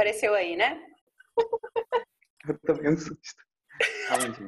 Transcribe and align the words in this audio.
Apareceu 0.00 0.32
aí, 0.32 0.56
né? 0.56 0.82
Eu 2.48 2.58
tomei 2.60 2.90
um 2.90 2.96
susto. 2.96 3.44
Calma, 4.08 4.32
gente. 4.32 4.46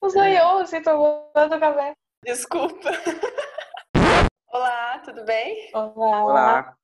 O 0.00 0.08
sonhou 0.08 0.64
se 0.64 0.80
tomando 0.80 1.60
café. 1.60 1.94
Desculpa. 2.24 2.88
Olá, 4.48 5.00
tudo 5.00 5.22
bem? 5.26 5.70
Olá. 5.74 6.24
Olá. 6.24 6.78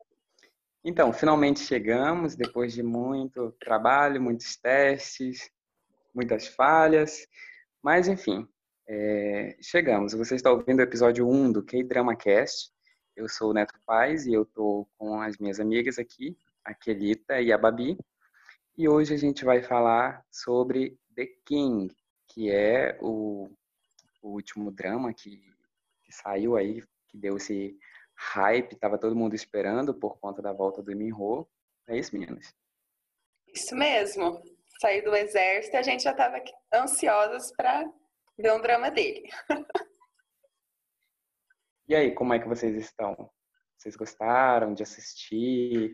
Então, 0.85 1.11
finalmente 1.11 1.61
chegamos, 1.61 2.37
depois 2.37 2.75
de 2.75 2.83
muito 2.83 3.51
trabalho, 3.53 4.21
muitos 4.21 4.55
testes, 4.59 5.51
muitas 6.15 6.49
falhas, 6.49 7.27
mas 7.83 8.09
enfim, 8.09 8.47
é, 8.87 9.57
chegamos. 9.63 10.13
Você 10.13 10.35
está 10.35 10.53
ouvindo 10.53 10.81
o 10.81 10.83
episódio 10.83 11.27
1 11.27 11.51
do 11.51 11.63
K-Drama 11.65 12.15
Cast. 12.15 12.71
Eu 13.17 13.27
sou 13.27 13.53
o 13.53 13.55
Neto 13.55 13.73
Paz 13.87 14.27
e 14.27 14.35
eu 14.35 14.43
estou 14.43 14.87
com 14.99 15.19
as 15.23 15.39
minhas 15.39 15.59
amigas 15.59 15.99
aqui, 15.99 16.37
a 16.69 16.75
Kelita 16.75 17.41
e 17.41 17.51
a 17.51 17.57
Babi. 17.57 17.99
E 18.77 18.87
hoje 18.89 19.15
a 19.15 19.17
gente 19.17 19.43
vai 19.43 19.63
falar 19.63 20.23
sobre 20.31 20.99
The 21.17 21.27
King, 21.47 21.95
que 22.29 22.51
é 22.51 22.99
o, 23.01 23.49
o 24.23 24.29
último 24.29 24.71
drama 24.71 25.15
que, 25.15 25.41
que 26.05 26.13
saiu 26.13 26.57
aí, 26.57 26.83
que 27.09 27.17
deu 27.17 27.39
esse 27.39 27.75
hype, 28.15 28.77
tava 28.77 28.99
todo 28.99 29.17
mundo 29.17 29.35
esperando 29.35 29.95
por 29.95 30.19
conta 30.19 30.43
da 30.43 30.53
volta 30.53 30.83
do 30.83 30.95
Minho. 30.95 31.49
É 31.89 31.97
isso, 31.97 32.15
meninas? 32.15 32.55
Isso 33.47 33.75
mesmo. 33.75 34.43
Saiu 34.79 35.03
do 35.05 35.17
exército 35.17 35.75
e 35.75 35.79
a 35.79 35.83
gente 35.83 36.03
já 36.03 36.11
estava 36.11 36.39
ansiosas 36.73 37.51
para 37.57 37.91
ver 38.37 38.53
um 38.53 38.61
drama 38.61 38.91
dele. 38.91 39.29
E 41.89 41.95
aí, 41.95 42.15
como 42.15 42.35
é 42.35 42.39
que 42.39 42.47
vocês 42.47 42.77
estão? 42.77 43.31
Vocês 43.79 43.97
gostaram 43.97 44.75
de 44.75 44.83
assistir? 44.83 45.93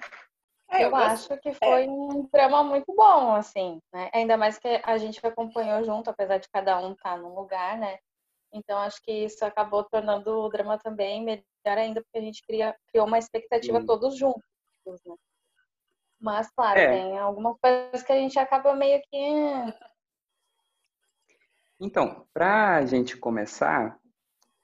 É, 0.74 0.84
eu, 0.84 0.88
eu 0.91 0.96
acho 0.96 1.37
que 1.38 1.51
é. 1.51 1.55
foi 1.55 1.84
é. 1.84 1.88
um 1.88 2.28
drama 2.33 2.64
muito 2.64 2.92
bom, 2.95 3.34
assim, 3.34 3.80
né? 3.92 4.10
Ainda 4.12 4.36
mais 4.36 4.58
que 4.58 4.80
a 4.83 4.98
gente 4.98 5.25
acompanhou 5.25 5.84
junto, 5.84 6.11
apesar 6.11 6.39
de 6.39 6.48
cada 6.48 6.78
um 6.80 6.92
estar 6.92 7.14
tá 7.14 7.17
num 7.17 7.34
lugar, 7.34 7.78
né? 7.78 7.98
Então 8.53 8.78
acho 8.78 9.00
que 9.02 9.25
isso 9.25 9.45
acabou 9.45 9.84
tornando 9.84 10.30
o 10.30 10.48
drama 10.48 10.78
também 10.78 11.22
melhor 11.22 11.45
ainda, 11.78 12.02
porque 12.02 12.19
a 12.19 12.22
gente 12.22 12.42
cria, 12.47 12.77
criou 12.89 13.06
uma 13.06 13.19
expectativa 13.19 13.80
Sim. 13.80 13.86
todos 13.86 14.17
juntos, 14.17 14.42
né? 14.86 15.14
Mas, 16.20 16.50
claro, 16.50 16.78
é. 16.78 16.89
tem 16.89 17.19
algumas 17.19 17.58
coisas 17.61 18.02
que 18.02 18.12
a 18.12 18.17
gente 18.17 18.39
acaba 18.39 18.75
meio 18.75 19.00
que. 19.11 19.19
Então, 21.80 22.27
para 22.33 22.77
a 22.77 22.86
gente 22.86 23.17
começar, 23.17 23.98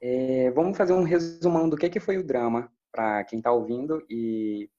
é, 0.01 0.51
vamos 0.53 0.77
fazer 0.79 0.95
um 0.95 1.03
resumão 1.03 1.69
do 1.69 1.77
que, 1.77 1.91
que 1.91 2.01
foi 2.01 2.17
o 2.17 2.27
drama, 2.27 2.73
para 2.91 3.25
quem 3.25 3.41
está 3.41 3.53
ouvindo 3.53 4.05
e, 4.09 4.71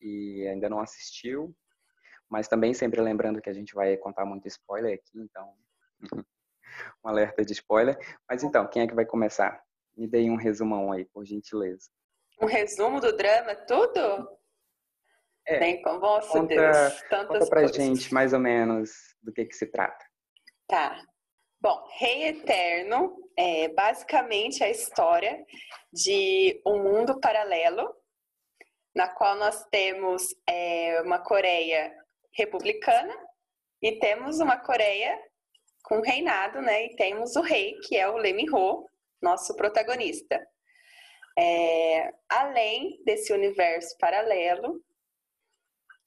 e 0.00 0.46
ainda 0.48 0.68
não 0.68 0.80
assistiu. 0.80 1.54
Mas 2.28 2.48
também 2.48 2.72
sempre 2.72 3.00
lembrando 3.00 3.40
que 3.40 3.50
a 3.50 3.52
gente 3.52 3.74
vai 3.74 3.96
contar 3.96 4.24
muito 4.24 4.46
spoiler 4.46 4.94
aqui, 4.94 5.18
então 5.20 5.52
um 7.04 7.08
alerta 7.08 7.44
de 7.44 7.52
spoiler. 7.52 7.98
Mas 8.28 8.42
então, 8.42 8.66
quem 8.68 8.82
é 8.82 8.86
que 8.86 8.94
vai 8.94 9.04
começar? 9.04 9.62
Me 9.96 10.06
dê 10.06 10.30
um 10.30 10.36
resumão 10.36 10.92
aí, 10.92 11.04
por 11.04 11.24
gentileza. 11.24 11.90
Um 12.40 12.46
resumo 12.46 13.00
do 13.00 13.16
drama, 13.16 13.54
tudo? 13.54 14.28
É, 15.46 15.58
Bem, 15.58 15.82
como, 15.82 15.98
nossa 15.98 16.40
conta, 16.40 16.54
Deus, 16.54 17.02
tantas 17.08 17.38
conta 17.38 17.46
pra 17.50 17.60
coisas. 17.62 17.76
gente 17.76 18.14
mais 18.14 18.32
ou 18.32 18.38
menos 18.38 18.90
do 19.22 19.32
que 19.32 19.44
que 19.44 19.54
se 19.54 19.66
trata. 19.66 20.04
Tá. 20.68 21.02
Bom, 21.60 21.84
Rei 21.98 22.28
Eterno 22.28 23.16
é 23.36 23.68
basicamente 23.68 24.62
a 24.62 24.70
história 24.70 25.44
de 25.92 26.60
um 26.64 26.82
mundo 26.82 27.18
paralelo, 27.20 27.94
na 28.94 29.08
qual 29.08 29.36
nós 29.36 29.64
temos 29.70 30.34
é, 30.48 31.00
uma 31.02 31.18
Coreia 31.18 31.94
republicana 32.32 33.14
e 33.82 33.98
temos 33.98 34.40
uma 34.40 34.58
Coreia 34.58 35.18
com 35.82 36.00
reinado, 36.00 36.60
né? 36.60 36.86
E 36.86 36.96
temos 36.96 37.36
o 37.36 37.40
rei, 37.40 37.78
que 37.80 37.96
é 37.96 38.08
o 38.08 38.16
Lee 38.16 38.32
Min-ho, 38.32 38.88
nosso 39.22 39.54
protagonista. 39.56 40.40
É, 41.38 42.12
além 42.28 43.00
desse 43.04 43.32
universo 43.32 43.96
paralelo, 43.98 44.82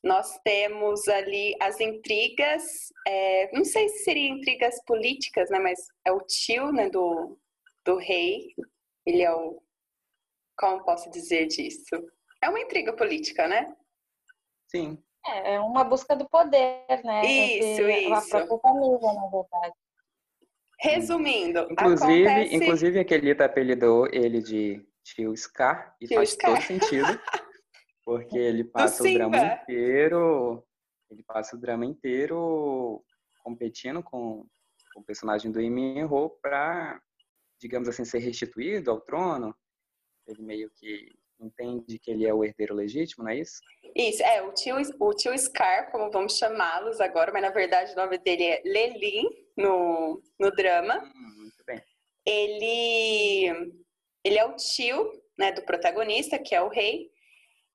nós 0.03 0.37
temos 0.43 1.07
ali 1.07 1.55
as 1.61 1.79
intrigas, 1.79 2.63
é, 3.07 3.51
não 3.55 3.63
sei 3.63 3.87
se 3.87 4.03
seriam 4.03 4.37
intrigas 4.37 4.83
políticas, 4.85 5.49
né, 5.49 5.59
mas 5.59 5.79
é 6.05 6.11
o 6.11 6.19
tio 6.19 6.71
né, 6.73 6.89
do, 6.89 7.39
do 7.85 7.95
rei, 7.97 8.53
ele 9.05 9.21
é 9.21 9.33
o. 9.33 9.61
Como 10.57 10.83
posso 10.83 11.09
dizer 11.09 11.47
disso? 11.47 11.95
É 12.43 12.49
uma 12.49 12.59
intriga 12.59 12.91
política, 12.93 13.47
né? 13.47 13.73
Sim. 14.67 15.01
É, 15.25 15.55
é 15.55 15.59
uma 15.61 15.85
busca 15.85 16.13
do 16.13 16.27
poder, 16.27 16.85
né? 17.05 17.25
Isso, 17.25 17.81
Entre 17.81 17.99
isso. 18.01 18.13
A 18.13 18.45
própria 18.45 18.59
família, 18.59 19.13
na 19.13 19.29
verdade. 19.29 19.75
Resumindo, 20.81 21.67
inclusive, 21.71 22.27
acontece... 22.27 22.55
inclusive 22.55 22.99
aquele 22.99 23.31
apelidou 23.31 24.05
ele 24.11 24.41
de 24.41 24.85
tio 25.05 25.33
Scar 25.37 25.95
e 26.01 26.07
Tio 26.07 26.17
faz 26.17 26.31
Scar. 26.31 26.51
todo 26.51 26.61
sentido. 26.63 27.07
Porque 28.03 28.37
ele 28.37 28.65
passa 28.65 29.01
o 29.01 29.13
drama 29.13 29.37
inteiro. 29.37 30.67
Ele 31.09 31.23
passa 31.23 31.55
o 31.55 31.59
drama 31.59 31.85
inteiro 31.85 33.01
competindo 33.41 34.03
com, 34.03 34.45
com 34.93 34.99
o 34.99 35.03
personagem 35.05 35.49
do 35.49 35.61
Iminho 35.61 36.09
para, 36.41 37.01
digamos 37.61 37.87
assim, 37.87 38.03
ser 38.03 38.19
restituído 38.19 38.91
ao 38.91 38.99
trono. 38.99 39.55
Ele 40.27 40.41
meio 40.41 40.69
que 40.71 41.15
entende 41.39 41.99
que 41.99 42.11
ele 42.11 42.25
é 42.25 42.33
o 42.33 42.43
herdeiro 42.43 42.73
legítimo, 42.73 43.23
não 43.23 43.31
é 43.31 43.37
isso? 43.37 43.59
Isso, 43.95 44.23
é, 44.23 44.41
o 44.41 44.51
tio, 44.53 44.75
o 44.99 45.13
tio 45.13 45.37
Scar, 45.37 45.91
como 45.91 46.09
vamos 46.09 46.37
chamá-los 46.37 46.99
agora, 46.99 47.31
mas 47.31 47.41
na 47.41 47.49
verdade 47.49 47.93
o 47.93 47.95
nome 47.95 48.17
dele 48.17 48.43
é 48.43 48.61
Lelin 48.65 49.29
no, 49.57 50.21
no 50.39 50.51
drama. 50.51 50.99
Hum, 50.99 51.41
muito 51.41 51.63
bem. 51.65 51.81
Ele, 52.25 53.73
ele 54.23 54.37
é 54.37 54.45
o 54.45 54.55
tio 54.55 55.11
né, 55.37 55.51
do 55.51 55.61
protagonista, 55.63 56.39
que 56.39 56.55
é 56.55 56.61
o 56.61 56.69
rei, 56.69 57.11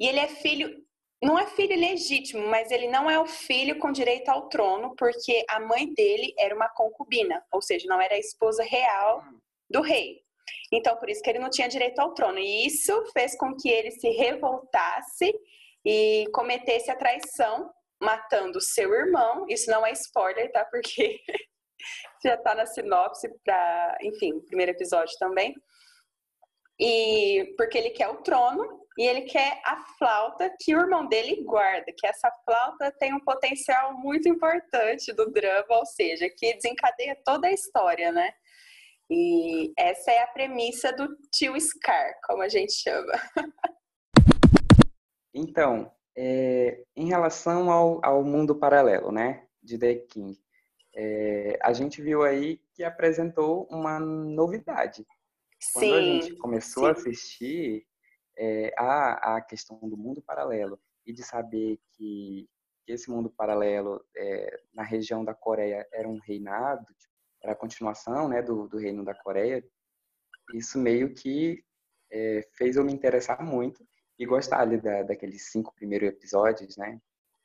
e 0.01 0.07
ele 0.07 0.19
é 0.19 0.29
filho, 0.29 0.85
não 1.23 1.39
é 1.39 1.47
filho 1.47 1.77
legítimo, 1.77 2.47
mas 2.47 2.71
ele 2.71 2.89
não 2.89 3.11
é 3.11 3.19
o 3.19 3.27
filho 3.27 3.79
com 3.79 3.93
direito 3.93 4.29
ao 4.29 4.49
trono, 4.49 4.95
porque 4.97 5.45
a 5.49 5.61
mãe 5.61 5.93
dele 5.93 6.33
era 6.39 6.55
uma 6.55 6.69
concubina, 6.69 7.45
ou 7.53 7.61
seja, 7.61 7.87
não 7.89 8.01
era 8.01 8.15
a 8.15 8.19
esposa 8.19 8.63
real 8.63 9.23
do 9.69 9.83
rei. 9.83 10.23
Então, 10.73 10.97
por 10.97 11.09
isso 11.09 11.23
que 11.23 11.31
ele 11.31 11.39
não 11.39 11.51
tinha 11.51 11.69
direito 11.69 11.99
ao 11.99 12.13
trono. 12.13 12.39
E 12.39 12.67
isso 12.67 13.05
fez 13.13 13.37
com 13.37 13.55
que 13.57 13.69
ele 13.69 13.91
se 13.91 14.11
revoltasse 14.11 15.33
e 15.85 16.27
cometesse 16.33 16.91
a 16.91 16.97
traição, 16.97 17.71
matando 18.01 18.61
seu 18.61 18.93
irmão. 18.93 19.47
Isso 19.49 19.71
não 19.71 19.87
é 19.87 19.93
spoiler, 19.93 20.51
tá? 20.53 20.65
Porque 20.67 21.21
já 22.25 22.37
tá 22.37 22.55
na 22.55 22.67
sinopse 22.67 23.29
para, 23.45 23.99
enfim, 24.03 24.41
primeiro 24.41 24.73
episódio 24.73 25.17
também. 25.19 25.55
E 26.81 27.55
porque 27.57 27.77
ele 27.77 27.91
quer 27.91 28.09
o 28.09 28.23
trono 28.23 28.87
e 28.97 29.07
ele 29.07 29.23
quer 29.23 29.61
a 29.65 29.77
flauta 29.97 30.55
que 30.61 30.75
o 30.75 30.81
irmão 30.81 31.07
dele 31.07 31.43
guarda, 31.43 31.93
que 31.97 32.07
essa 32.07 32.31
flauta 32.45 32.93
tem 32.99 33.15
um 33.15 33.21
potencial 33.21 33.95
muito 33.95 34.29
importante 34.29 35.13
do 35.13 35.31
drama, 35.31 35.67
ou 35.71 35.87
seja, 35.87 36.29
que 36.29 36.55
desencadeia 36.55 37.17
toda 37.25 37.49
a 37.49 37.53
história, 37.53 38.13
né? 38.13 38.33
E 39.11 39.73
essa 39.79 40.11
é 40.11 40.23
a 40.23 40.27
premissa 40.27 40.93
do 40.93 41.09
tio 41.33 41.59
Scar, 41.59 42.13
como 42.27 42.43
a 42.43 42.49
gente 42.49 42.73
chama. 42.73 43.13
Então, 45.35 45.93
é, 46.17 46.83
em 46.97 47.07
relação 47.07 47.71
ao, 47.71 48.05
ao 48.05 48.25
mundo 48.25 48.57
paralelo, 48.57 49.13
né, 49.13 49.47
de 49.63 49.79
The 49.79 49.95
King, 49.95 50.37
é, 50.97 51.57
a 51.63 51.73
gente 51.73 52.03
viu 52.03 52.23
aí 52.25 52.61
que 52.75 52.83
apresentou 52.83 53.69
uma 53.71 54.01
novidade. 54.01 55.07
Quando 55.73 55.85
sim, 55.85 55.95
a 55.95 56.01
gente 56.01 56.37
começou 56.39 56.85
sim. 56.85 56.89
a 56.89 56.93
assistir 56.93 57.87
é, 58.37 58.75
a, 58.77 59.37
a 59.37 59.41
questão 59.41 59.79
do 59.83 59.97
mundo 59.97 60.21
paralelo 60.23 60.81
e 61.07 61.13
de 61.13 61.23
saber 61.23 61.79
que, 61.93 62.49
que 62.85 62.93
esse 62.93 63.09
mundo 63.11 63.31
paralelo 63.31 64.05
é, 64.17 64.61
na 64.75 64.83
região 64.83 65.25
da 65.25 65.35
Coreia 65.35 65.87
era 65.93 66.09
um 66.09 66.19
reinado, 66.19 66.85
tipo, 66.99 67.15
era 67.49 67.53
a 67.53 67.57
continuação 67.57 68.29
né, 68.29 68.43
do, 68.43 68.69
do 68.69 68.79
reino 68.79 69.05
da 69.05 69.15
Coreia, 69.15 69.65
isso 70.55 70.79
meio 70.79 71.15
que 71.15 71.65
é, 72.11 72.47
fez 72.55 72.77
eu 72.77 72.85
me 72.85 72.93
interessar 72.93 73.43
muito 73.43 73.87
e 74.19 74.27
gostar 74.27 74.61
ali 74.61 74.81
da, 74.81 75.03
daqueles 75.03 75.51
cinco 75.51 75.75
primeiros 75.75 76.09
episódios, 76.09 76.77
né? 76.77 76.99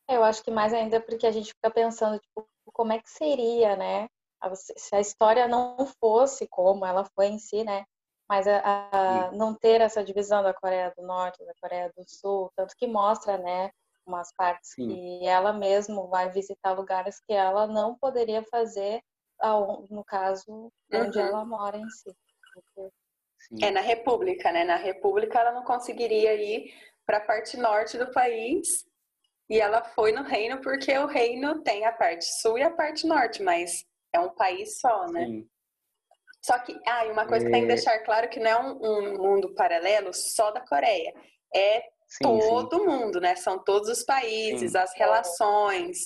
Eu 0.10 0.24
acho 0.24 0.44
que 0.44 0.52
mais 0.52 0.74
ainda 0.74 1.00
porque 1.00 1.26
a 1.26 1.32
gente 1.32 1.54
fica 1.54 1.72
pensando, 1.72 2.20
tipo, 2.20 2.48
como 2.74 2.92
é 2.92 3.00
que 3.00 3.10
seria, 3.10 3.76
né? 3.76 4.08
Se 4.56 4.96
a 4.96 5.00
história 5.00 5.48
não 5.48 5.86
fosse 6.00 6.48
como 6.48 6.86
ela 6.86 7.06
foi 7.16 7.28
em 7.28 7.40
si, 7.40 7.64
né? 7.64 7.86
Mas 8.28 8.48
a, 8.48 8.62
a 8.92 9.32
não 9.32 9.54
ter 9.54 9.80
essa 9.80 10.04
divisão 10.04 10.44
da 10.44 10.54
Coreia 10.54 10.94
do 10.98 11.06
Norte, 11.06 11.46
da 11.46 11.54
Coreia 11.62 11.92
do 11.96 12.04
Sul, 12.08 12.52
tanto 12.56 12.76
que 12.76 12.88
mostra, 12.88 13.38
né? 13.38 13.72
Umas 14.06 14.34
partes 14.36 14.72
Sim. 14.72 14.88
que 14.88 15.26
ela 15.26 15.54
mesmo 15.54 16.08
vai 16.08 16.30
visitar 16.30 16.74
lugares 16.74 17.22
que 17.22 17.32
ela 17.32 17.68
não 17.68 17.96
poderia 17.96 18.44
fazer, 18.44 19.02
no 19.90 20.04
caso, 20.06 20.72
onde 20.94 21.20
Uhum. 21.20 21.26
ela 21.26 21.46
mora 21.46 21.78
em 21.78 21.90
si. 21.90 22.16
Sim. 23.40 23.66
É 23.66 23.72
na 23.72 23.82
República, 23.82 24.52
né? 24.52 24.64
Na 24.64 24.78
República 24.78 25.40
ela 25.40 25.52
não 25.52 25.64
conseguiria 25.64 26.34
ir 26.34 26.74
para 27.06 27.18
a 27.18 27.22
parte 27.22 27.58
norte 27.58 27.98
do 27.98 28.10
país 28.12 28.86
E 29.50 29.60
ela 29.60 29.84
foi 29.84 30.12
no 30.14 30.24
reino 30.24 30.62
porque 30.62 30.98
o 30.98 31.06
reino 31.06 31.62
tem 31.64 31.86
a 31.86 31.92
parte 31.92 32.26
sul 32.42 32.58
e 32.58 32.64
a 32.64 32.72
parte 32.72 33.06
norte, 33.06 33.44
mas 33.44 33.86
é 34.14 34.20
um 34.20 34.34
país 34.34 34.80
só, 34.80 35.06
né? 35.08 35.26
Sim. 35.26 35.48
Só 36.42 36.60
que, 36.60 36.80
ah, 36.88 37.06
e 37.06 37.12
uma 37.12 37.28
coisa 37.28 37.46
é... 37.46 37.48
que 37.48 37.52
tem 37.52 37.66
que 37.66 37.72
é. 37.72 37.76
deixar 37.76 38.00
claro 38.00 38.30
que 38.30 38.40
não 38.40 38.50
é 38.50 38.60
um, 38.60 38.80
um 38.82 39.18
mundo 39.18 39.54
paralelo 39.54 40.14
só 40.14 40.52
da 40.52 40.62
Coreia. 40.62 41.14
É 41.54 41.82
sim, 42.08 42.24
todo 42.24 42.80
sim. 42.80 42.86
mundo, 42.86 43.20
né? 43.22 43.36
São 43.36 43.62
todos 43.64 43.90
os 43.90 44.04
países, 44.04 44.72
sim. 44.72 44.78
as 44.78 44.94
relações. 44.96 45.98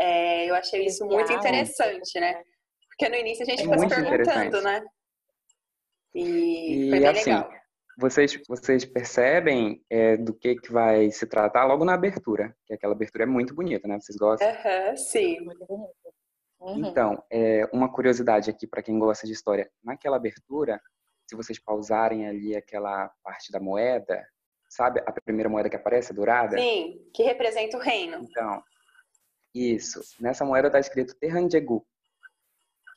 É, 0.00 0.46
eu 0.48 0.54
achei 0.54 0.86
isso 0.86 1.04
muito 1.06 1.32
interessante, 1.32 2.18
né? 2.18 2.42
Porque 3.00 3.08
no 3.08 3.16
início 3.16 3.42
a 3.42 3.46
gente 3.46 3.60
é 3.60 3.62
ficou 3.62 3.78
se 3.78 3.88
perguntando, 3.88 4.60
né? 4.60 4.84
E, 6.14 6.20
e 6.20 6.90
foi 6.90 7.00
bem 7.00 7.08
assim, 7.08 7.30
legal. 7.30 7.50
Vocês, 7.96 8.40
vocês 8.46 8.84
percebem 8.84 9.82
é, 9.88 10.18
do 10.18 10.34
que, 10.34 10.56
que 10.56 10.70
vai 10.70 11.10
se 11.10 11.26
tratar 11.26 11.64
logo 11.64 11.82
na 11.82 11.94
abertura, 11.94 12.54
que 12.66 12.74
aquela 12.74 12.92
abertura 12.92 13.24
é 13.24 13.26
muito 13.26 13.54
bonita, 13.54 13.88
né? 13.88 13.98
Vocês 13.98 14.18
gostam? 14.18 14.46
Uhum, 14.46 14.96
sim. 14.98 15.38
Uhum. 16.60 16.86
Então, 16.86 17.24
é, 17.32 17.66
uma 17.72 17.90
curiosidade 17.90 18.50
aqui 18.50 18.66
para 18.66 18.82
quem 18.82 18.98
gosta 18.98 19.26
de 19.26 19.32
história. 19.32 19.70
Naquela 19.82 20.16
abertura, 20.16 20.78
se 21.26 21.34
vocês 21.34 21.58
pausarem 21.58 22.28
ali 22.28 22.54
aquela 22.54 23.10
parte 23.24 23.50
da 23.50 23.58
moeda, 23.58 24.22
sabe 24.68 25.02
a 25.06 25.12
primeira 25.22 25.48
moeda 25.48 25.70
que 25.70 25.76
aparece, 25.76 26.12
dourada? 26.12 26.58
Sim, 26.58 27.00
que 27.14 27.22
representa 27.22 27.78
o 27.78 27.80
reino. 27.80 28.18
Então, 28.22 28.62
isso. 29.54 30.00
Nessa 30.20 30.44
moeda 30.44 30.66
está 30.66 30.78
escrito 30.78 31.16
Terranjegu, 31.18 31.86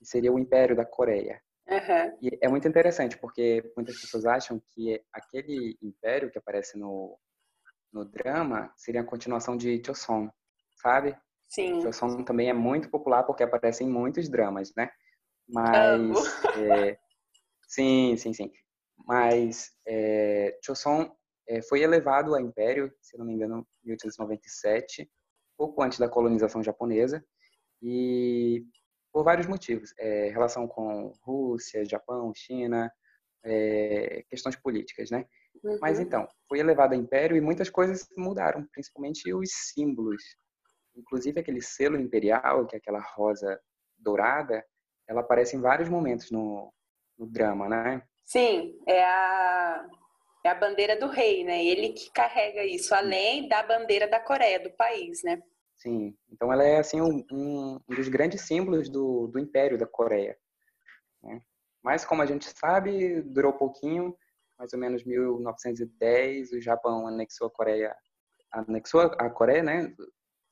que 0.04 0.10
seria 0.10 0.32
o 0.32 0.38
Império 0.38 0.76
da 0.76 0.86
Coreia. 0.86 1.42
Uhum. 1.68 2.18
E 2.22 2.38
é 2.42 2.50
muito 2.50 2.68
interessante, 2.68 3.18
porque 3.18 3.72
muitas 3.76 4.00
pessoas 4.00 4.26
acham 4.26 4.62
que 4.72 5.02
aquele 5.14 5.78
império 5.82 6.30
que 6.30 6.38
aparece 6.38 6.78
no, 6.78 7.18
no 7.92 8.04
drama 8.06 8.72
seria 8.76 9.02
a 9.02 9.06
continuação 9.06 9.56
de 9.56 9.82
Choson, 9.84 10.30
sabe? 10.82 11.18
Sim. 11.48 11.82
Choson 11.82 12.24
também 12.24 12.50
é 12.50 12.54
muito 12.54 12.90
popular 12.90 13.24
porque 13.24 13.44
aparece 13.44 13.84
em 13.84 13.90
muitos 13.90 14.28
dramas, 14.30 14.74
né? 14.76 14.92
Mas... 15.48 16.44
É, 16.58 16.98
sim, 17.68 18.18
sim, 18.18 18.34
sim. 18.34 18.52
Mas 19.08 19.72
é, 19.88 20.58
Choson 20.64 21.16
é, 21.48 21.62
foi 21.62 21.82
elevado 21.82 22.36
a 22.36 22.42
império, 22.42 22.94
se 23.02 23.18
não 23.18 23.26
me 23.26 23.34
engano, 23.34 23.66
em 23.84 23.88
1897, 23.88 25.10
pouco 25.58 25.82
antes 25.82 25.98
da 25.98 26.10
colonização 26.10 26.62
japonesa. 26.62 27.24
E 27.82 28.66
por 29.14 29.24
vários 29.24 29.46
motivos. 29.46 29.94
É, 29.98 30.30
relação 30.30 30.68
com 30.68 31.14
Rússia, 31.22 31.86
Japão, 31.86 32.34
China, 32.36 32.92
é, 33.44 34.24
questões 34.28 34.56
políticas, 34.56 35.12
né? 35.12 35.26
Uhum. 35.64 35.78
Mas 35.80 36.00
então, 36.00 36.28
foi 36.50 36.60
elevado 36.60 36.96
a 36.96 36.98
império 36.98 37.38
e 37.38 37.42
muitas 37.42 37.70
coisas 37.70 38.08
mudaram, 38.18 38.68
principalmente 38.74 39.32
os 39.32 39.50
símbolos. 39.52 40.24
Inclusive 40.96 41.40
aquele 41.40 41.62
selo 41.62 42.00
imperial, 42.00 42.66
que 42.66 42.76
é 42.76 42.80
aquela 42.80 43.00
rosa 43.00 43.60
dourada, 43.98 44.66
ela 45.08 45.22
aparece 45.22 45.56
em 45.56 45.62
vários 45.62 45.90
momentos 45.90 46.32
no, 46.32 46.74
no 47.18 47.28
drama, 47.28 47.70
né? 47.70 48.02
Sim, 48.26 48.80
é 48.88 49.04
a, 49.04 49.88
é 50.44 50.50
a 50.50 50.56
bandeira 50.56 50.98
do 50.98 51.08
rei, 51.08 51.44
né? 51.44 51.64
Ele 51.64 51.90
que 51.90 52.12
carrega 52.12 52.64
isso, 52.66 52.96
além 52.96 53.48
da 53.48 53.62
bandeira 53.62 54.08
da 54.08 54.20
Coreia, 54.20 54.60
do 54.60 54.72
país, 54.72 55.22
né? 55.24 55.42
Sim, 55.84 56.18
então 56.32 56.52
ela 56.52 56.64
é 56.64 56.78
assim 56.78 57.02
um, 57.02 57.26
um, 57.30 57.78
dos 57.90 58.08
grandes 58.08 58.40
símbolos 58.40 58.88
do, 58.88 59.28
do 59.28 59.38
Império 59.38 59.78
da 59.78 59.86
Coreia. 59.86 60.38
Né? 61.22 61.42
Mas 61.84 62.06
como 62.06 62.22
a 62.22 62.26
gente 62.26 62.46
sabe, 62.58 63.22
durou 63.22 63.52
pouquinho, 63.52 64.16
mais 64.58 64.72
ou 64.72 64.80
menos 64.80 65.04
1910, 65.04 66.54
o 66.54 66.62
Japão 66.62 67.06
anexou 67.06 67.48
a 67.48 67.52
Coreia, 67.52 67.94
anexou 68.50 69.02
a 69.02 69.30
Coreia, 69.30 69.62
né, 69.62 69.94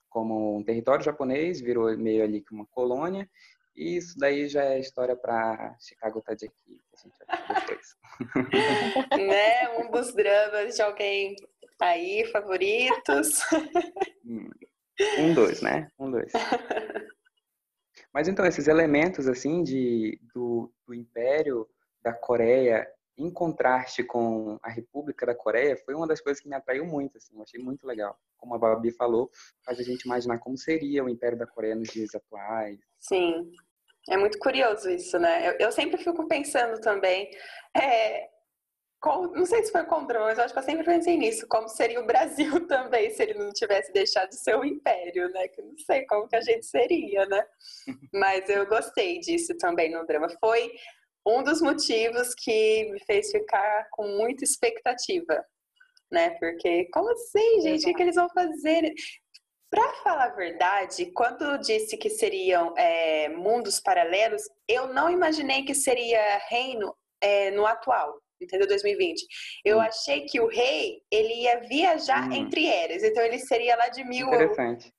como 0.09 0.57
um 0.57 0.63
território 0.65 1.05
japonês, 1.05 1.61
virou 1.61 1.97
meio 1.97 2.25
ali 2.25 2.41
que 2.41 2.53
uma 2.53 2.65
colônia. 2.65 3.25
E 3.73 3.95
isso 3.95 4.17
daí 4.19 4.49
já 4.49 4.65
é 4.65 4.81
história 4.81 5.15
para 5.15 5.77
Chicago 5.79 6.21
tá 6.21 6.33
de 6.33 6.47
aqui, 6.47 6.81
a 6.93 6.97
gente 6.97 7.15
vai 7.25 7.61
depois. 7.61 7.95
né, 9.29 9.79
um 9.79 9.89
dos 9.89 10.13
dramas 10.13 10.75
de 10.75 10.81
alguém 10.81 11.37
aí 11.79 12.25
favoritos. 12.33 13.39
Um, 15.19 15.33
dois, 15.33 15.61
né? 15.61 15.89
Um, 15.99 16.11
dois. 16.11 16.31
Mas 18.13 18.27
então, 18.27 18.45
esses 18.45 18.67
elementos, 18.67 19.27
assim, 19.27 19.63
de, 19.63 20.19
do, 20.33 20.71
do 20.85 20.93
Império 20.93 21.67
da 22.01 22.13
Coreia 22.13 22.87
em 23.17 23.29
contraste 23.29 24.03
com 24.03 24.57
a 24.63 24.69
República 24.69 25.25
da 25.25 25.35
Coreia 25.35 25.77
foi 25.77 25.93
uma 25.93 26.07
das 26.07 26.21
coisas 26.21 26.41
que 26.41 26.49
me 26.49 26.55
atraiu 26.55 26.85
muito, 26.85 27.17
assim, 27.17 27.35
eu 27.35 27.43
achei 27.43 27.61
muito 27.61 27.85
legal. 27.85 28.17
Como 28.37 28.55
a 28.55 28.57
Babi 28.57 28.91
falou, 28.91 29.29
faz 29.63 29.79
a 29.79 29.83
gente 29.83 30.03
imaginar 30.03 30.39
como 30.39 30.57
seria 30.57 31.03
o 31.03 31.09
Império 31.09 31.37
da 31.37 31.45
Coreia 31.45 31.75
nos 31.75 31.89
dias 31.89 32.15
atuais. 32.15 32.79
Sim, 32.99 33.51
é 34.09 34.17
muito 34.17 34.39
curioso 34.39 34.89
isso, 34.89 35.19
né? 35.19 35.49
Eu, 35.49 35.67
eu 35.67 35.71
sempre 35.71 35.97
fico 35.97 36.27
pensando 36.27 36.79
também, 36.81 37.29
é, 37.75 38.29
não 39.03 39.45
sei 39.47 39.63
se 39.63 39.71
foi 39.71 39.83
com 39.85 40.05
drones, 40.05 40.37
acho 40.37 40.53
que 40.53 40.59
eu 40.59 40.63
sempre 40.63 40.85
pensei 40.85 41.17
nisso, 41.17 41.47
como 41.47 41.67
seria 41.67 41.99
o 41.99 42.05
Brasil 42.05 42.51
também 42.67 43.09
se 43.09 43.23
ele 43.23 43.33
não 43.33 43.51
tivesse 43.51 43.91
deixado 43.91 44.29
um 44.59 44.63
império, 44.63 45.27
né? 45.29 45.47
Que 45.47 45.61
eu 45.61 45.65
não 45.65 45.77
sei 45.79 46.05
como 46.05 46.27
que 46.27 46.35
a 46.35 46.41
gente 46.41 46.65
seria, 46.65 47.25
né? 47.25 47.43
Mas 48.13 48.47
eu 48.47 48.65
gostei 48.67 49.19
disso 49.19 49.57
também 49.57 49.91
no 49.91 50.05
drama. 50.05 50.27
Foi 50.39 50.71
um 51.25 51.41
dos 51.43 51.61
motivos 51.61 52.35
que 52.35 52.91
me 52.91 53.03
fez 53.05 53.31
ficar 53.31 53.87
com 53.91 54.07
muita 54.07 54.43
expectativa, 54.43 55.43
né? 56.11 56.31
Porque 56.39 56.85
como 56.93 57.11
assim, 57.11 57.61
gente? 57.61 57.89
O 57.89 57.95
que 57.95 58.03
eles 58.03 58.15
vão 58.15 58.29
fazer? 58.29 58.93
Para 59.67 59.93
falar 60.03 60.25
a 60.25 60.35
verdade, 60.35 61.11
quando 61.13 61.57
disse 61.57 61.97
que 61.97 62.09
seriam 62.09 62.77
é, 62.77 63.29
mundos 63.29 63.79
paralelos, 63.79 64.43
eu 64.67 64.93
não 64.93 65.09
imaginei 65.09 65.63
que 65.63 65.73
seria 65.73 66.37
reino 66.49 66.93
é, 67.21 67.49
no 67.51 67.65
atual 67.65 68.21
entendeu? 68.43 68.67
2020. 68.67 69.25
Eu 69.63 69.77
hum. 69.77 69.81
achei 69.81 70.25
que 70.25 70.39
o 70.39 70.47
rei, 70.47 71.01
ele 71.11 71.33
ia 71.41 71.59
viajar 71.61 72.29
hum. 72.29 72.33
entre 72.33 72.65
eras. 72.65 73.03
Então 73.03 73.23
ele 73.23 73.39
seria 73.39 73.75
lá 73.75 73.89
de 73.89 74.03
mil, 74.03 74.27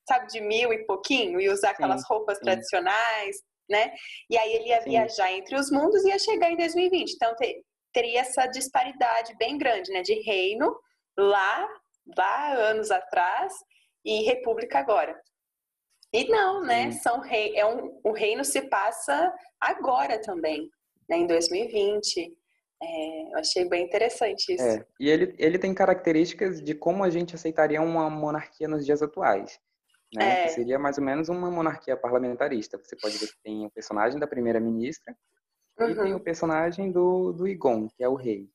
sabe, 0.09 0.27
de 0.29 0.41
mil 0.41 0.73
e 0.73 0.85
pouquinho, 0.85 1.41
e 1.41 1.49
usar 1.49 1.71
aquelas 1.71 2.01
sim, 2.01 2.07
roupas 2.09 2.39
sim. 2.39 2.45
tradicionais, 2.45 3.37
né? 3.69 3.93
E 4.31 4.37
aí 4.37 4.53
ele 4.55 4.69
ia 4.69 4.83
sim. 4.83 4.91
viajar 4.91 5.33
entre 5.33 5.57
os 5.57 5.71
mundos 5.71 6.05
e 6.05 6.09
ia 6.09 6.19
chegar 6.19 6.51
em 6.51 6.57
2020. 6.57 7.13
Então 7.13 7.35
ter, 7.37 7.63
teria 7.93 8.21
essa 8.21 8.47
disparidade 8.47 9.35
bem 9.37 9.59
grande, 9.59 9.91
né? 9.93 10.03
De 10.03 10.15
reino 10.23 10.75
lá, 11.17 11.69
lá 12.17 12.53
anos 12.55 12.91
atrás 12.91 13.53
e 14.05 14.23
república 14.23 14.79
agora. 14.79 15.19
E 16.13 16.29
não, 16.29 16.61
né? 16.61 16.91
São 16.93 17.21
rei, 17.21 17.57
é 17.57 17.65
um, 17.65 17.99
o 18.05 18.13
reino 18.13 18.45
se 18.45 18.69
passa 18.69 19.33
agora 19.59 20.21
também, 20.21 20.69
né? 21.09 21.17
Em 21.17 21.27
2020. 21.27 22.37
É, 22.83 23.33
eu 23.33 23.39
achei 23.39 23.69
bem 23.69 23.85
interessante 23.85 24.55
isso. 24.55 24.65
É, 24.65 24.85
e 24.99 25.09
ele, 25.09 25.35
ele 25.39 25.59
tem 25.59 25.73
características 25.73 26.61
de 26.61 26.75
como 26.75 27.05
a 27.05 27.11
gente 27.11 27.35
aceitaria 27.35 27.81
uma 27.81 28.11
monarquia 28.11 28.67
nos 28.67 28.85
dias 28.85 29.01
atuais. 29.03 29.61
Né? 30.13 30.45
É. 30.45 30.49
Seria 30.49 30.79
mais 30.79 30.99
ou 30.99 31.05
menos 31.05 31.29
uma 31.29 31.51
monarquia 31.51 31.97
parlamentarista. 31.97 32.77
Você 32.79 32.97
pode 32.97 33.17
ver 33.19 33.29
que 33.29 33.43
tem 33.43 33.65
o 33.65 33.71
personagem 33.71 34.19
da 34.19 34.27
primeira-ministra 34.27 35.17
uhum. 35.79 35.91
e 35.91 35.95
tem 35.95 36.15
o 36.15 36.21
personagem 36.21 36.91
do, 36.91 37.33
do 37.33 37.47
Igon, 37.47 37.89
que 37.89 38.03
é 38.03 38.09
o 38.09 38.15
rei. 38.15 38.51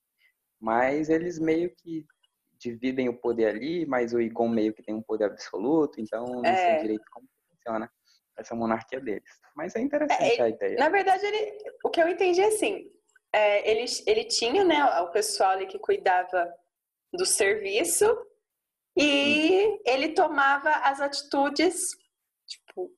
Mas 0.59 1.09
eles 1.09 1.39
meio 1.39 1.73
que 1.73 2.05
dividem 2.59 3.07
o 3.07 3.17
poder 3.17 3.45
ali, 3.45 3.85
mas 3.85 4.13
o 4.13 4.19
Igon 4.19 4.49
meio 4.49 4.73
que 4.73 4.83
tem 4.83 4.93
um 4.93 5.01
poder 5.01 5.25
absoluto, 5.25 6.01
então 6.01 6.25
não 6.25 6.43
sei 6.43 6.51
é. 6.53 6.81
direito 6.81 7.05
como 7.11 7.27
funciona 7.49 7.89
essa 8.37 8.55
monarquia 8.55 8.99
deles. 8.99 9.29
Mas 9.55 9.75
é 9.75 9.79
interessante 9.79 10.39
é, 10.39 10.43
a 10.43 10.49
ideia. 10.49 10.77
Na 10.77 10.89
verdade, 10.89 11.25
ele, 11.25 11.57
o 11.83 11.89
que 11.89 12.01
eu 12.01 12.07
entendi 12.07 12.41
é 12.41 12.47
assim, 12.47 12.91
é, 13.37 13.69
ele, 13.69 13.85
ele 14.07 14.23
tinha 14.23 14.63
né, 14.63 14.83
o 15.01 15.11
pessoal 15.11 15.51
ali 15.51 15.67
que 15.67 15.77
cuidava 15.77 16.51
do 17.13 17.23
serviço 17.23 18.05
e 18.97 19.67
hum. 19.67 19.79
ele 19.85 20.09
tomava 20.13 20.71
as 20.71 20.99
atitudes, 20.99 21.91
tipo, 22.47 22.91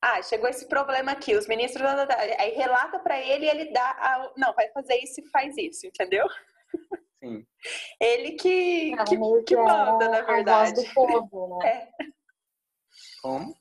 ah, 0.00 0.22
chegou 0.22 0.48
esse 0.48 0.66
problema 0.66 1.12
aqui, 1.12 1.36
os 1.36 1.46
ministros, 1.46 1.86
aí 2.38 2.54
relata 2.54 2.98
para 2.98 3.20
ele 3.20 3.44
e 3.44 3.50
ele 3.50 3.72
dá, 3.72 3.90
a, 3.90 4.32
não, 4.38 4.54
vai 4.54 4.70
fazer 4.70 4.96
isso 4.96 5.20
e 5.20 5.28
faz 5.28 5.54
isso, 5.58 5.86
entendeu? 5.86 6.26
Sim. 7.22 7.46
Ele 8.00 8.32
que, 8.32 8.96
que, 9.04 9.44
que, 9.44 9.56
manda, 9.56 10.08
na 10.08 10.22
verdade. 10.22 10.50
A 10.50 10.74
voz 10.74 10.88
do 10.88 10.94
povo, 10.94 11.58
né? 11.58 11.88
É. 12.00 12.10
Como? 13.20 13.54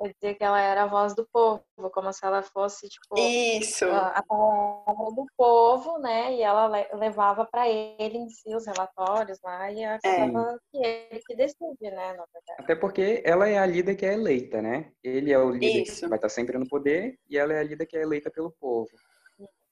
Dizer 0.00 0.34
que 0.34 0.44
ela 0.44 0.60
era 0.60 0.84
a 0.84 0.86
voz 0.86 1.14
do 1.14 1.26
povo, 1.32 1.62
como 1.92 2.12
se 2.12 2.24
ela 2.24 2.42
fosse, 2.42 2.88
tipo, 2.88 3.18
Isso. 3.18 3.84
a 3.86 4.22
palavra 4.26 5.14
do 5.14 5.26
povo, 5.36 5.98
né? 5.98 6.34
E 6.34 6.42
ela 6.42 6.66
levava 6.94 7.44
para 7.44 7.68
ele 7.68 8.18
em 8.18 8.28
si 8.28 8.54
os 8.54 8.66
relatórios 8.66 9.38
lá 9.42 9.70
e 9.70 9.84
acabava 9.84 10.54
é. 10.54 10.58
que 10.70 10.86
ele 10.86 11.22
que 11.26 11.36
decide, 11.36 11.90
né? 11.90 12.16
Até 12.58 12.74
porque 12.74 13.22
ela 13.24 13.48
é 13.48 13.58
a 13.58 13.66
líder 13.66 13.96
que 13.96 14.06
é 14.06 14.14
eleita, 14.14 14.62
né? 14.62 14.92
Ele 15.02 15.32
é 15.32 15.38
o 15.38 15.50
líder 15.50 15.82
Isso. 15.82 16.02
que 16.02 16.08
vai 16.08 16.18
estar 16.18 16.28
sempre 16.28 16.58
no 16.58 16.68
poder 16.68 17.18
e 17.28 17.36
ela 17.36 17.52
é 17.52 17.60
a 17.60 17.64
líder 17.64 17.86
que 17.86 17.96
é 17.96 18.02
eleita 18.02 18.30
pelo 18.30 18.52
povo. 18.60 18.90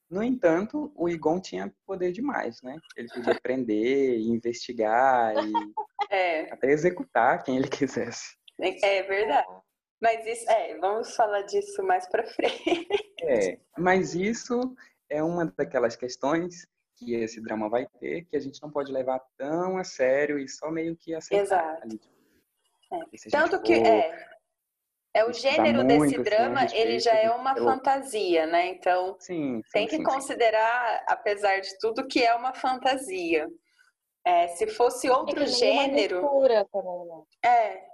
No 0.08 0.22
entanto, 0.22 0.92
o 0.94 1.08
Igon 1.08 1.40
tinha 1.40 1.72
poder 1.84 2.12
demais, 2.12 2.62
né? 2.62 2.78
Ele 2.96 3.08
podia 3.08 3.40
prender, 3.40 4.20
investigar 4.22 5.34
e 5.36 5.52
é. 6.10 6.52
até 6.52 6.70
executar 6.70 7.42
quem 7.42 7.56
ele 7.56 7.68
quisesse. 7.68 8.36
É, 8.60 8.98
é 8.98 9.02
verdade. 9.02 9.46
Mas 10.00 10.26
isso, 10.26 10.50
é, 10.50 10.76
vamos 10.78 11.14
falar 11.14 11.42
disso 11.42 11.82
mais 11.82 12.06
para 12.08 12.26
frente. 12.26 12.88
É, 13.22 13.58
mas 13.78 14.14
isso 14.14 14.74
é 15.08 15.22
uma 15.22 15.46
daquelas 15.56 15.96
questões 15.96 16.66
que 16.96 17.14
esse 17.14 17.40
drama 17.40 17.68
vai 17.68 17.86
ter 18.00 18.24
que 18.24 18.36
a 18.36 18.40
gente 18.40 18.60
não 18.62 18.70
pode 18.70 18.90
levar 18.90 19.20
tão 19.36 19.76
a 19.78 19.84
sério 19.84 20.38
e 20.38 20.48
só 20.48 20.70
meio 20.70 20.96
que 20.96 21.14
aceitar. 21.14 21.42
Exato. 21.42 21.82
Ali. 21.82 22.00
É. 22.92 23.30
Tanto 23.30 23.60
que 23.62 23.74
é, 23.74 24.28
é 25.14 25.24
o 25.24 25.32
gênero 25.32 25.84
desse 25.84 26.18
drama, 26.22 26.66
ele 26.72 26.98
já 26.98 27.14
é 27.14 27.30
uma 27.30 27.54
fantasia, 27.56 28.46
né? 28.46 28.68
Então 28.68 29.16
sim, 29.18 29.62
sim 29.64 29.70
tem 29.72 29.86
que 29.86 29.96
sim, 29.96 30.02
considerar, 30.02 31.04
apesar 31.08 31.60
de 31.60 31.78
tudo, 31.78 32.06
que 32.06 32.22
é 32.22 32.34
uma 32.34 32.54
fantasia. 32.54 33.48
É, 34.24 34.48
se 34.48 34.66
fosse 34.66 35.08
outro 35.08 35.42
é 35.42 35.46
gênero. 35.46 36.40
Né? 36.42 36.64
É, 37.44 37.84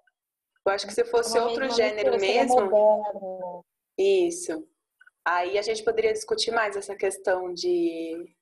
eu 0.64 0.72
acho 0.72 0.86
que 0.86 0.94
se 0.94 1.04
fosse 1.04 1.38
outro 1.38 1.68
gênero 1.70 2.18
mesmo. 2.20 3.64
Isso. 3.98 4.66
Aí 5.24 5.58
a 5.58 5.62
gente 5.62 5.84
poderia 5.84 6.12
discutir 6.12 6.50
mais 6.50 6.76
essa 6.76 6.94
questão 6.94 7.52
de 7.52 8.34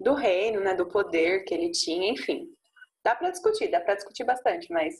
do 0.00 0.14
reino, 0.14 0.60
né, 0.60 0.74
do 0.74 0.86
poder 0.86 1.44
que 1.44 1.52
ele 1.52 1.72
tinha, 1.72 2.12
enfim. 2.12 2.48
Dá 3.04 3.16
para 3.16 3.30
discutir, 3.30 3.68
dá 3.68 3.80
para 3.80 3.96
discutir 3.96 4.24
bastante, 4.24 4.72
mas 4.72 4.94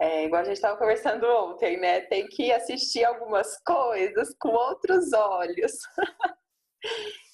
é, 0.00 0.24
igual 0.24 0.42
a 0.42 0.44
gente 0.44 0.56
estava 0.56 0.78
conversando 0.78 1.26
ontem, 1.26 1.78
né? 1.78 2.02
Tem 2.02 2.26
que 2.26 2.52
assistir 2.52 3.04
algumas 3.04 3.58
coisas 3.62 4.34
com 4.38 4.48
outros 4.48 5.12
olhos, 5.12 5.72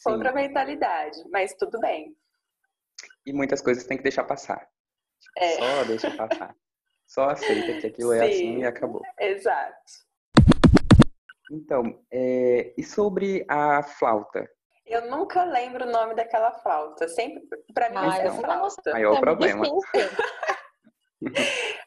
outra 0.07 0.33
mentalidade, 0.33 1.19
mas 1.31 1.55
tudo 1.55 1.79
bem. 1.81 2.17
E 3.27 3.33
muitas 3.33 3.61
coisas 3.61 3.85
tem 3.85 3.97
que 3.97 4.03
deixar 4.03 4.25
passar. 4.25 4.69
É. 5.39 5.57
Só 5.57 5.85
deixa 5.85 6.11
passar. 6.17 6.57
Só 7.13 7.29
aceita 7.29 7.79
que 7.79 7.87
aquilo 7.89 8.13
Sim, 8.13 8.19
é 8.19 8.25
assim 8.25 8.59
e 8.61 8.65
acabou. 8.65 9.03
Exato. 9.21 9.77
Então, 11.51 12.03
é, 12.11 12.73
e 12.75 12.83
sobre 12.83 13.45
a 13.49 13.83
flauta? 13.83 14.49
Eu 14.87 15.11
nunca 15.11 15.45
lembro 15.45 15.85
o 15.85 15.91
nome 15.91 16.15
daquela 16.15 16.51
flauta. 16.53 17.07
Sempre, 17.09 17.43
para 17.75 17.91
mim, 17.91 17.97
ah, 17.99 18.17
é 18.17 18.31
flauta. 18.31 18.93
Maior 18.93 19.17
é 19.17 19.21
problema. 19.21 19.65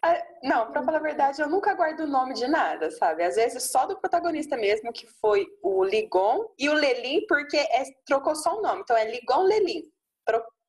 Ah, 0.02 0.24
não, 0.44 0.72
pra 0.72 0.82
falar 0.82 1.00
a 1.00 1.02
verdade, 1.02 1.42
eu 1.42 1.50
nunca 1.50 1.74
guardo 1.74 2.02
o 2.02 2.08
nome 2.08 2.36
de 2.36 2.48
nada, 2.48 2.90
sabe? 2.92 3.22
Às 3.22 3.36
vezes 3.36 3.70
só 3.70 3.86
do 3.86 4.00
protagonista 4.00 4.56
mesmo, 4.56 4.94
que 4.94 5.06
foi 5.20 5.46
o 5.62 5.84
Ligon, 5.84 6.46
e 6.58 6.70
o 6.70 6.74
Lelin, 6.74 7.26
porque 7.28 7.58
é, 7.58 7.84
trocou 8.06 8.34
só 8.34 8.58
o 8.58 8.62
nome. 8.62 8.82
Então 8.82 8.96
é 8.96 9.04
Ligon 9.12 9.42
Lelin. 9.42 9.82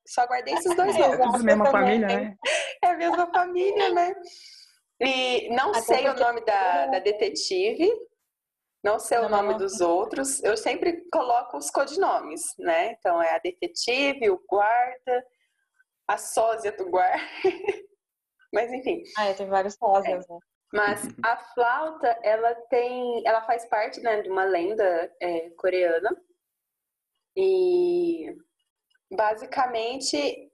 Só 0.07 0.25
guardei 0.25 0.53
esses 0.53 0.75
dois 0.75 0.95
é, 0.95 0.99
nomes. 0.99 1.19
É 1.19 1.23
tudo 1.23 1.43
mesma 1.43 1.65
família, 1.71 2.07
né? 2.07 2.37
É 2.83 2.87
a 2.87 2.97
mesma 2.97 3.27
família, 3.31 3.89
né? 3.91 4.15
E 5.01 5.49
não 5.49 5.71
Até 5.71 5.81
sei 5.81 6.07
o 6.07 6.13
nome 6.13 6.45
da, 6.45 6.85
da 6.87 6.99
detetive, 6.99 7.91
não 8.83 8.99
sei 8.99 9.17
o 9.17 9.29
nome 9.29 9.55
dos 9.55 9.81
outros. 9.81 10.43
Eu 10.43 10.55
sempre 10.55 11.07
coloco 11.11 11.57
os 11.57 11.69
codinomes, 11.71 12.41
né? 12.59 12.91
Então 12.91 13.21
é 13.21 13.35
a 13.35 13.39
detetive, 13.39 14.29
o 14.29 14.41
guarda, 14.47 15.25
a 16.07 16.17
sósia 16.17 16.71
do 16.71 16.89
guarda. 16.89 17.19
Mas 18.53 18.71
enfim. 18.71 19.03
Ah, 19.17 19.33
tem 19.33 19.47
vários 19.47 19.73
sósias, 19.73 20.29
é. 20.29 20.33
né? 20.33 20.39
Mas 20.73 21.01
a 21.23 21.37
flauta, 21.37 22.07
ela 22.23 22.53
tem, 22.69 23.23
ela 23.25 23.41
faz 23.45 23.65
parte 23.65 24.01
né, 24.01 24.21
de 24.21 24.29
uma 24.29 24.43
lenda 24.43 25.11
é, 25.21 25.49
coreana 25.51 26.09
e 27.35 28.35
basicamente 29.11 30.51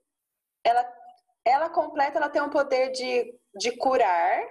ela, 0.64 0.94
ela 1.44 1.70
completa, 1.70 2.18
ela 2.18 2.28
tem 2.28 2.42
um 2.42 2.50
poder 2.50 2.90
de, 2.92 3.34
de 3.56 3.76
curar 3.76 4.42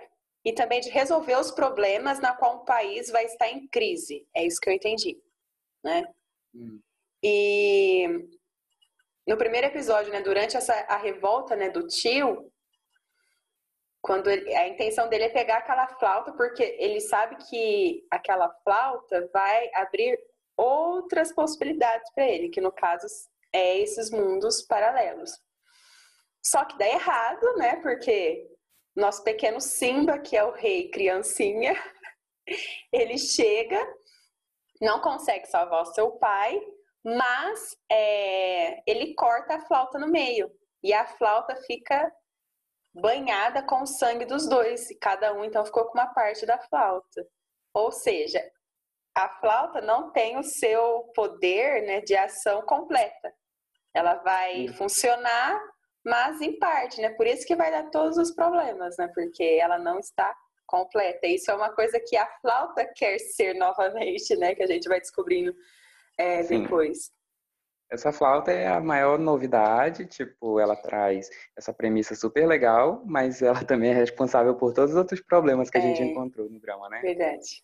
e 0.45 0.53
também 0.53 0.81
de 0.81 0.89
resolver 0.89 1.36
os 1.36 1.51
problemas 1.51 2.19
na 2.19 2.36
qual 2.36 2.62
um 2.62 2.65
país 2.65 3.10
vai 3.10 3.25
estar 3.25 3.48
em 3.50 3.67
crise. 3.67 4.27
É 4.36 4.45
isso 4.45 4.60
que 4.60 4.69
eu 4.69 4.74
entendi, 4.74 5.22
né? 5.83 6.03
Hum. 6.53 6.81
E 7.24 8.07
no 9.25 9.38
primeiro 9.38 9.67
episódio, 9.67 10.12
né, 10.12 10.22
durante 10.22 10.57
essa 10.57 10.74
a 10.89 10.98
revolta, 10.98 11.55
né, 11.55 11.69
do 11.69 11.88
tio, 11.88 12.51
quando 14.01 14.29
ele, 14.29 14.53
a 14.53 14.67
intenção 14.67 15.07
dele 15.07 15.24
é 15.24 15.29
pegar 15.29 15.60
aquela 15.60 15.88
flauta, 15.88 16.33
porque 16.33 16.75
ele 16.77 17.00
sabe 17.00 17.38
que 17.50 18.05
aquela 18.12 18.50
flauta 18.65 19.29
vai 19.31 19.69
abrir 19.75 20.19
outras 20.57 21.33
possibilidades 21.33 22.12
para 22.13 22.27
ele, 22.27 22.50
que 22.50 22.60
no 22.60 22.72
caso 22.72 23.07
é 23.53 23.79
esses 23.79 24.10
mundos 24.10 24.62
paralelos. 24.63 25.31
Só 26.45 26.65
que 26.65 26.77
dá 26.77 26.88
errado, 26.88 27.55
né? 27.55 27.77
Porque 27.77 28.50
nosso 28.95 29.24
pequeno 29.24 29.62
Simba, 29.62 30.19
que 30.19 30.36
é 30.36 30.43
o 30.43 30.51
rei 30.51 30.89
criancinha, 30.89 31.74
ele 32.91 33.17
chega, 33.17 33.79
não 34.81 35.00
consegue 35.00 35.45
salvar 35.45 35.83
o 35.83 35.93
seu 35.93 36.12
pai, 36.12 36.60
mas 37.03 37.77
é, 37.91 38.81
ele 38.89 39.13
corta 39.15 39.55
a 39.55 39.65
flauta 39.65 39.98
no 39.98 40.07
meio 40.07 40.50
e 40.81 40.93
a 40.93 41.05
flauta 41.05 41.55
fica 41.67 42.12
banhada 42.93 43.63
com 43.63 43.81
o 43.81 43.88
sangue 43.88 44.25
dos 44.25 44.48
dois 44.48 44.89
e 44.89 44.95
cada 45.00 45.33
um 45.33 45.43
então 45.43 45.65
ficou 45.65 45.86
com 45.86 45.98
uma 45.98 46.13
parte 46.13 46.45
da 46.45 46.60
flauta. 46.60 47.25
Ou 47.74 47.91
seja, 47.91 48.39
a 49.15 49.29
flauta 49.39 49.81
não 49.81 50.12
tem 50.12 50.38
o 50.38 50.43
seu 50.43 51.12
poder 51.15 51.83
né, 51.83 52.01
de 52.01 52.15
ação 52.15 52.62
completa. 52.63 53.33
Ela 53.93 54.15
vai 54.15 54.67
Sim. 54.67 54.73
funcionar 54.73 55.62
mas 56.05 56.41
em 56.41 56.59
parte, 56.59 57.01
né? 57.01 57.09
Por 57.12 57.25
isso 57.25 57.45
que 57.45 57.55
vai 57.55 57.71
dar 57.71 57.89
todos 57.89 58.17
os 58.17 58.31
problemas, 58.31 58.97
né? 58.97 59.07
Porque 59.13 59.43
ela 59.62 59.79
não 59.79 60.00
está 60.00 60.35
completa. 60.65 61.25
Isso 61.27 61.50
é 61.50 61.55
uma 61.55 61.73
coisa 61.73 62.00
que 62.00 62.17
a 62.17 62.27
flauta 62.41 62.85
quer 62.93 63.17
ser 63.19 63.53
novamente, 63.53 64.35
né? 64.35 64.53
Que 64.53 64.63
a 64.63 64.67
gente 64.67 64.88
vai 64.89 65.00
descobrindo 65.00 65.55
é, 66.17 66.43
depois. 66.43 67.12
Essa 67.89 68.12
flauta 68.12 68.51
é 68.51 68.67
a 68.67 68.81
maior 68.81 69.19
novidade, 69.19 70.05
tipo, 70.07 70.59
ela 70.59 70.75
traz 70.75 71.29
essa 71.55 71.71
premissa 71.71 72.15
super 72.15 72.47
legal, 72.47 73.03
mas 73.05 73.41
ela 73.41 73.63
também 73.63 73.91
é 73.91 73.93
responsável 73.93 74.55
por 74.55 74.73
todos 74.73 74.91
os 74.91 74.97
outros 74.97 75.21
problemas 75.21 75.69
que 75.69 75.77
a 75.77 75.81
gente 75.81 76.01
é, 76.01 76.05
encontrou 76.05 76.50
no 76.50 76.59
drama, 76.59 76.89
né? 76.89 77.01
Verdade. 77.01 77.63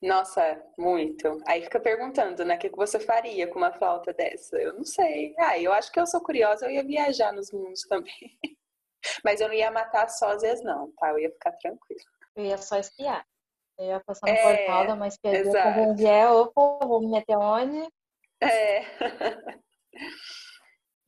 Nossa, 0.00 0.62
muito. 0.78 1.42
Aí 1.46 1.62
fica 1.62 1.80
perguntando, 1.80 2.44
né? 2.44 2.54
O 2.54 2.58
que 2.58 2.70
você 2.70 3.00
faria 3.00 3.48
com 3.48 3.58
uma 3.58 3.72
flauta 3.72 4.12
dessa? 4.12 4.56
Eu 4.56 4.74
não 4.74 4.84
sei. 4.84 5.34
Ah, 5.38 5.58
eu 5.58 5.72
acho 5.72 5.90
que 5.90 5.98
eu 5.98 6.06
sou 6.06 6.20
curiosa, 6.20 6.66
eu 6.66 6.70
ia 6.70 6.84
viajar 6.84 7.32
nos 7.32 7.50
mundos 7.50 7.82
também. 7.82 8.38
Mas 9.24 9.40
eu 9.40 9.48
não 9.48 9.54
ia 9.54 9.70
matar 9.70 10.08
sósias, 10.08 10.62
não, 10.62 10.92
tá? 10.92 11.10
Eu 11.10 11.18
ia 11.18 11.30
ficar 11.30 11.52
tranquila. 11.52 12.00
Eu 12.36 12.44
ia 12.44 12.58
só 12.58 12.78
espiar. 12.78 13.26
Eu 13.76 13.86
ia 13.86 14.00
passar 14.00 14.26
no 14.26 14.32
é, 14.32 14.56
portal, 14.56 14.86
dar 14.86 14.94
uma 14.94 15.08
espiadinha 15.08 15.88
onde 15.88 16.06
é, 16.06 16.28
opa, 16.28 16.86
vou 16.86 17.00
me 17.00 17.08
meter 17.08 17.36
onde? 17.36 17.88
É. 18.40 18.82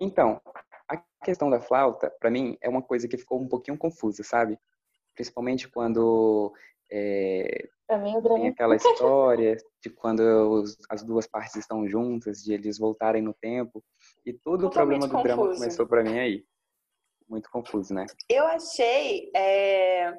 então, 0.01 0.41
a 0.89 0.97
questão 1.25 1.49
da 1.49 1.61
flauta, 1.61 2.11
para 2.21 2.31
mim, 2.31 2.57
é 2.61 2.69
uma 2.69 2.83
coisa 2.83 3.09
que 3.09 3.19
ficou 3.19 3.41
um 3.41 3.49
pouquinho 3.49 3.79
confusa, 3.79 4.23
sabe? 4.25 4.59
Principalmente 5.15 5.69
quando 5.69 6.53
é, 6.91 7.69
tem 7.99 8.49
aquela 8.49 8.77
história 8.77 9.57
de 9.83 9.91
quando 9.91 10.21
os, 10.21 10.77
as 10.89 11.03
duas 11.03 11.27
partes 11.27 11.57
estão 11.57 11.87
juntas, 11.89 12.43
de 12.43 12.53
eles 12.53 12.79
voltarem 12.79 13.23
no 13.23 13.35
tempo. 13.35 13.83
E 14.25 14.33
todo 14.33 14.67
o 14.67 14.71
problema 14.71 15.07
do 15.07 15.13
confuso. 15.13 15.25
drama 15.25 15.55
começou 15.55 15.87
para 15.87 16.03
mim 16.03 16.19
aí. 16.19 16.45
Muito 17.29 17.51
confuso, 17.51 17.95
né? 17.95 18.07
Eu 18.29 18.45
achei 18.47 19.31
é, 19.37 20.13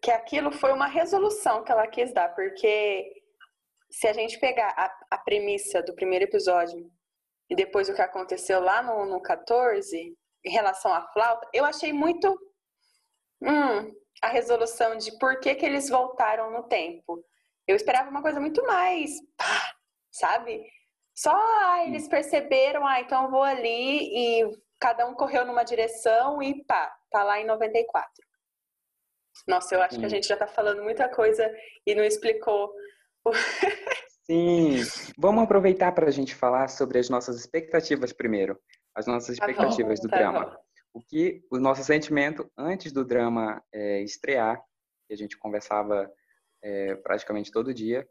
que 0.00 0.10
aquilo 0.10 0.52
foi 0.52 0.72
uma 0.72 0.86
resolução 0.86 1.64
que 1.64 1.72
ela 1.72 1.86
quis 1.86 2.12
dar, 2.12 2.34
porque 2.34 3.12
se 3.90 4.06
a 4.06 4.12
gente 4.12 4.38
pegar 4.38 4.70
a, 4.76 5.16
a 5.16 5.18
premissa 5.18 5.82
do 5.82 5.94
primeiro 5.94 6.24
episódio 6.24 6.90
e 7.50 7.56
depois 7.56 7.88
o 7.88 7.94
que 7.94 8.02
aconteceu 8.02 8.60
lá 8.60 8.82
no, 8.82 9.06
no 9.06 9.20
14, 9.20 10.16
em 10.44 10.50
relação 10.50 10.92
à 10.92 11.02
flauta, 11.12 11.48
eu 11.52 11.64
achei 11.64 11.92
muito. 11.92 12.28
Hum, 13.42 13.92
a 14.22 14.28
resolução 14.28 14.96
de 14.96 15.16
por 15.18 15.40
que, 15.40 15.54
que 15.54 15.66
eles 15.66 15.88
voltaram 15.88 16.50
no 16.50 16.64
tempo. 16.64 17.24
Eu 17.66 17.76
esperava 17.76 18.10
uma 18.10 18.22
coisa 18.22 18.40
muito 18.40 18.64
mais, 18.66 19.10
pá, 19.36 19.74
sabe? 20.10 20.64
Só 21.14 21.32
ah, 21.34 21.84
eles 21.86 22.08
perceberam, 22.08 22.86
ah, 22.86 23.00
então 23.00 23.24
eu 23.24 23.30
vou 23.30 23.42
ali 23.42 24.40
e 24.40 24.50
cada 24.80 25.06
um 25.06 25.14
correu 25.14 25.44
numa 25.44 25.64
direção 25.64 26.42
e 26.42 26.64
pá, 26.64 26.94
tá 27.10 27.22
lá 27.22 27.40
em 27.40 27.46
94. 27.46 28.10
Nossa, 29.46 29.74
eu 29.74 29.82
acho 29.82 29.94
Sim. 29.94 30.00
que 30.00 30.06
a 30.06 30.10
gente 30.10 30.26
já 30.26 30.36
tá 30.36 30.46
falando 30.46 30.82
muita 30.82 31.08
coisa 31.08 31.50
e 31.86 31.94
não 31.94 32.04
explicou. 32.04 32.72
Sim, 34.24 34.82
vamos 35.16 35.44
aproveitar 35.44 35.92
para 35.92 36.06
a 36.06 36.10
gente 36.10 36.34
falar 36.34 36.68
sobre 36.68 36.98
as 36.98 37.08
nossas 37.08 37.36
expectativas 37.38 38.12
primeiro, 38.12 38.58
as 38.94 39.06
nossas 39.06 39.30
expectativas 39.30 40.00
tá 40.00 40.06
bom, 40.06 40.08
do 40.08 40.10
tá 40.10 40.16
drama. 40.18 40.44
Bom 40.46 40.67
o 40.98 41.02
que 41.02 41.42
o 41.50 41.58
nosso 41.58 41.82
sentimento 41.84 42.50
antes 42.56 42.92
do 42.92 43.04
drama 43.04 43.62
é, 43.72 44.02
estrear, 44.02 44.60
que 45.06 45.14
a 45.14 45.16
gente 45.16 45.38
conversava 45.38 46.12
é, 46.62 46.94
praticamente 46.96 47.50
todo 47.50 47.72
dia, 47.74 48.06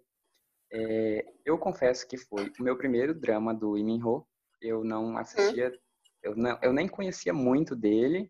É, 0.70 1.24
eu 1.46 1.58
confesso 1.58 2.06
que 2.06 2.18
foi 2.18 2.52
o 2.60 2.64
meu 2.64 2.78
primeiro 2.78 3.14
drama 3.14 3.54
do 3.54 3.72
Lee 3.72 3.86
Min-ho. 3.86 4.28
Eu 4.62 4.84
não 4.84 5.18
assistia, 5.18 5.70
hum. 5.70 5.80
eu, 6.24 6.36
não, 6.36 6.60
eu 6.62 6.74
nem 6.74 6.90
conhecia 6.90 7.34
muito 7.34 7.74
dele. 7.74 8.30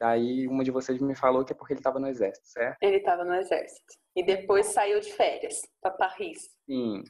Daí 0.00 0.48
uma 0.48 0.64
de 0.64 0.72
vocês 0.72 1.00
me 1.00 1.14
falou 1.14 1.44
que 1.44 1.52
é 1.52 1.56
porque 1.56 1.74
ele 1.74 1.80
estava 1.80 2.00
no 2.00 2.08
exército, 2.08 2.48
certo? 2.48 2.76
Ele 2.82 2.96
estava 2.96 3.24
no 3.24 3.34
exército. 3.34 3.92
E 4.16 4.24
depois 4.24 4.66
saiu 4.66 4.98
de 4.98 5.12
férias 5.12 5.60
para 5.80 5.92
Paris. 5.92 6.50
Sim. 6.66 7.04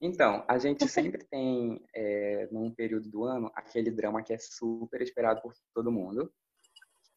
Então, 0.00 0.44
a 0.48 0.58
gente 0.58 0.86
sempre 0.88 1.24
tem, 1.24 1.82
é, 1.94 2.48
num 2.50 2.70
período 2.70 3.08
do 3.08 3.24
ano, 3.24 3.50
aquele 3.54 3.90
drama 3.90 4.22
que 4.22 4.32
é 4.32 4.38
super 4.38 5.00
esperado 5.00 5.40
por 5.40 5.52
todo 5.74 5.92
mundo. 5.92 6.32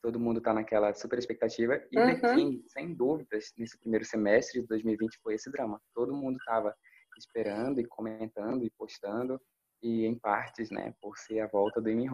Todo 0.02 0.20
mundo 0.20 0.38
está 0.38 0.54
naquela 0.54 0.94
super 0.94 1.20
expectativa. 1.20 1.76
E 1.92 2.00
uhum. 2.00 2.20
The 2.20 2.36
King, 2.36 2.64
sem 2.68 2.94
dúvidas, 2.94 3.52
nesse 3.58 3.78
primeiro 3.78 4.06
semestre 4.06 4.62
de 4.62 4.68
2020 4.68 5.20
foi 5.22 5.36
esse 5.36 5.52
drama. 5.52 5.82
Todo 5.94 6.16
mundo 6.16 6.38
estava 6.38 6.74
esperando 7.18 7.82
e 7.82 7.86
comentando 7.86 8.64
e 8.64 8.70
postando, 8.72 9.42
e 9.82 10.06
em 10.06 10.18
partes, 10.18 10.72
né, 10.72 10.94
por 11.02 11.18
ser 11.18 11.42
a 11.42 11.48
volta 11.48 11.82
do 11.82 11.90
Amy 11.90 12.08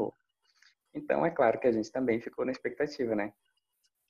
Então, 0.93 1.23
é 1.23 1.29
claro 1.29 1.59
que 1.59 1.67
a 1.67 1.71
gente 1.71 1.91
também 1.91 2.19
ficou 2.19 2.43
na 2.43 2.51
expectativa, 2.51 3.15
né? 3.15 3.31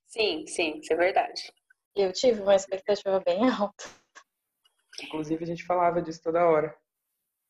Sim, 0.07 0.45
sim, 0.47 0.79
isso 0.79 0.93
é 0.93 0.95
verdade. 0.95 1.51
Eu 1.95 2.13
tive 2.13 2.41
uma 2.41 2.55
expectativa 2.55 3.21
bem 3.25 3.49
alta. 3.49 3.85
Inclusive, 5.03 5.43
a 5.43 5.47
gente 5.47 5.65
falava 5.65 6.01
disso 6.01 6.21
toda 6.23 6.45
hora. 6.45 6.75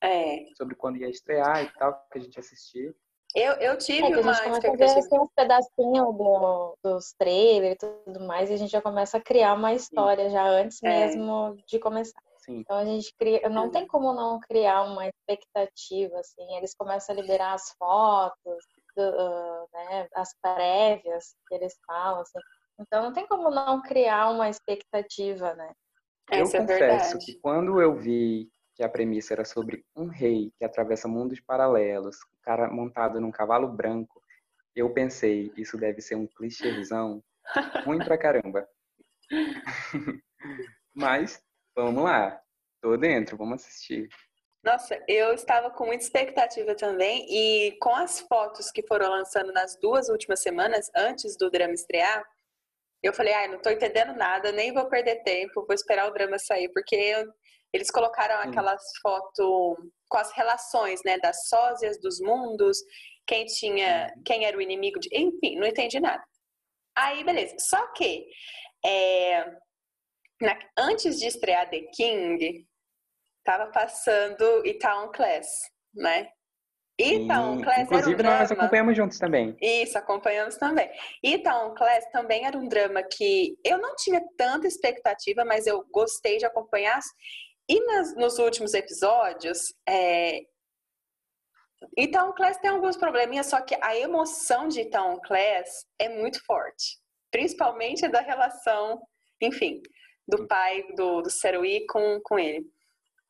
É. 0.01 0.45
Sobre 0.57 0.75
quando 0.75 0.97
ia 0.97 1.09
estrear 1.09 1.63
e 1.63 1.71
tal, 1.73 1.93
que 2.11 2.17
a 2.17 2.21
gente 2.21 2.39
assistia. 2.39 2.93
Eu, 3.35 3.53
eu 3.55 3.77
tive 3.77 4.13
é, 4.13 4.17
uma 4.17 4.31
a 4.31 4.33
gente 4.33 4.43
começa 4.45 4.71
a 4.71 4.75
ver 4.75 4.99
assim, 4.99 5.19
uns 5.19 5.31
pedacinhos 5.35 6.17
do, 6.17 6.77
dos 6.81 7.13
trailers 7.17 7.75
e 7.75 8.03
tudo 8.05 8.21
mais, 8.21 8.49
e 8.49 8.53
a 8.53 8.57
gente 8.57 8.71
já 8.71 8.81
começa 8.81 9.17
a 9.17 9.21
criar 9.21 9.55
uma 9.55 9.73
história 9.73 10.25
Sim. 10.25 10.31
já 10.31 10.47
antes 10.47 10.81
é. 10.81 10.87
mesmo 10.87 11.57
de 11.67 11.77
começar. 11.77 12.21
Sim. 12.45 12.59
Então 12.59 12.77
a 12.77 12.85
gente 12.85 13.13
cria, 13.17 13.49
não 13.49 13.71
tem 13.71 13.87
como 13.87 14.13
não 14.13 14.39
criar 14.39 14.83
uma 14.83 15.07
expectativa, 15.07 16.19
assim, 16.19 16.55
eles 16.55 16.75
começam 16.75 17.13
a 17.13 17.19
liberar 17.19 17.53
as 17.53 17.71
fotos, 17.77 18.63
do, 18.95 19.01
uh, 19.01 19.67
né, 19.73 20.07
as 20.13 20.33
prévias 20.41 21.35
que 21.47 21.55
eles 21.55 21.75
falam, 21.85 22.21
assim. 22.21 22.39
Então 22.79 23.03
não 23.03 23.11
tem 23.11 23.27
como 23.27 23.49
não 23.49 23.81
criar 23.81 24.29
uma 24.29 24.47
expectativa, 24.47 25.55
né? 25.55 25.73
Eu 26.31 26.43
Essa 26.43 26.57
é 26.57 26.59
confesso 26.61 27.19
que 27.19 27.39
quando 27.39 27.79
eu 27.79 27.95
vi 27.95 28.49
que 28.73 28.83
a 28.83 28.89
premissa 28.89 29.33
era 29.33 29.45
sobre 29.45 29.85
um 29.95 30.07
rei 30.07 30.51
que 30.57 30.65
atravessa 30.65 31.07
mundos 31.07 31.39
paralelos, 31.39 32.17
um 32.17 32.41
cara 32.41 32.69
montado 32.69 33.21
num 33.21 33.31
cavalo 33.31 33.67
branco, 33.67 34.21
eu 34.75 34.91
pensei, 34.91 35.51
isso 35.55 35.77
deve 35.77 36.01
ser 36.01 36.15
um 36.15 36.27
clichêzão 36.27 37.23
ruim 37.85 37.99
pra 37.99 38.17
caramba. 38.17 38.67
Mas, 40.93 41.41
vamos 41.75 42.03
lá. 42.03 42.41
Tô 42.81 42.97
dentro, 42.97 43.37
vamos 43.37 43.63
assistir. 43.63 44.09
Nossa, 44.63 45.01
eu 45.07 45.33
estava 45.33 45.69
com 45.69 45.85
muita 45.85 46.03
expectativa 46.03 46.75
também 46.75 47.25
e 47.29 47.77
com 47.79 47.95
as 47.95 48.19
fotos 48.21 48.71
que 48.71 48.81
foram 48.87 49.09
lançando 49.09 49.53
nas 49.53 49.77
duas 49.79 50.09
últimas 50.09 50.41
semanas, 50.41 50.89
antes 50.95 51.37
do 51.37 51.51
drama 51.51 51.73
estrear, 51.73 52.25
eu 53.05 53.13
falei, 53.13 53.33
ai, 53.33 53.47
não 53.47 53.61
tô 53.61 53.69
entendendo 53.69 54.13
nada, 54.15 54.51
nem 54.51 54.73
vou 54.73 54.87
perder 54.89 55.23
tempo, 55.23 55.65
vou 55.65 55.73
esperar 55.73 56.07
o 56.07 56.13
drama 56.13 56.39
sair, 56.39 56.69
porque 56.73 56.95
eu, 56.95 57.25
eles 57.71 57.91
colocaram 57.91 58.49
aquelas 58.49 58.81
fotos 59.01 59.77
com 60.07 60.17
as 60.17 60.31
relações, 60.31 61.01
né, 61.05 61.17
das 61.19 61.47
sósias, 61.47 61.99
dos 62.01 62.19
mundos, 62.19 62.77
quem 63.27 63.45
tinha, 63.45 64.13
quem 64.25 64.45
era 64.45 64.57
o 64.57 64.61
inimigo 64.61 64.99
de, 64.99 65.09
enfim, 65.13 65.57
não 65.57 65.67
entendi 65.67 65.99
nada. 65.99 66.23
Aí, 66.95 67.23
beleza. 67.23 67.55
Só 67.59 67.91
que 67.93 68.25
é, 68.85 69.45
na, 70.41 70.57
antes 70.77 71.19
de 71.19 71.27
estrear 71.27 71.69
The 71.69 71.81
King, 71.93 72.65
tava 73.43 73.71
passando 73.71 74.65
Itaon 74.65 75.11
Class, 75.11 75.47
né? 75.93 76.29
Itaon 76.97 77.61
Class 77.61 77.81
Inclusive, 77.81 78.09
era 78.09 78.13
um 78.13 78.17
drama... 78.17 78.39
nós 78.39 78.51
acompanhamos 78.51 78.95
juntos 78.95 79.19
também. 79.19 79.57
Isso, 79.61 79.97
acompanhamos 79.97 80.55
também. 80.55 80.89
Itaon 81.21 81.73
Class 81.73 82.05
também 82.11 82.45
era 82.45 82.57
um 82.57 82.67
drama 82.67 83.03
que 83.03 83.57
eu 83.65 83.77
não 83.77 83.95
tinha 83.95 84.21
tanta 84.37 84.65
expectativa, 84.65 85.43
mas 85.43 85.67
eu 85.67 85.85
gostei 85.91 86.37
de 86.37 86.45
acompanhar. 86.45 86.99
E 87.69 87.83
nas, 87.85 88.15
nos 88.15 88.39
últimos 88.39 88.73
episódios, 88.73 89.59
é... 89.87 90.41
Itaon 91.97 92.33
Class 92.33 92.57
tem 92.59 92.71
alguns 92.71 92.95
probleminhas, 92.95 93.47
só 93.47 93.61
que 93.61 93.75
a 93.81 93.97
emoção 93.97 94.67
de 94.67 94.81
Itaon 94.81 95.19
Class 95.19 95.85
é 95.99 96.07
muito 96.07 96.43
forte. 96.45 96.97
Principalmente 97.29 98.07
da 98.07 98.21
relação, 98.21 99.01
enfim, 99.41 99.81
do 100.25 100.47
pai 100.47 100.83
do, 100.95 101.21
do 101.21 101.29
com, 101.89 102.21
com 102.23 102.39
ele. 102.39 102.65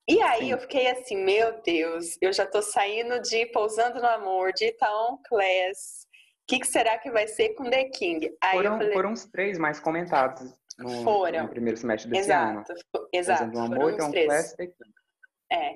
E 0.08 0.22
aí 0.22 0.42
Sim. 0.42 0.52
eu 0.52 0.60
fiquei 0.60 0.88
assim, 0.88 1.24
meu 1.24 1.62
Deus, 1.64 2.18
eu 2.22 2.32
já 2.32 2.46
tô 2.46 2.62
saindo 2.62 3.20
de 3.22 3.48
Pousando 3.48 4.00
no 4.00 4.08
Amor, 4.08 4.54
de 4.54 4.68
Itaon 4.68 5.18
Class. 5.28 6.06
O 6.44 6.48
que, 6.48 6.60
que, 6.60 6.68
será 6.68 6.98
que 7.00 7.10
vai 7.10 7.28
ser 7.28 7.56
com 7.56 7.68
The 7.70 7.86
King? 7.86 8.32
Aí 8.40 8.58
foram, 8.58 8.78
falei... 8.78 8.94
foram 8.94 9.14
os 9.14 9.26
três 9.26 9.58
mais 9.58 9.80
comentados 9.80 10.54
no, 10.78 11.04
foram. 11.04 11.44
no 11.44 11.50
primeiro 11.50 11.76
semestre 11.76 12.12
desse 12.12 12.26
exato, 12.26 12.72
ano. 12.72 13.08
Exato, 13.12 13.44
Pousando 13.46 13.70
no 13.70 13.76
Amor, 13.76 13.94
Itaon 13.94 14.12
Class, 14.12 14.54
The 14.56 14.68
King. 14.68 14.94
É. 15.52 15.74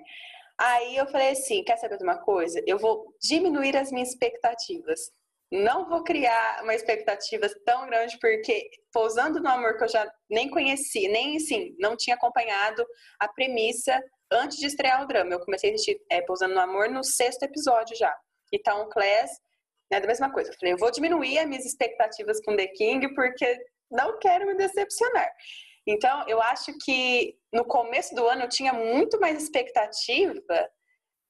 Aí 0.60 0.96
eu 0.96 1.08
falei 1.08 1.30
assim, 1.30 1.64
quer 1.64 1.78
saber 1.78 1.98
de 1.98 2.04
uma 2.04 2.20
coisa? 2.20 2.62
Eu 2.68 2.78
vou 2.78 3.16
diminuir 3.20 3.76
as 3.76 3.92
minhas 3.92 4.10
expectativas 4.10 5.12
não 5.52 5.90
vou 5.90 6.04
criar 6.04 6.62
uma 6.62 6.76
expectativa 6.76 7.48
tão 7.66 7.88
grande, 7.88 8.20
porque 8.20 8.70
pousando 8.94 9.42
no 9.42 9.50
amor 9.50 9.78
que 9.78 9.84
eu 9.84 9.90
já 9.90 10.08
nem 10.30 10.50
conheci, 10.50 11.08
nem 11.08 11.38
assim, 11.38 11.76
não 11.80 11.98
tinha 11.98 12.16
acompanhado 12.16 12.86
a 13.20 13.28
premissa 13.28 14.00
antes 14.32 14.58
de 14.58 14.68
estrear 14.68 15.04
o 15.04 15.08
drama. 15.08 15.32
Eu 15.34 15.40
comecei 15.40 15.72
a 15.72 15.74
assistir 15.74 16.00
é, 16.10 16.22
Pousando 16.22 16.54
no 16.54 16.62
Amor 16.62 16.90
no 16.90 17.04
sexto 17.04 17.44
episódio 17.44 17.96
já. 17.96 18.16
Então, 18.54 18.88
Class, 18.90 19.32
né, 19.92 20.00
da 20.00 20.08
mesma 20.08 20.32
coisa. 20.32 20.50
Eu 20.50 20.56
falei, 20.60 20.74
eu 20.74 20.78
vou 20.78 20.92
diminuir 20.92 21.40
as 21.40 21.48
minhas 21.48 21.66
expectativas 21.66 22.40
com 22.44 22.56
The 22.56 22.68
King, 22.68 23.14
porque 23.14 23.58
não 23.92 24.18
quero 24.20 24.46
me 24.46 24.56
decepcionar. 24.56 25.32
Então, 25.88 26.24
eu 26.28 26.42
acho 26.42 26.72
que 26.84 27.36
no 27.52 27.66
começo 27.66 28.14
do 28.14 28.28
ano 28.28 28.44
eu 28.44 28.50
tinha 28.50 28.74
muito 28.74 29.20
mais 29.20 29.42
expectativa 29.42 30.42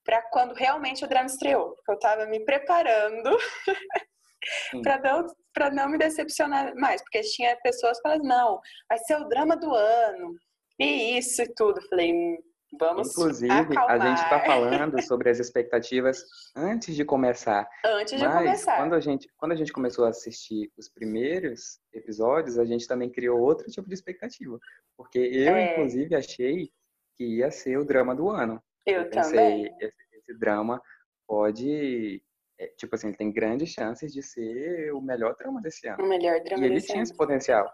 para 0.03 0.21
quando 0.31 0.53
realmente 0.53 1.05
o 1.05 1.07
drama 1.07 1.27
estreou. 1.27 1.75
Porque 1.75 1.91
eu 1.91 1.95
estava 1.95 2.25
me 2.25 2.43
preparando 2.43 3.37
para 4.83 4.97
não, 4.99 5.27
pra 5.53 5.69
não 5.69 5.89
me 5.89 5.97
decepcionar 5.97 6.75
mais. 6.75 7.01
Porque 7.01 7.21
tinha 7.21 7.55
pessoas 7.61 7.97
que 7.97 8.03
falavam, 8.03 8.25
não, 8.25 8.59
vai 8.89 8.97
ser 8.99 9.15
o 9.17 9.29
drama 9.29 9.55
do 9.55 9.73
ano. 9.73 10.35
E 10.79 11.17
isso 11.17 11.41
e 11.41 11.53
tudo. 11.55 11.81
falei, 11.89 12.13
hum, 12.13 12.37
vamos 12.77 13.09
Inclusive, 13.11 13.51
acalmar. 13.51 13.89
a 13.89 13.99
gente 13.99 14.23
está 14.23 14.39
falando 14.41 15.01
sobre 15.03 15.29
as 15.29 15.39
expectativas 15.39 16.23
antes 16.55 16.95
de 16.95 17.05
começar. 17.05 17.67
Antes 17.85 18.19
de 18.19 18.25
Mas, 18.25 18.37
começar. 18.37 18.77
Quando 18.77 18.95
a, 18.95 18.99
gente, 18.99 19.29
quando 19.37 19.51
a 19.51 19.55
gente 19.55 19.71
começou 19.71 20.05
a 20.05 20.09
assistir 20.09 20.71
os 20.77 20.89
primeiros 20.89 21.79
episódios, 21.93 22.59
a 22.59 22.65
gente 22.65 22.87
também 22.87 23.09
criou 23.09 23.39
outro 23.39 23.67
tipo 23.67 23.87
de 23.87 23.93
expectativa. 23.93 24.59
Porque 24.97 25.19
eu, 25.19 25.55
é... 25.55 25.73
inclusive, 25.73 26.15
achei 26.15 26.71
que 27.15 27.37
ia 27.37 27.51
ser 27.51 27.77
o 27.77 27.85
drama 27.85 28.15
do 28.15 28.29
ano. 28.29 28.61
Eu, 28.85 29.03
eu 29.03 29.09
pensei, 29.09 29.31
também. 29.31 29.75
Esse, 29.79 29.95
esse 30.13 30.39
drama 30.39 30.81
pode 31.27 32.21
é, 32.59 32.67
tipo 32.77 32.93
assim, 32.93 33.07
ele 33.07 33.17
tem 33.17 33.31
grandes 33.31 33.69
chances 33.69 34.11
de 34.11 34.21
ser 34.21 34.93
o 34.93 34.99
melhor 34.99 35.33
drama 35.35 35.61
desse 35.61 35.87
ano. 35.87 36.03
O 36.03 36.09
melhor 36.09 36.41
drama 36.41 36.61
E 36.61 36.65
ele 36.65 36.75
desse 36.75 36.87
tinha 36.87 36.97
ano. 36.97 37.03
esse 37.03 37.15
potencial. 37.15 37.71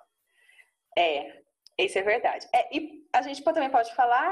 É, 0.98 1.42
isso 1.78 1.98
é 1.98 2.04
verdade. 2.04 2.48
É, 2.54 2.78
e 2.78 3.04
a 3.12 3.22
gente 3.22 3.44
também 3.44 3.72
pode 3.72 3.94
falar 3.96 4.32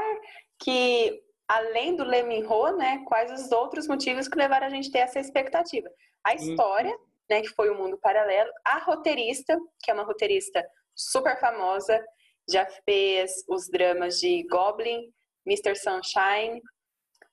que, 0.64 1.22
além 1.48 1.96
do 1.96 2.04
Leminho, 2.04 2.78
né, 2.78 3.04
quais 3.06 3.32
os 3.32 3.52
outros 3.52 3.88
motivos 3.88 4.28
que 4.28 4.38
levaram 4.38 4.68
a 4.68 4.70
gente 4.70 4.90
a 4.90 4.92
ter 4.92 5.00
essa 5.00 5.20
expectativa? 5.20 5.90
A 6.26 6.34
história, 6.34 6.98
né, 7.30 7.42
que 7.42 7.50
foi 7.50 7.70
o 7.70 7.74
um 7.74 7.78
mundo 7.78 7.98
paralelo, 7.98 8.52
a 8.66 8.80
roteirista, 8.80 9.58
que 9.84 9.92
é 9.92 9.94
uma 9.94 10.04
roteirista 10.04 10.66
super 10.96 11.38
famosa, 11.40 12.04
já 12.50 12.66
fez 12.86 13.44
os 13.48 13.70
dramas 13.70 14.20
de 14.20 14.44
Goblin, 14.48 15.12
Mr. 15.46 15.76
Sunshine, 15.76 16.62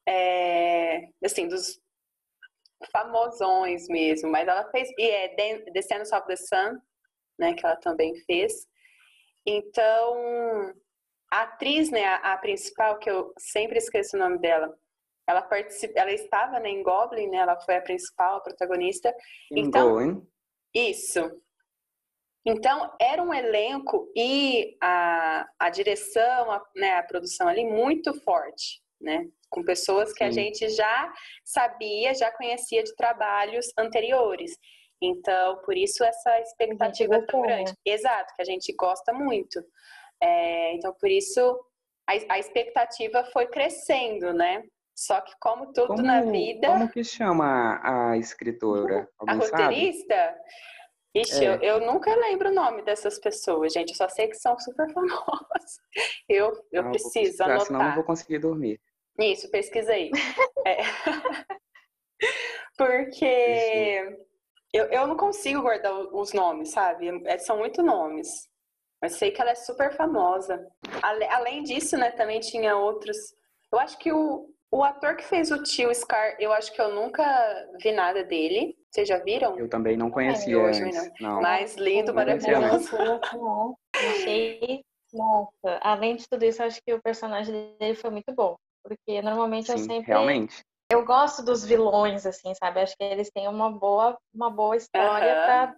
é, 0.08 1.08
assim, 1.24 1.46
dos 1.46 1.80
famosões 2.92 3.86
mesmo, 3.88 4.30
mas 4.30 4.48
ela 4.48 4.68
fez, 4.70 4.88
e 4.98 5.08
é 5.08 5.28
Descendants 5.72 6.12
of 6.12 6.26
the 6.26 6.36
Sun, 6.36 6.80
né, 7.38 7.54
que 7.54 7.64
ela 7.64 7.76
também 7.76 8.14
fez. 8.24 8.66
Então, 9.46 10.74
a 11.30 11.42
atriz, 11.42 11.90
né, 11.90 12.04
a, 12.04 12.32
a 12.32 12.38
principal, 12.38 12.98
que 12.98 13.10
eu 13.10 13.32
sempre 13.38 13.78
esqueço 13.78 14.16
o 14.16 14.20
nome 14.20 14.38
dela, 14.38 14.74
ela 15.28 15.42
participa, 15.42 15.98
ela 15.98 16.12
estava 16.12 16.58
né, 16.58 16.70
em 16.70 16.82
Goblin, 16.82 17.28
né, 17.28 17.38
ela 17.38 17.58
foi 17.60 17.76
a 17.76 17.82
principal, 17.82 18.38
a 18.38 18.40
protagonista. 18.40 19.14
Em 19.52 19.66
então, 19.66 19.90
Goblin. 19.90 20.26
Isso. 20.74 21.30
Então, 22.44 22.94
era 23.00 23.22
um 23.22 23.34
elenco 23.34 24.10
e 24.16 24.76
a, 24.80 25.46
a 25.58 25.70
direção, 25.70 26.50
a, 26.50 26.64
né, 26.74 26.94
a 26.94 27.02
produção 27.02 27.46
ali 27.46 27.64
muito 27.64 28.14
forte, 28.22 28.82
né? 29.00 29.28
com 29.50 29.64
pessoas 29.64 30.12
que 30.12 30.24
Sim. 30.24 30.24
a 30.24 30.30
gente 30.30 30.68
já 30.70 31.12
sabia, 31.44 32.14
já 32.14 32.30
conhecia 32.30 32.82
de 32.82 32.94
trabalhos 32.94 33.66
anteriores. 33.76 34.56
Então, 35.02 35.60
por 35.62 35.76
isso 35.76 36.04
essa 36.04 36.40
expectativa 36.40 37.20
tão 37.26 37.42
grande. 37.42 37.72
Exato, 37.84 38.32
que 38.36 38.42
a 38.42 38.44
gente 38.44 38.72
gosta 38.74 39.12
muito. 39.12 39.60
É, 40.22 40.74
então, 40.74 40.92
por 41.00 41.08
isso 41.10 41.40
a, 42.08 42.12
a 42.34 42.38
expectativa 42.38 43.24
foi 43.32 43.46
crescendo, 43.46 44.32
né? 44.32 44.62
Só 44.94 45.20
que 45.20 45.32
como 45.40 45.72
tudo 45.72 45.88
Como, 45.88 46.02
na 46.02 46.20
vida, 46.22 46.68
como 46.68 46.90
que 46.90 47.02
chama 47.02 47.80
a 47.82 48.18
escritora? 48.18 49.08
a 49.18 49.22
Alguém 49.32 49.48
sabe? 49.48 49.62
roteirista, 49.62 50.36
ixi, 51.14 51.44
É. 51.44 51.48
eu, 51.48 51.60
eu 51.62 51.80
nunca 51.80 52.14
lembro 52.14 52.50
o 52.50 52.54
nome 52.54 52.82
dessas 52.82 53.18
pessoas, 53.18 53.72
gente. 53.72 53.90
Eu 53.90 53.96
só 53.96 54.08
sei 54.10 54.28
que 54.28 54.34
são 54.36 54.58
super 54.58 54.92
famosas. 54.92 55.78
Eu, 56.28 56.52
eu 56.70 56.82
vou 56.82 56.92
preciso 56.92 57.12
pesquisar, 57.14 57.44
Senão 57.44 57.64
não 57.70 57.80
anotar. 57.80 57.94
vou 57.96 58.04
conseguir 58.04 58.38
dormir. 58.38 58.80
Isso, 59.18 59.50
pesquisa 59.50 59.92
aí. 59.92 60.10
É. 60.66 60.76
Porque 62.76 64.16
eu, 64.72 64.84
eu 64.86 65.06
não 65.06 65.16
consigo 65.16 65.62
guardar 65.62 65.92
os 65.92 66.32
nomes, 66.32 66.70
sabe? 66.70 67.08
É, 67.26 67.38
São 67.38 67.58
muito 67.58 67.82
nomes. 67.82 68.48
Mas 69.00 69.16
sei 69.16 69.30
que 69.30 69.40
ela 69.40 69.50
é 69.50 69.54
super 69.54 69.92
famosa. 69.96 70.66
Além 71.02 71.62
disso, 71.62 71.96
né, 71.96 72.10
também 72.10 72.40
tinha 72.40 72.76
outros. 72.76 73.16
Eu 73.72 73.78
acho 73.78 73.96
que 73.98 74.12
o, 74.12 74.52
o 74.70 74.84
ator 74.84 75.16
que 75.16 75.24
fez 75.24 75.50
o 75.50 75.62
tio 75.62 75.94
Scar, 75.94 76.36
eu 76.38 76.52
acho 76.52 76.72
que 76.72 76.80
eu 76.80 76.94
nunca 76.94 77.24
vi 77.82 77.92
nada 77.92 78.22
dele. 78.22 78.76
Vocês 78.90 79.08
já 79.08 79.18
viram? 79.18 79.58
Eu 79.58 79.70
também 79.70 79.96
não 79.96 80.10
conhecia 80.10 80.58
hoje, 80.58 80.82
antes. 80.82 81.10
Não. 81.20 81.40
Mais 81.40 81.76
lindo, 81.76 82.12
Não 82.12 82.24
conhecia, 82.24 82.52
não. 82.52 82.60
maravilhoso. 82.68 82.96
Achei. 83.94 84.84
Nossa, 85.12 85.80
além 85.80 86.14
de 86.16 86.28
tudo 86.28 86.44
isso, 86.44 86.62
eu 86.62 86.66
acho 86.66 86.80
que 86.86 86.92
o 86.94 87.02
personagem 87.02 87.76
dele 87.78 87.94
foi 87.96 88.10
muito 88.10 88.32
bom. 88.32 88.56
Porque 88.82 89.20
normalmente 89.22 89.70
eu 89.70 89.78
Sim, 89.78 89.84
sempre. 89.84 90.06
realmente. 90.06 90.62
Eu 90.92 91.04
gosto 91.04 91.44
dos 91.44 91.64
vilões, 91.64 92.26
assim, 92.26 92.52
sabe? 92.54 92.80
Acho 92.80 92.96
que 92.96 93.04
eles 93.04 93.30
têm 93.30 93.48
uma 93.48 93.70
boa, 93.70 94.18
uma 94.34 94.50
boa 94.50 94.76
história 94.76 95.32
Aham. 95.32 95.44
pra, 95.44 95.74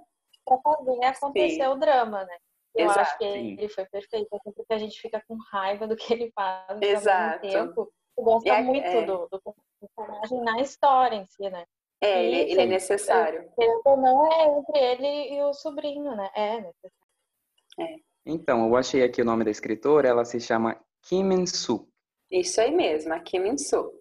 pra 0.47 0.59
fazer 0.63 1.05
acontecer 1.05 1.63
Sim. 1.63 1.67
o 1.67 1.75
drama, 1.77 2.25
né? 2.25 2.37
Eu 2.75 2.89
acho 2.91 3.01
Exato. 3.01 3.19
que 3.19 3.33
Sim. 3.33 3.53
ele 3.59 3.69
foi 3.69 3.85
perfeito, 3.87 4.29
assim, 4.35 4.53
porque 4.53 4.73
a 4.73 4.79
gente 4.79 5.01
fica 5.01 5.23
com 5.29 5.37
raiva 5.51 5.87
do 5.87 5.95
que 5.97 6.13
ele 6.13 6.33
faz 6.35 6.71
ao 6.71 6.83
Exato. 6.83 7.47
mesmo 7.47 7.61
tempo. 7.67 7.93
Eu 8.17 8.25
gosto 8.25 8.49
é- 8.49 8.63
muito 8.63 8.87
é. 8.87 9.05
do, 9.05 9.29
do 9.31 9.43
personagem 9.81 10.41
na 10.43 10.61
história 10.61 11.17
em 11.17 11.27
si, 11.27 11.49
né? 11.51 11.65
É, 12.01 12.25
ele, 12.25 12.53
ele 12.53 12.61
é 12.61 12.65
Sim. 12.65 12.69
necessário. 12.69 13.53
Ou 13.85 13.97
não, 13.97 14.27
é 14.33 14.59
entre 14.59 14.79
ele 14.79 15.35
e 15.35 15.43
o 15.43 15.53
sobrinho, 15.53 16.17
né? 16.17 16.31
É, 16.35 16.61
necessário. 16.61 18.03
Então, 18.27 18.67
eu 18.67 18.77
achei 18.77 19.03
aqui 19.03 19.23
o 19.23 19.25
nome 19.25 19.45
da 19.45 19.51
escritora, 19.51 20.09
ela 20.09 20.25
se 20.25 20.41
chama 20.41 20.81
Kim 21.03 21.33
In-soo. 21.33 21.89
Isso 22.31 22.61
aí 22.61 22.71
mesmo, 22.71 23.13
a 23.13 23.21
Kim 23.21 23.41
Min-soo. 23.41 23.93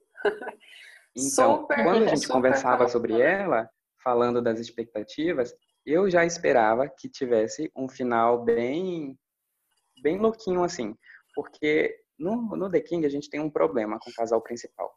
Então, 1.15 1.61
Super, 1.61 1.83
quando 1.83 2.03
a 2.05 2.07
gente 2.07 2.27
conversava 2.27 2.77
famosa. 2.77 2.93
sobre 2.93 3.19
ela, 3.19 3.69
falando 4.01 4.41
das 4.41 4.59
expectativas, 4.59 5.53
eu 5.85 6.09
já 6.09 6.25
esperava 6.25 6.87
que 6.87 7.09
tivesse 7.09 7.71
um 7.75 7.89
final 7.89 8.43
bem 8.43 9.17
bem 10.01 10.17
louquinho 10.17 10.63
assim, 10.63 10.95
porque 11.35 11.95
no, 12.17 12.55
no 12.55 12.69
The 12.69 12.81
King 12.81 13.05
a 13.05 13.09
gente 13.09 13.29
tem 13.29 13.39
um 13.39 13.49
problema 13.49 13.99
com 13.99 14.09
o 14.09 14.13
casal 14.13 14.41
principal. 14.41 14.91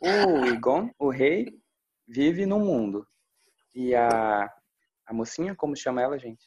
O 0.00 0.46
Igon, 0.46 0.90
o 0.98 1.08
rei, 1.08 1.46
vive 2.06 2.46
no 2.46 2.58
mundo. 2.58 3.06
E 3.74 3.94
a, 3.94 4.52
a 5.06 5.12
mocinha, 5.12 5.54
como 5.54 5.76
chama 5.76 6.02
ela, 6.02 6.18
gente? 6.18 6.44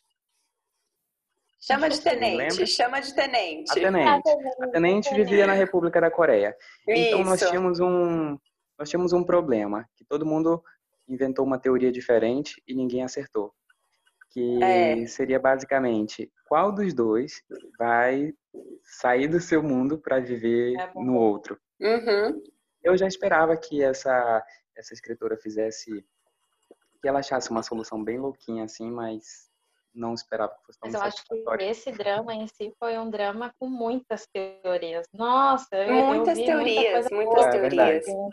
Chama 1.59 1.89
de 1.89 1.99
tenente, 2.01 2.67
chama 2.67 2.99
de 2.99 3.13
tenente. 3.13 3.71
A 3.71 3.73
tenente. 3.73 4.29
A 4.61 4.67
tenente 4.67 5.13
vivia 5.13 5.47
na 5.47 5.53
República 5.53 5.99
da 5.99 6.11
Coreia. 6.11 6.55
Então 6.87 7.23
nós 7.23 7.41
Isso. 7.41 7.49
tínhamos 7.49 7.79
um 7.79 8.37
nós 8.77 8.89
tínhamos 8.89 9.11
um 9.11 9.23
problema, 9.23 9.89
que 9.95 10.05
todo 10.05 10.25
mundo 10.25 10.63
inventou 11.07 11.43
uma 11.43 11.57
teoria 11.57 11.91
diferente 11.91 12.61
e 12.67 12.75
ninguém 12.75 13.03
acertou. 13.03 13.51
Que 14.37 14.63
É. 14.63 15.07
seria 15.07 15.39
basicamente 15.39 16.31
qual 16.47 16.71
dos 16.71 16.93
dois 16.93 17.41
vai 17.79 18.31
sair 18.83 19.27
do 19.27 19.39
seu 19.39 19.63
mundo 19.63 19.97
para 19.97 20.19
viver 20.19 20.75
É 20.79 20.91
no 20.93 21.15
outro. 21.17 21.59
Uhum. 21.81 22.43
Eu 22.83 22.95
já 22.95 23.07
esperava 23.07 23.57
que 23.57 23.81
essa 23.81 24.45
essa 24.75 24.93
escritora 24.93 25.37
fizesse 25.37 26.05
que 27.01 27.07
ela 27.07 27.17
achasse 27.17 27.49
uma 27.49 27.63
solução 27.63 28.03
bem 28.03 28.19
louquinha 28.19 28.65
assim, 28.65 28.91
mas 28.91 29.49
não 29.91 30.13
esperava 30.13 30.53
que 30.53 30.65
fosse 30.67 30.79
tão 30.79 30.91
Mas 30.91 31.01
eu 31.01 31.07
acho 31.07 31.23
que 31.25 31.63
esse 31.63 31.91
drama 31.91 32.35
em 32.35 32.45
si 32.45 32.71
foi 32.77 32.95
um 32.99 33.09
drama 33.09 33.51
com 33.59 33.67
muitas 33.67 34.27
teorias. 34.27 35.07
Nossa, 35.11 35.75
eu, 35.77 36.05
Muitas 36.05 36.37
eu 36.37 36.43
vi 36.43 36.45
teorias, 36.45 36.75
muita 36.75 36.91
coisa 36.91 37.15
muitas 37.15 37.45
boa, 37.45 37.55
É 37.55 37.59
verdade. 37.59 38.05
teorias. 38.05 38.25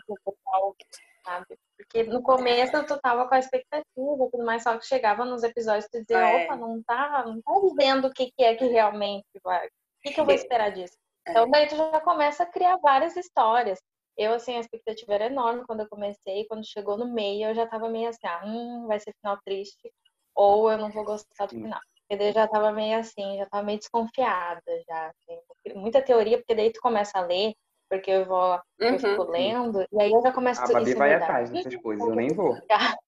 Sabe? 1.25 1.57
Porque 1.77 2.03
no 2.03 2.21
começo 2.21 2.85
tu 2.85 2.97
tava 3.01 3.27
com 3.27 3.35
a 3.35 3.39
expectativa 3.39 3.83
tudo 3.95 4.45
mais, 4.45 4.63
só 4.63 4.77
que 4.77 4.85
chegava 4.85 5.25
nos 5.25 5.43
episódios 5.43 5.87
tu 5.91 5.99
dizia, 5.99 6.17
É. 6.19 6.45
opa, 6.45 6.55
não 6.55 6.81
tá, 6.83 7.23
não 7.25 7.41
tá 7.41 7.51
dizendo 7.67 8.07
o 8.07 8.13
que, 8.13 8.31
que 8.31 8.43
é 8.43 8.55
que 8.55 8.65
realmente 8.65 9.25
vai. 9.43 9.65
O 9.67 9.69
que, 10.03 10.13
que 10.13 10.19
eu 10.21 10.25
vou 10.25 10.33
É. 10.33 10.37
esperar 10.37 10.71
disso? 10.71 10.95
É. 11.27 11.31
Então 11.31 11.49
daí 11.49 11.67
tu 11.67 11.75
já 11.75 11.99
começa 12.01 12.43
a 12.43 12.45
criar 12.45 12.77
várias 12.77 13.15
histórias. 13.17 13.79
Eu, 14.17 14.33
assim, 14.33 14.55
a 14.55 14.59
expectativa 14.61 15.13
era 15.13 15.25
enorme 15.25 15.65
quando 15.67 15.81
eu 15.81 15.89
comecei, 15.89 16.45
quando 16.47 16.65
chegou 16.65 16.97
no 16.97 17.11
meio, 17.13 17.49
eu 17.49 17.55
já 17.55 17.67
tava 17.67 17.89
meio 17.89 18.07
assim, 18.07 18.25
ah, 18.25 18.41
hum, 18.45 18.85
vai 18.87 18.97
ser 18.99 19.13
final 19.19 19.37
triste, 19.43 19.91
ou 20.33 20.71
eu 20.71 20.77
não 20.77 20.89
vou 20.89 21.03
gostar 21.03 21.47
do 21.47 21.49
final. 21.55 21.81
Porque 22.07 22.17
daí 22.17 22.29
eu 22.29 22.33
já 22.33 22.47
tava 22.47 22.71
meio 22.71 22.97
assim, 22.99 23.37
já 23.37 23.45
tava 23.47 23.63
meio 23.63 23.79
desconfiada, 23.79 24.61
já. 24.87 25.07
assim. 25.09 25.75
Muita 25.77 26.01
teoria, 26.01 26.37
porque 26.37 26.55
daí 26.55 26.71
tu 26.71 26.79
começa 26.79 27.17
a 27.17 27.21
ler, 27.21 27.53
porque 27.89 28.11
eu 28.11 28.25
vou, 28.25 28.59
eu 28.79 28.99
fico 28.99 29.21
Uhum. 29.23 29.29
lendo, 29.31 29.85
e 29.91 30.01
aí 30.01 30.11
eu 30.11 30.21
já 30.21 30.31
começo 30.31 30.61
A 30.61 30.63
isso 30.65 30.73
Babi 30.73 30.93
vai 30.95 31.13
atrás 31.13 31.49
dessas 31.49 31.75
coisas, 31.77 32.07
eu 32.07 32.15
nem 32.15 32.33
vou. 32.33 32.55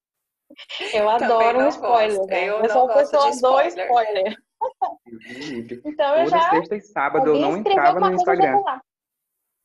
Eu 0.94 1.10
adoro 1.10 1.60
um 1.60 1.68
spoiler, 1.68 2.26
né? 2.26 2.46
Eu 2.46 2.60
Eu, 2.64 2.70
sou 2.70 2.86
uma 2.86 2.94
pessoa 2.94 3.30
do 3.30 3.62
spoiler. 3.68 4.36
Então 5.86 6.16
eu 6.16 6.24
Toda 6.26 6.38
já. 6.42 6.50
sexta 6.50 6.76
e 6.76 6.82
sábado 6.82 7.28
eu 7.36 7.40
não 7.40 7.58
entrava 7.58 8.00
no 8.00 8.14
Instagram. 8.14 8.64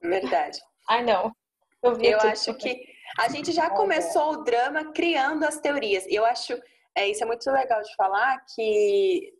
Verdade. 0.03 0.59
Ai, 0.89 1.03
não. 1.05 1.33
Eu 1.83 1.95
vi 1.95 2.09
Eu 2.09 2.19
acho 2.21 2.53
que 2.55 2.85
a 3.19 3.29
gente 3.29 3.53
já 3.53 3.71
começou 3.71 4.33
o 4.33 4.45
drama 4.45 4.93
criando 4.93 5.45
as 5.45 5.61
teorias. 5.61 6.05
Eu 6.09 6.25
acho, 6.27 6.61
é, 6.97 7.09
isso 7.09 7.23
é 7.23 7.27
muito 7.27 7.49
legal 7.51 7.81
de 7.81 7.95
falar, 7.95 8.45
que 8.55 9.33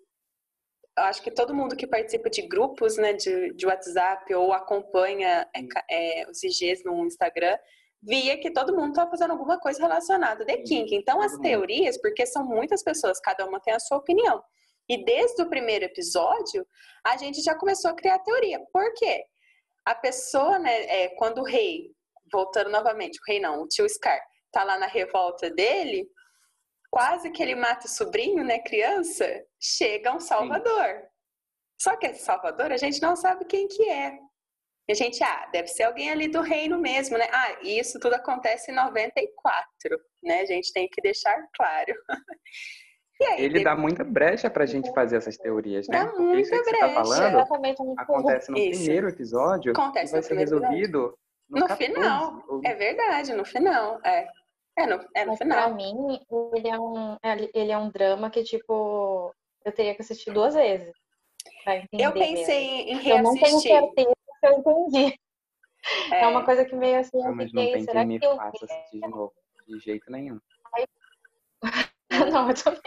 acho 0.97 1.23
que 1.23 1.31
todo 1.31 1.55
mundo 1.55 1.77
que 1.77 1.87
participa 1.87 2.29
de 2.29 2.43
grupos 2.43 2.97
né, 2.97 3.13
de, 3.13 3.53
de 3.55 3.67
WhatsApp 3.67 4.35
ou 4.35 4.53
acompanha 4.53 5.49
é, 5.55 6.21
é, 6.21 6.31
os 6.31 6.43
IGs 6.43 6.85
no 6.85 7.07
Instagram, 7.07 7.57
via 8.03 8.39
que 8.39 8.51
todo 8.51 8.75
mundo 8.75 8.91
estava 8.91 9.11
fazendo 9.11 9.31
alguma 9.31 9.59
coisa 9.59 9.81
relacionada 9.81 10.45
Sim, 10.45 10.65
King. 10.65 10.97
Então, 10.97 11.21
as 11.21 11.37
teorias, 11.39 12.01
porque 12.01 12.27
são 12.27 12.45
muitas 12.45 12.83
pessoas, 12.83 13.21
cada 13.21 13.47
uma 13.47 13.61
tem 13.61 13.73
a 13.73 13.81
sua 13.81 13.99
opinião. 13.99 14.43
E 14.89 15.05
desde 15.05 15.43
o 15.43 15.49
primeiro 15.49 15.85
episódio, 15.85 16.67
a 17.05 17.17
gente 17.17 17.41
já 17.41 17.55
começou 17.55 17.91
a 17.91 17.95
criar 17.95 18.19
teoria. 18.19 18.61
Por 18.73 18.93
quê? 18.95 19.25
A 19.85 19.95
pessoa, 19.95 20.59
né, 20.59 20.85
é, 20.85 21.09
quando 21.17 21.39
o 21.39 21.45
rei, 21.45 21.91
voltando 22.31 22.71
novamente, 22.71 23.19
o 23.19 23.25
rei 23.27 23.41
não, 23.41 23.63
o 23.63 23.69
tio 23.69 23.89
Scar, 23.89 24.21
tá 24.51 24.65
lá 24.65 24.79
na 24.79 24.87
revolta 24.87 25.49
dele, 25.51 26.07
quase 26.93 27.31
que 27.31 27.43
ele 27.43 27.55
mata 27.55 27.87
o 27.87 27.91
sobrinho, 27.91 28.45
né, 28.45 28.59
criança, 28.59 29.25
chega 29.59 30.13
um 30.15 30.21
salvador. 30.21 31.03
Só 31.81 31.97
que 31.97 32.07
esse 32.07 32.23
salvador 32.23 32.71
a 32.71 32.77
gente 32.77 33.01
não 33.01 33.17
sabe 33.17 33.45
quem 33.47 33.67
que 33.67 33.89
é. 33.89 34.19
A 34.91 34.95
gente, 34.95 35.23
ah, 35.25 35.49
deve 35.53 35.69
ser 35.69 35.85
alguém 35.85 36.11
ali 36.11 36.29
do 36.29 36.43
reino 36.43 36.79
mesmo, 36.79 37.17
né? 37.17 37.27
Ah, 37.33 37.57
e 37.63 37.79
isso 37.79 37.99
tudo 37.99 38.15
acontece 38.15 38.71
em 38.71 38.75
94, 38.75 39.99
né? 40.23 40.41
A 40.41 40.45
gente 40.45 40.73
tem 40.73 40.87
que 40.89 41.01
deixar 41.01 41.35
claro. 41.57 41.95
E 43.21 43.25
aí, 43.25 43.39
Ele 43.45 43.49
depois- 43.61 43.65
dá 43.65 43.77
muita 43.77 44.03
brecha 44.03 44.51
pra 44.51 44.67
gente 44.67 44.93
fazer 44.93 45.17
essas 45.19 45.37
teorias, 45.37 45.87
né? 45.87 45.99
Dá 46.05 46.11
Porque 46.11 46.41
isso 46.41 46.51
muita 46.51 46.57
aí 46.57 46.63
que 46.63 46.65
você 46.65 46.79
tá 46.79 46.87
brecha. 46.89 47.47
falando 47.47 47.95
acontece 48.01 48.51
no 48.51 48.59
Isso. 48.59 48.81
primeiro 48.81 49.09
episódio 49.11 49.73
Acontece 49.73 50.11
e 50.11 50.13
vai 50.13 50.23
ser 50.23 50.29
primeiro 50.29 50.51
episódio. 50.57 50.69
resolvido 50.77 51.19
no, 51.49 51.61
No 51.61 51.67
14, 51.69 51.95
final. 51.95 52.43
ou- 52.49 52.61
É 52.65 52.75
verdade, 52.75 53.33
no 53.35 53.45
final. 53.45 54.01
É, 54.05 54.27
é, 54.77 54.87
no, 54.87 55.09
é 55.15 55.25
no 55.25 55.31
Mas 55.33 55.39
final. 55.39 55.59
pra 55.59 55.75
mim, 55.75 56.21
ele 56.55 56.69
é, 56.69 56.79
um, 56.79 57.17
ele 57.55 57.73
é 57.73 57.79
um 57.79 57.91
drama 57.91 58.31
que, 58.31 58.43
tipo, 58.43 59.35
eu 59.65 59.73
teria 59.73 59.95
que 59.95 60.03
assistir 60.03 60.33
duas 60.33 60.55
vezes. 60.55 60.93
Eu 61.93 62.13
pensei 62.13 62.85
mesmo. 62.87 63.03
em 63.03 63.09
Eu 63.11 63.23
não 63.23 63.35
tenho 63.35 63.61
reassistir. 63.61 63.71
certeza 63.73 64.15
se 64.41 64.47
eu 64.47 64.53
entendi. 64.59 65.19
É, 66.13 66.23
É, 66.23 66.27
uma 66.29 66.45
coisa 66.45 66.65
que 66.65 66.75
meio 66.77 67.01
assim, 67.01 67.25
eu 67.25 67.35
mas 67.35 67.53
não 67.53 67.65
tem 67.65 67.83
será 67.85 68.01
quem 68.01 68.07
me 68.09 68.21
que 68.21 68.27
eu 68.27 68.37
faça 68.37 68.65
assistir 68.65 69.01
de 69.01 69.09
novo. 69.09 69.33
De 69.67 69.79
jeito 69.79 70.11
nenhum. 70.11 70.41
Não, 72.33 72.49
eu 72.49 72.55
também. 72.55 72.81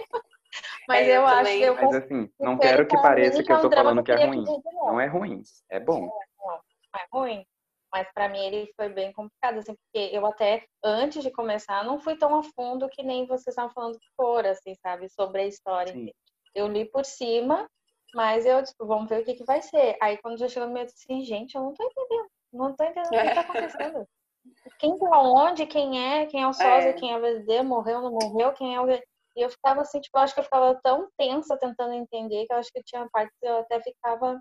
Mas 0.87 1.07
É, 1.07 1.11
eu 1.11 1.15
eu, 1.21 1.27
acho 1.27 1.51
que 1.51 1.61
eu 1.61 1.75
Mas 1.75 1.95
assim, 1.95 2.29
não 2.39 2.57
quero 2.57 2.87
que 2.87 2.95
pareça 2.97 3.43
que 3.43 3.51
eu 3.51 3.57
é 3.57 3.61
tô 3.61 3.71
falando 3.71 4.03
que 4.03 4.11
é 4.11 4.25
ruim. 4.25 4.45
Não 4.85 4.99
é 4.99 5.07
ruim. 5.07 5.41
É 5.69 5.79
bom. 5.79 6.01
Não, 6.01 6.07
não 6.47 6.99
é 6.99 7.07
ruim. 7.11 7.47
Mas 7.91 8.07
pra 8.13 8.27
mim 8.27 8.39
ele 8.39 8.71
foi 8.75 8.89
bem 8.89 9.13
complicado, 9.13 9.59
assim, 9.59 9.75
porque 9.75 10.15
eu 10.15 10.25
até, 10.25 10.65
antes 10.83 11.23
de 11.23 11.31
começar, 11.31 11.83
não 11.83 11.99
fui 11.99 12.17
tão 12.17 12.35
a 12.35 12.43
fundo 12.43 12.89
que 12.89 13.03
nem 13.03 13.25
vocês 13.25 13.47
estavam 13.47 13.71
falando 13.71 13.99
que 13.99 14.07
foram, 14.15 14.49
assim, 14.49 14.73
sabe, 14.75 15.09
sobre 15.09 15.41
a 15.41 15.47
história. 15.47 15.93
Sim. 15.93 16.07
si. 16.07 16.15
Eu 16.53 16.67
li 16.67 16.85
por 16.85 17.05
cima, 17.05 17.67
mas 18.13 18.45
eu, 18.45 18.63
tipo, 18.63 18.85
vamos 18.85 19.09
ver 19.09 19.21
o 19.21 19.25
que 19.25 19.35
que 19.35 19.43
vai 19.45 19.61
ser. 19.61 19.97
Aí 20.01 20.17
quando 20.17 20.37
já 20.37 20.47
chegou 20.47 20.67
no 20.67 20.73
meio, 20.73 20.83
eu 20.83 20.87
disse 20.87 21.05
assim, 21.09 21.23
gente, 21.23 21.55
eu 21.55 21.61
não 21.61 21.73
tô 21.73 21.83
entendendo. 21.83 22.27
Não 22.53 22.75
tô 22.75 22.83
entendendo 22.83 23.21
o 23.21 23.27
que 23.27 23.35
tá 23.35 23.41
acontecendo. 23.41 24.07
Quem 24.79 24.97
tá 24.99 25.21
onde, 25.21 25.65
quem 25.65 26.05
é, 26.07 26.27
quem 26.27 26.43
é 26.43 26.47
o 26.47 26.53
sósia, 26.53 26.89
É. 26.89 26.93
quem 26.93 27.11
é 27.11 27.17
o 27.17 27.21
VD, 27.21 27.63
morreu, 27.63 28.01
não 28.01 28.11
morreu, 28.11 28.53
quem 28.53 28.75
é 28.75 28.79
o... 28.79 28.87
E 28.91 29.01
eu 29.35 29.49
ficava 29.49 29.81
assim, 29.81 29.99
tipo, 29.99 30.17
eu 30.17 30.21
acho 30.21 30.35
que 30.35 30.39
eu 30.39 30.43
ficava 30.43 30.79
tão 30.83 31.09
tensa 31.17 31.57
tentando 31.57 31.93
entender 31.93 32.45
que 32.45 32.53
eu 32.53 32.57
acho 32.57 32.71
que 32.71 32.83
tinha 32.83 33.09
partes 33.11 33.35
que 33.41 33.47
eu 33.47 33.57
até 33.57 33.81
ficava 33.81 34.39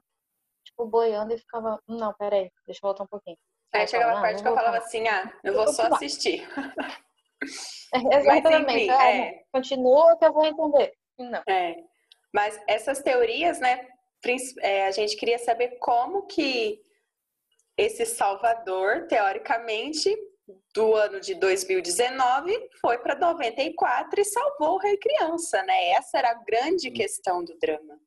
tipo, 0.75 0.87
boiando 0.87 1.33
e 1.33 1.39
ficava, 1.39 1.81
não, 1.89 2.13
peraí, 2.15 2.51
deixa 2.67 2.81
eu 2.83 2.89
voltar 2.89 3.05
um 3.05 3.09
pouquinho. 3.09 3.37
Aí 3.73 3.87
chegava 3.87 4.19
a 4.19 4.21
parte 4.21 4.43
que 4.43 4.49
eu 4.49 4.55
falava 4.55 4.79
assim, 4.79 5.07
ah, 5.09 5.33
eu 5.43 5.55
vou 5.55 5.69
só 5.69 5.93
assistir. 5.95 6.47
Exatamente. 8.13 8.65
Mas, 8.67 8.77
enfim, 8.77 8.91
é... 8.91 9.43
Continua 9.53 10.17
que 10.17 10.25
eu 10.25 10.33
vou 10.33 10.45
entender. 10.45 10.93
Não. 11.19 11.43
É. 11.49 11.77
Mas 12.33 12.61
essas 12.69 13.01
teorias, 13.01 13.61
né, 13.61 13.87
é, 14.61 14.87
a 14.87 14.91
gente 14.91 15.17
queria 15.17 15.39
saber 15.39 15.79
como 15.79 16.27
que 16.27 16.81
esse 17.77 18.05
Salvador, 18.07 19.07
teoricamente, 19.07 20.17
do 20.75 20.95
ano 20.95 21.21
de 21.21 21.35
2019 21.35 22.71
foi 22.81 22.99
para 22.99 23.19
94 23.19 24.21
e 24.21 24.25
salvou 24.25 24.75
o 24.75 24.79
Rei 24.79 24.97
Criança, 24.99 25.63
né? 25.63 25.91
Essa 25.91 26.19
era 26.19 26.31
a 26.31 26.43
grande 26.45 26.91
questão 26.91 27.45
do 27.45 27.57
drama. 27.59 27.99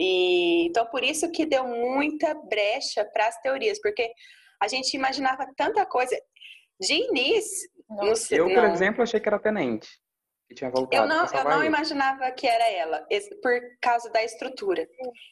E 0.00 0.68
então 0.68 0.86
por 0.86 1.02
isso 1.02 1.28
que 1.32 1.44
deu 1.44 1.66
muita 1.66 2.32
brecha 2.32 3.04
para 3.04 3.26
as 3.26 3.40
teorias, 3.40 3.80
porque 3.82 4.08
a 4.62 4.68
gente 4.68 4.94
imaginava 4.94 5.44
tanta 5.56 5.84
coisa 5.84 6.16
de 6.80 6.94
início. 6.94 7.68
eu, 8.30 8.46
por 8.46 8.64
exemplo, 8.66 9.02
achei 9.02 9.18
que 9.18 9.28
era 9.28 9.40
Tenente. 9.40 9.88
Que 10.48 10.54
tinha 10.54 10.70
voltado 10.70 11.02
eu 11.02 11.06
não, 11.06 11.26
eu 11.26 11.44
não 11.44 11.64
imaginava 11.64 12.30
que 12.30 12.46
era 12.46 12.70
ela, 12.70 13.06
por 13.42 13.60
causa 13.82 14.08
da 14.10 14.22
estrutura. 14.22 14.88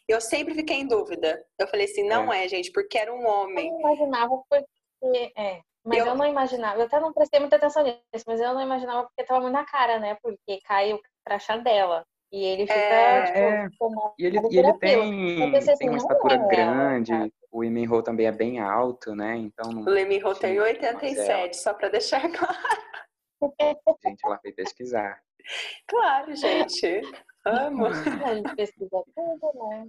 Eu 0.06 0.20
sempre 0.20 0.52
fiquei 0.54 0.76
em 0.76 0.86
dúvida. 0.86 1.42
Eu 1.58 1.68
falei 1.68 1.86
assim, 1.86 2.06
não 2.06 2.30
é, 2.30 2.44
é 2.44 2.48
gente, 2.48 2.70
porque 2.72 2.98
era 2.98 3.14
um 3.14 3.24
homem. 3.24 3.68
Eu 3.68 3.72
não 3.72 3.80
imaginava 3.80 4.42
porque. 4.50 5.32
É. 5.38 5.60
Mas 5.84 6.00
eu... 6.00 6.06
eu... 6.06 6.14
não 6.16 6.26
imaginava, 6.26 6.80
eu 6.80 6.86
até 6.86 6.98
não 6.98 7.14
prestei 7.14 7.38
muita 7.38 7.54
atenção 7.54 7.84
nisso, 7.84 8.24
mas 8.26 8.40
eu 8.40 8.52
não 8.52 8.60
imaginava 8.60 9.04
porque 9.04 9.24
tava 9.24 9.40
muito 9.40 9.54
na 9.54 9.64
cara, 9.64 10.00
né? 10.00 10.18
Porque 10.20 10.60
cai 10.66 10.92
o 10.92 11.00
crachá 11.24 11.56
dela. 11.56 12.04
E 12.32 12.44
ele 12.44 12.62
fica, 12.62 12.74
é, 12.74 13.68
tipo, 13.68 13.86
é. 13.86 14.14
E 14.18 14.26
ele, 14.26 14.38
e 14.50 14.58
ele 14.58 14.72
tem, 14.78 15.56
assim, 15.56 15.76
tem 15.76 15.88
uma 15.88 15.98
estatura 15.98 16.34
é 16.34 16.48
grande, 16.48 17.12
ela, 17.12 17.30
o 17.52 17.64
Eminho 17.64 18.02
também 18.02 18.26
é 18.26 18.32
bem 18.32 18.60
alto, 18.60 19.14
né? 19.14 19.36
Então 19.36 19.70
não, 19.70 19.84
O 19.84 19.96
Eminho 19.96 20.34
tem 20.34 20.60
87, 20.60 21.56
só 21.56 21.72
para 21.72 21.88
deixar 21.88 22.20
claro. 22.32 22.58
Gente, 24.04 24.24
ela 24.24 24.38
foi 24.40 24.52
pesquisar. 24.52 25.20
Claro, 25.86 26.34
gente. 26.34 27.00
Amo. 27.44 27.86
A 28.26 28.34
gente 28.34 28.56
pesquisa 28.56 29.02
tudo, 29.14 29.68
né? 29.70 29.88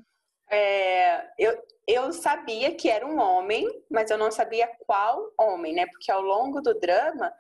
É, 0.50 1.30
eu, 1.38 1.62
eu 1.86 2.14
sabia 2.14 2.74
que 2.74 2.90
era 2.90 3.06
um 3.06 3.20
homem, 3.20 3.68
mas 3.92 4.10
eu 4.10 4.18
não 4.18 4.32
sabia 4.32 4.70
qual 4.86 5.30
homem, 5.38 5.74
né? 5.74 5.86
Porque 5.88 6.12
ao 6.12 6.22
longo 6.22 6.62
do 6.62 6.80
drama 6.80 7.34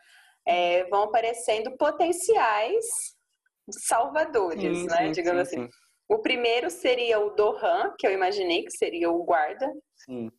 é, 0.45 0.83
vão 0.85 1.03
aparecendo 1.03 1.77
potenciais 1.77 3.15
salvadores, 3.69 4.77
sim, 4.77 4.85
né? 4.87 5.05
Sim, 5.05 5.11
Digamos 5.11 5.49
sim, 5.49 5.61
assim. 5.61 5.69
O 6.09 6.19
primeiro 6.19 6.69
seria 6.69 7.19
o 7.19 7.31
Dohan, 7.31 7.93
que 7.97 8.07
eu 8.07 8.11
imaginei 8.11 8.63
que 8.63 8.71
seria 8.71 9.11
o 9.11 9.23
guarda. 9.23 9.69
Sim. 9.95 10.31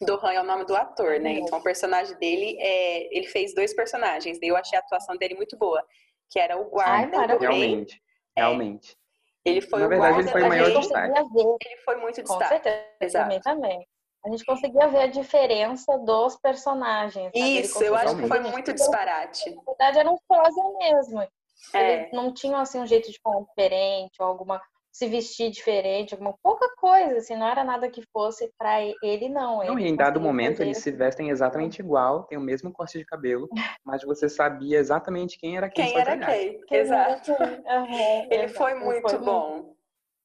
Dohan 0.00 0.32
é 0.32 0.40
o 0.40 0.44
nome 0.44 0.64
do 0.64 0.76
ator, 0.76 1.18
né? 1.18 1.32
Então 1.32 1.58
o 1.58 1.62
personagem 1.62 2.16
dele 2.18 2.56
é, 2.60 3.16
ele 3.16 3.26
fez 3.26 3.52
dois 3.52 3.74
personagens. 3.74 4.38
Eu 4.40 4.56
achei 4.56 4.78
a 4.78 4.80
atuação 4.80 5.16
dele 5.16 5.34
muito 5.34 5.58
boa, 5.58 5.84
que 6.30 6.38
era 6.38 6.56
o 6.56 6.70
guarda 6.70 7.18
Ai, 7.18 7.28
do 7.28 7.38
realmente, 7.38 7.92
rei. 7.92 8.00
Realmente. 8.36 8.96
Ele 9.44 9.60
foi 9.60 9.80
Na 9.80 9.88
verdade, 9.88 10.20
ele 10.20 10.28
foi 10.28 10.42
o 10.42 10.48
maior 10.48 10.70
destaque. 10.70 11.18
Ele 11.64 11.76
foi 11.84 11.96
muito 11.96 12.22
Com 12.22 12.38
destaque. 12.38 12.62
Certeza, 12.62 13.22
também, 13.22 13.40
também. 13.40 13.88
A 14.24 14.30
gente 14.30 14.44
conseguia 14.44 14.88
ver 14.88 15.00
a 15.00 15.06
diferença 15.06 15.96
dos 15.98 16.36
personagens. 16.36 17.32
Sabe? 17.32 17.60
Isso, 17.60 17.82
eu 17.82 17.94
acho 17.94 18.16
que 18.16 18.26
foi 18.26 18.40
muito 18.40 18.72
disparate. 18.72 19.50
Na 19.54 19.62
verdade, 19.62 19.98
eram 19.98 20.18
sósia 20.30 20.64
mesmo. 20.78 21.26
É. 21.74 21.94
Eles 21.94 22.12
não 22.12 22.32
tinham 22.32 22.58
assim 22.58 22.80
um 22.80 22.86
jeito 22.86 23.10
de 23.10 23.20
falar 23.20 23.40
diferente 23.40 24.16
ou 24.20 24.26
alguma 24.26 24.60
se 24.90 25.06
vestir 25.06 25.50
diferente, 25.50 26.12
alguma 26.12 26.36
pouca 26.42 26.68
coisa, 26.76 27.18
assim, 27.18 27.36
não 27.36 27.46
era 27.46 27.62
nada 27.62 27.88
que 27.88 28.02
fosse 28.12 28.52
para 28.58 28.82
ele 28.82 29.28
não. 29.28 29.62
Ele 29.62 29.70
não, 29.70 29.78
e 29.78 29.86
em 29.86 29.94
dado 29.94 30.20
momento 30.20 30.60
eles 30.60 30.78
se 30.78 30.90
vestem 30.90 31.30
exatamente 31.30 31.78
igual, 31.78 32.24
tem 32.24 32.36
o 32.36 32.40
mesmo 32.40 32.72
corte 32.72 32.98
de 32.98 33.04
cabelo, 33.04 33.48
mas 33.84 34.02
você 34.02 34.28
sabia 34.28 34.76
exatamente 34.76 35.38
quem 35.38 35.56
era 35.56 35.70
quem. 35.70 35.86
Quem 35.86 36.00
era 36.00 36.18
quem, 36.18 36.60
exato. 36.68 37.30
Uhum, 37.30 38.26
ele 38.28 38.48
foi 38.48 38.74
muito 38.74 39.08
foi 39.08 39.18
bom. 39.18 39.52
Muito. 39.52 39.76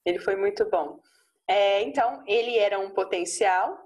Ele 0.05 0.19
foi 0.19 0.35
muito 0.35 0.67
bom. 0.69 0.99
É, 1.47 1.83
então, 1.83 2.23
ele 2.25 2.57
era 2.57 2.79
um 2.79 2.89
potencial, 2.89 3.77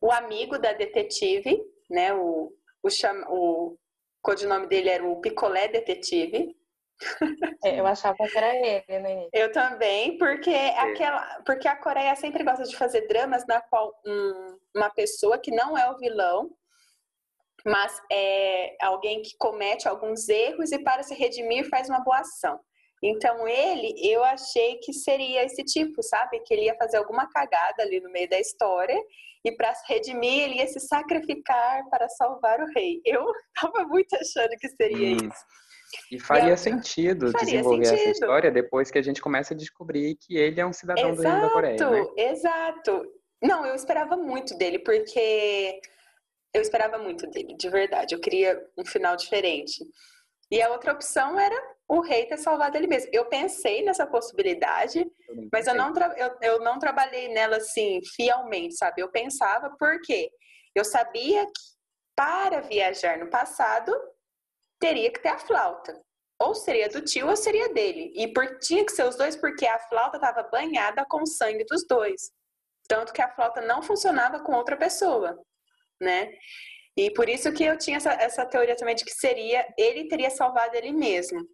o 0.00 0.12
amigo 0.12 0.58
da 0.58 0.72
detetive, 0.72 1.60
né? 1.90 2.14
O, 2.14 2.52
o, 2.82 2.90
chama, 2.90 3.26
o 3.28 3.76
codinome 4.22 4.68
dele 4.68 4.90
era 4.90 5.04
o 5.04 5.20
Picolé 5.20 5.66
Detetive. 5.68 6.56
É, 7.64 7.80
eu 7.80 7.86
achava 7.86 8.16
que 8.16 8.36
era 8.36 8.54
ele, 8.54 8.98
né? 9.00 9.28
Eu 9.32 9.50
também, 9.52 10.18
porque 10.18 10.50
aquela, 10.50 11.42
porque 11.44 11.66
a 11.66 11.76
Coreia 11.76 12.14
sempre 12.14 12.44
gosta 12.44 12.64
de 12.64 12.76
fazer 12.76 13.06
dramas 13.06 13.46
na 13.46 13.60
qual 13.60 13.92
um, 14.06 14.58
uma 14.74 14.90
pessoa 14.90 15.38
que 15.38 15.50
não 15.50 15.76
é 15.76 15.90
o 15.90 15.96
vilão, 15.98 16.50
mas 17.64 18.00
é 18.10 18.76
alguém 18.80 19.22
que 19.22 19.36
comete 19.38 19.88
alguns 19.88 20.28
erros 20.28 20.72
e 20.72 20.82
para 20.82 21.02
se 21.02 21.14
redimir 21.14 21.68
faz 21.68 21.88
uma 21.88 22.00
boa 22.00 22.20
ação. 22.20 22.58
Então 23.02 23.48
ele, 23.48 23.94
eu 24.06 24.22
achei 24.22 24.76
que 24.76 24.92
seria 24.92 25.44
esse 25.44 25.64
tipo, 25.64 26.02
sabe? 26.02 26.40
Que 26.40 26.52
ele 26.52 26.64
ia 26.64 26.76
fazer 26.76 26.98
alguma 26.98 27.26
cagada 27.30 27.82
ali 27.82 28.00
no 28.00 28.10
meio 28.10 28.28
da 28.28 28.38
história 28.38 28.98
e 29.42 29.52
para 29.52 29.74
se 29.74 29.90
redimir 29.90 30.42
ele 30.42 30.56
ia 30.56 30.66
se 30.66 30.80
sacrificar 30.80 31.88
para 31.88 32.08
salvar 32.10 32.60
o 32.60 32.70
rei. 32.74 33.00
Eu 33.04 33.24
tava 33.58 33.86
muito 33.86 34.14
achando 34.16 34.50
que 34.58 34.68
seria 34.68 35.14
hum. 35.14 35.28
isso. 35.28 35.44
E 36.10 36.18
faria 36.18 36.54
e 36.54 36.56
sentido 36.56 37.30
faria 37.30 37.46
desenvolver 37.46 37.84
sentido. 37.84 38.00
essa 38.00 38.10
história 38.10 38.50
depois 38.50 38.90
que 38.90 38.98
a 38.98 39.02
gente 39.02 39.20
começa 39.20 39.54
a 39.54 39.56
descobrir 39.56 40.16
que 40.16 40.36
ele 40.36 40.60
é 40.60 40.66
um 40.66 40.72
cidadão 40.72 41.10
exato, 41.10 41.22
do 41.22 41.28
Reino 41.28 41.40
da 41.40 41.52
Coreia. 41.52 41.90
Né? 41.90 42.06
Exato. 42.16 43.12
Não, 43.42 43.64
eu 43.64 43.74
esperava 43.74 44.16
muito 44.16 44.56
dele, 44.56 44.78
porque 44.78 45.80
eu 46.54 46.60
esperava 46.60 46.98
muito 46.98 47.26
dele, 47.28 47.56
de 47.56 47.68
verdade. 47.70 48.14
Eu 48.14 48.20
queria 48.20 48.60
um 48.76 48.84
final 48.84 49.16
diferente. 49.16 49.84
E 50.50 50.60
a 50.60 50.70
outra 50.70 50.92
opção 50.92 51.38
era 51.38 51.56
o 51.88 52.00
rei 52.00 52.26
ter 52.26 52.36
salvado 52.36 52.76
ele 52.76 52.86
mesmo. 52.86 53.10
Eu 53.12 53.26
pensei 53.26 53.82
nessa 53.84 54.06
possibilidade, 54.06 54.98
eu 55.00 55.48
mas 55.52 55.66
eu 55.66 55.74
não, 55.74 55.92
eu, 56.16 56.36
eu 56.42 56.60
não 56.60 56.78
trabalhei 56.78 57.28
nela 57.28 57.56
assim, 57.56 58.00
fielmente, 58.16 58.76
sabe? 58.76 59.00
Eu 59.00 59.10
pensava 59.10 59.74
porque 59.78 60.30
eu 60.74 60.84
sabia 60.84 61.44
que 61.46 61.70
para 62.16 62.60
viajar 62.60 63.18
no 63.18 63.30
passado, 63.30 63.92
teria 64.80 65.12
que 65.12 65.20
ter 65.20 65.28
a 65.28 65.38
flauta. 65.38 66.00
Ou 66.40 66.54
seria 66.54 66.88
do 66.88 67.02
tio 67.02 67.28
ou 67.28 67.36
seria 67.36 67.72
dele. 67.72 68.12
E 68.14 68.32
por, 68.32 68.58
tinha 68.60 68.84
que 68.84 68.92
ser 68.92 69.04
os 69.06 69.14
dois 69.14 69.36
porque 69.36 69.66
a 69.66 69.78
flauta 69.78 70.16
estava 70.16 70.42
banhada 70.44 71.04
com 71.08 71.22
o 71.22 71.26
sangue 71.26 71.64
dos 71.64 71.86
dois. 71.86 72.32
Tanto 72.88 73.12
que 73.12 73.22
a 73.22 73.30
flauta 73.30 73.60
não 73.60 73.82
funcionava 73.82 74.40
com 74.40 74.52
outra 74.52 74.76
pessoa, 74.76 75.38
né? 76.00 76.30
E 76.96 77.12
por 77.12 77.28
isso 77.28 77.52
que 77.52 77.62
eu 77.62 77.78
tinha 77.78 77.98
essa, 77.98 78.12
essa 78.14 78.46
teoria 78.46 78.74
também 78.74 78.94
de 78.94 79.04
que 79.04 79.12
seria 79.12 79.66
ele 79.78 80.08
teria 80.08 80.30
salvado 80.30 80.74
ele 80.74 80.92
mesmo. 80.92 81.46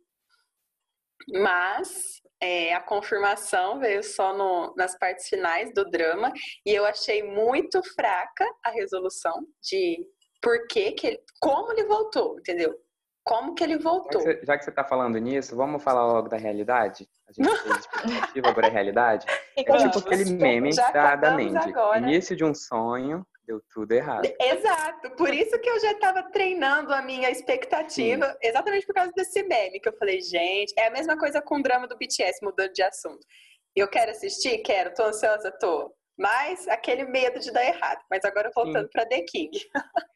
Mas 1.28 2.22
é, 2.40 2.72
a 2.72 2.80
confirmação 2.80 3.80
veio 3.80 4.02
só 4.02 4.32
no, 4.36 4.74
nas 4.76 4.96
partes 4.98 5.28
finais 5.28 5.72
do 5.74 5.84
drama 5.90 6.32
e 6.64 6.72
eu 6.72 6.86
achei 6.86 7.22
muito 7.22 7.82
fraca 7.94 8.46
a 8.64 8.70
resolução 8.70 9.44
de 9.62 10.06
por 10.40 10.66
que, 10.68 10.92
que 10.92 11.06
ele, 11.08 11.20
como 11.40 11.72
ele 11.72 11.84
voltou, 11.84 12.38
entendeu? 12.38 12.78
Como 13.26 13.56
que 13.56 13.64
ele 13.64 13.76
voltou. 13.76 14.22
Já 14.44 14.56
que 14.56 14.62
você 14.62 14.70
está 14.70 14.84
falando 14.84 15.18
nisso, 15.18 15.56
vamos 15.56 15.82
falar 15.82 16.06
logo 16.06 16.28
da 16.28 16.36
realidade? 16.36 17.08
A 17.28 17.32
gente 17.32 17.58
fez 17.58 17.76
expectativa 17.82 18.54
para 18.54 18.68
a 18.68 18.70
realidade. 18.70 19.26
É 19.56 19.64
tipo 19.64 19.98
aquele 19.98 20.30
meme 20.30 20.74
da, 20.74 21.16
da 21.16 21.32
Mandy. 21.32 21.56
Agora. 21.56 21.98
Início 21.98 22.36
de 22.36 22.44
um 22.44 22.54
sonho, 22.54 23.26
deu 23.44 23.60
tudo 23.74 23.90
errado. 23.90 24.32
Exato. 24.40 25.10
Por 25.16 25.34
isso 25.34 25.58
que 25.58 25.68
eu 25.68 25.80
já 25.80 25.90
estava 25.90 26.22
treinando 26.30 26.94
a 26.94 27.02
minha 27.02 27.28
expectativa, 27.28 28.30
Sim. 28.30 28.38
exatamente 28.40 28.86
por 28.86 28.94
causa 28.94 29.10
desse 29.16 29.42
meme, 29.42 29.80
que 29.80 29.88
eu 29.88 29.96
falei, 29.98 30.20
gente, 30.20 30.72
é 30.78 30.86
a 30.86 30.92
mesma 30.92 31.18
coisa 31.18 31.42
com 31.42 31.56
o 31.56 31.62
drama 31.62 31.88
do 31.88 31.98
BTS, 31.98 32.38
mudando 32.44 32.72
de 32.72 32.82
assunto. 32.84 33.26
Eu 33.74 33.88
quero 33.88 34.12
assistir? 34.12 34.58
Quero. 34.58 34.94
Tô 34.94 35.02
ansiosa? 35.02 35.50
Tô. 35.58 35.92
Mas 36.16 36.68
aquele 36.68 37.04
medo 37.04 37.40
de 37.40 37.50
dar 37.50 37.64
errado. 37.64 38.02
Mas 38.08 38.24
agora 38.24 38.52
voltando 38.54 38.88
para 38.88 39.04
The 39.04 39.22
King. 39.22 39.50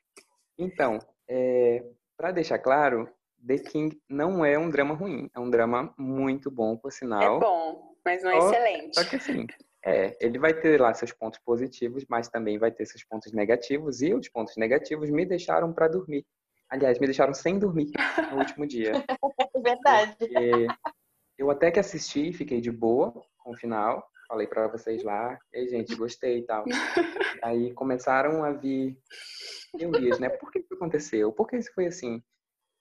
então, 0.57 1.01
é, 1.29 1.83
para 2.21 2.33
deixar 2.33 2.59
claro, 2.59 3.09
The 3.47 3.57
King 3.57 3.99
não 4.07 4.45
é 4.45 4.59
um 4.59 4.69
drama 4.69 4.95
ruim, 4.95 5.31
é 5.35 5.41
um 5.41 5.49
drama 5.49 5.95
muito 5.97 6.51
bom, 6.51 6.77
por 6.77 6.93
sinal. 6.93 7.39
É 7.39 7.41
bom, 7.41 7.95
mas 8.05 8.23
não 8.23 8.31
é 8.31 8.39
só, 8.39 8.51
excelente. 8.51 8.95
Só 8.95 9.05
que 9.09 9.17
assim, 9.17 9.47
é, 9.83 10.19
ele 10.21 10.39
vai 10.39 10.53
ter 10.53 10.79
lá 10.79 10.93
seus 10.93 11.13
pontos 11.13 11.41
positivos, 11.43 12.05
mas 12.11 12.29
também 12.29 12.59
vai 12.59 12.71
ter 12.71 12.85
seus 12.85 13.03
pontos 13.05 13.33
negativos, 13.33 14.03
e 14.03 14.13
os 14.13 14.29
pontos 14.29 14.55
negativos 14.59 15.09
me 15.09 15.25
deixaram 15.25 15.73
para 15.73 15.89
dormir. 15.89 16.27
Aliás, 16.69 16.99
me 16.99 17.07
deixaram 17.07 17.33
sem 17.33 17.59
dormir 17.59 17.91
no 18.31 18.39
último 18.39 18.67
dia. 18.67 18.93
Verdade. 19.65 20.19
eu 21.39 21.51
até 21.51 21.71
que 21.71 21.81
assisti, 21.81 22.35
fiquei 22.35 22.61
de 22.61 22.71
boa 22.71 23.15
com 23.39 23.53
o 23.53 23.57
final, 23.57 24.07
falei 24.31 24.47
para 24.47 24.69
vocês 24.69 25.03
lá, 25.03 25.37
ei 25.53 25.69
gente, 25.69 25.97
gostei 25.97 26.39
e 26.39 26.43
tal. 26.43 26.65
Aí 27.45 27.75
começaram 27.75 28.45
a 28.45 28.53
vir 28.53 28.97
teorias, 29.77 30.21
né? 30.21 30.29
Por 30.29 30.53
que 30.53 30.61
isso 30.61 30.73
aconteceu? 30.73 31.33
Por 31.33 31.49
que 31.49 31.57
isso 31.57 31.73
foi 31.75 31.87
assim? 31.87 32.23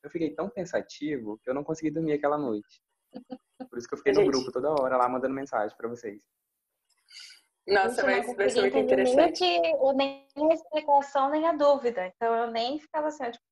Eu 0.04 0.12
fiquei 0.12 0.30
tão 0.30 0.48
pensativo 0.48 1.40
que 1.44 1.50
eu 1.50 1.56
não 1.56 1.64
consegui 1.64 1.90
dormir 1.90 2.14
aquela 2.14 2.38
noite. 2.38 2.82
Por 3.68 3.80
isso 3.80 3.88
que 3.88 3.96
eu 3.96 3.98
fiquei 3.98 4.14
no 4.14 4.26
grupo 4.26 4.52
toda 4.52 4.70
hora 4.70 4.96
lá 4.96 5.10
mandando 5.10 5.34
mensagem 5.34 5.76
para 5.76 5.90
vocês. 5.90 6.22
Nossa, 7.68 8.04
vai, 8.04 8.22
vai 8.22 8.50
ser 8.50 8.62
muito 8.62 8.78
interessante. 8.78 9.42
Nem, 9.96 10.28
nem 10.36 10.52
a 10.52 10.54
explicação, 10.54 11.30
nem 11.32 11.48
a 11.48 11.54
dúvida. 11.54 12.14
Então 12.16 12.34
eu 12.36 12.52
nem 12.52 12.80
ficava 12.80 13.08
assim, 13.08 13.30
tipo, 13.32 13.44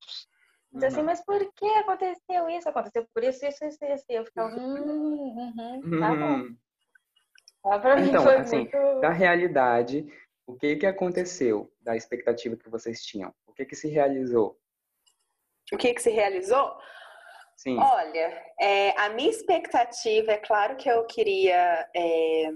uhum. 0.72 0.86
assim, 0.86 1.02
mas 1.02 1.24
por 1.24 1.38
que 1.52 1.66
aconteceu 1.66 2.48
isso? 2.48 2.68
Aconteceu 2.68 3.06
por 3.12 3.24
isso, 3.24 3.44
isso, 3.44 3.64
isso, 3.64 3.84
isso. 3.84 4.04
Eu 4.08 4.24
ficava, 4.24 4.54
hum, 4.54 5.36
uhum, 5.36 6.00
tá 6.00 6.14
bom. 6.14 6.67
Uhum. 7.68 7.80
Tá, 7.80 8.00
então, 8.00 8.28
assim, 8.28 8.56
muito... 8.58 9.00
da 9.00 9.10
realidade, 9.10 10.06
o 10.46 10.56
que 10.56 10.76
que 10.76 10.86
aconteceu 10.86 11.70
da 11.80 11.94
expectativa 11.94 12.56
que 12.56 12.68
vocês 12.70 13.02
tinham? 13.02 13.34
O 13.46 13.52
que 13.52 13.64
que 13.64 13.76
se 13.76 13.88
realizou? 13.88 14.58
O 15.72 15.76
que 15.76 15.92
que 15.92 16.00
se 16.00 16.10
realizou? 16.10 16.74
Sim. 17.56 17.76
Olha, 17.78 18.42
é, 18.60 18.98
a 18.98 19.10
minha 19.10 19.30
expectativa, 19.30 20.32
é 20.32 20.38
claro 20.38 20.76
que 20.76 20.88
eu 20.88 21.04
queria. 21.06 21.88
É... 21.94 22.50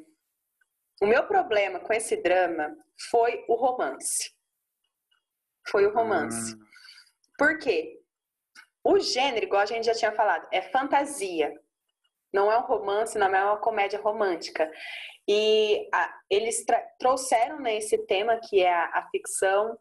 O 1.03 1.07
meu 1.07 1.27
problema 1.27 1.81
com 1.81 1.93
esse 1.93 2.17
drama 2.23 2.75
foi 3.11 3.45
o 3.49 3.55
romance. 3.55 4.33
Foi 5.69 5.87
o 5.87 5.93
romance. 5.93 6.55
Ah. 6.55 6.65
Por 7.37 7.59
quê? 7.59 8.01
O 8.85 8.99
gênero, 8.99 9.45
igual 9.45 9.63
a 9.63 9.67
gente 9.67 9.85
já 9.85 9.95
tinha 9.95 10.13
falado, 10.13 10.49
é 10.53 10.63
fantasia. 10.63 11.53
Não 12.33 12.51
é 12.51 12.59
um 12.59 12.63
romance, 12.63 13.19
não 13.19 13.27
é 13.35 13.45
uma 13.45 13.59
comédia 13.59 14.01
romântica. 14.01 14.71
E 15.29 15.89
a, 15.93 16.21
eles 16.31 16.65
trouxeram 16.99 17.61
né, 17.61 17.77
esse 17.77 17.99
tema 18.07 18.41
que 18.41 18.61
é 18.61 18.73
a, 18.73 18.85
a, 18.87 19.09
ficção, 19.11 19.79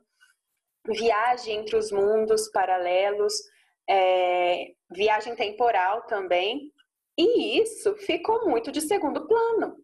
viagem 0.85 1.57
entre 1.57 1.75
os 1.75 1.91
mundos 1.91 2.49
paralelos, 2.51 3.33
é, 3.89 4.71
viagem 4.91 5.35
temporal 5.35 6.03
também. 6.03 6.71
E 7.17 7.61
isso 7.61 7.95
ficou 7.97 8.47
muito 8.47 8.71
de 8.71 8.81
segundo 8.81 9.27
plano. 9.27 9.77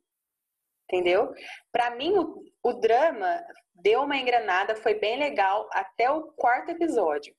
Entendeu? 0.90 1.34
Para 1.72 1.92
mim, 1.96 2.18
o, 2.18 2.44
o 2.64 2.74
drama 2.74 3.44
deu 3.76 4.02
uma 4.02 4.18
engrenada, 4.18 4.76
foi 4.76 4.96
bem 4.96 5.18
legal 5.18 5.68
até 5.72 6.10
o 6.10 6.32
quarto 6.34 6.72
episódio. 6.72 7.36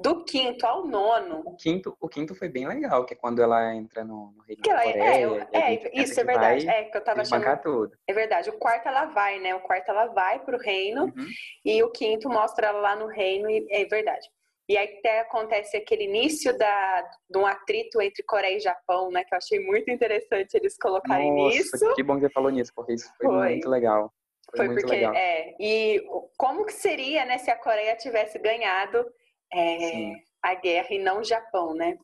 Do 0.00 0.24
quinto 0.24 0.66
ao 0.66 0.86
nono. 0.86 1.42
O 1.44 1.56
quinto, 1.56 1.96
o 2.00 2.08
quinto 2.08 2.34
foi 2.34 2.48
bem 2.48 2.66
legal, 2.66 3.04
que 3.04 3.14
é 3.14 3.16
quando 3.16 3.42
ela 3.42 3.74
entra 3.74 4.02
no, 4.04 4.32
no 4.36 4.42
Reino 4.42 4.62
que 4.62 4.70
ela, 4.70 4.82
Coreia. 4.82 5.48
É, 5.52 5.74
é 5.74 6.02
isso 6.02 6.20
é 6.20 6.24
verdade. 6.24 6.68
É 6.68 6.84
que 6.84 6.96
eu 6.96 7.04
tava 7.04 7.20
achando. 7.22 7.60
Tudo. 7.62 7.92
É 8.06 8.12
verdade. 8.12 8.48
O 8.50 8.58
quarto 8.58 8.88
ela 8.88 9.06
vai, 9.06 9.38
né? 9.38 9.54
O 9.54 9.60
quarto 9.60 9.90
ela 9.90 10.06
vai 10.06 10.38
pro 10.38 10.58
reino 10.58 11.04
uhum. 11.04 11.26
e 11.64 11.82
o 11.82 11.90
quinto 11.90 12.28
mostra 12.28 12.68
ela 12.68 12.80
lá 12.80 12.96
no 12.96 13.06
reino 13.06 13.50
e 13.50 13.66
é 13.70 13.84
verdade. 13.84 14.26
E 14.68 14.76
aí 14.76 14.98
até 14.98 15.20
acontece 15.20 15.76
aquele 15.76 16.04
início 16.04 16.56
da, 16.56 17.10
de 17.28 17.36
um 17.36 17.44
atrito 17.44 18.00
entre 18.00 18.22
Coreia 18.22 18.56
e 18.56 18.60
Japão, 18.60 19.10
né? 19.10 19.24
Que 19.24 19.34
eu 19.34 19.38
achei 19.38 19.58
muito 19.58 19.90
interessante 19.90 20.54
eles 20.54 20.78
colocarem 20.78 21.34
Nossa, 21.34 21.56
nisso. 21.56 21.94
Que 21.94 22.02
bom 22.04 22.14
que 22.14 22.20
você 22.20 22.30
falou 22.30 22.50
nisso, 22.50 22.72
porque 22.72 22.92
isso 22.92 23.12
foi, 23.16 23.26
foi. 23.26 23.48
muito 23.48 23.68
legal. 23.68 24.12
Foi, 24.56 24.66
foi 24.66 24.76
porque, 24.76 24.94
legal. 24.94 25.12
é. 25.14 25.56
E 25.58 26.00
como 26.38 26.64
que 26.64 26.72
seria, 26.72 27.24
né, 27.24 27.38
se 27.38 27.50
a 27.50 27.56
Coreia 27.56 27.96
tivesse 27.96 28.38
ganhado 28.38 29.04
é, 29.52 30.12
a 30.42 30.54
guerra 30.54 30.88
e 30.90 30.98
não 30.98 31.20
o 31.20 31.24
Japão, 31.24 31.74
né? 31.74 31.98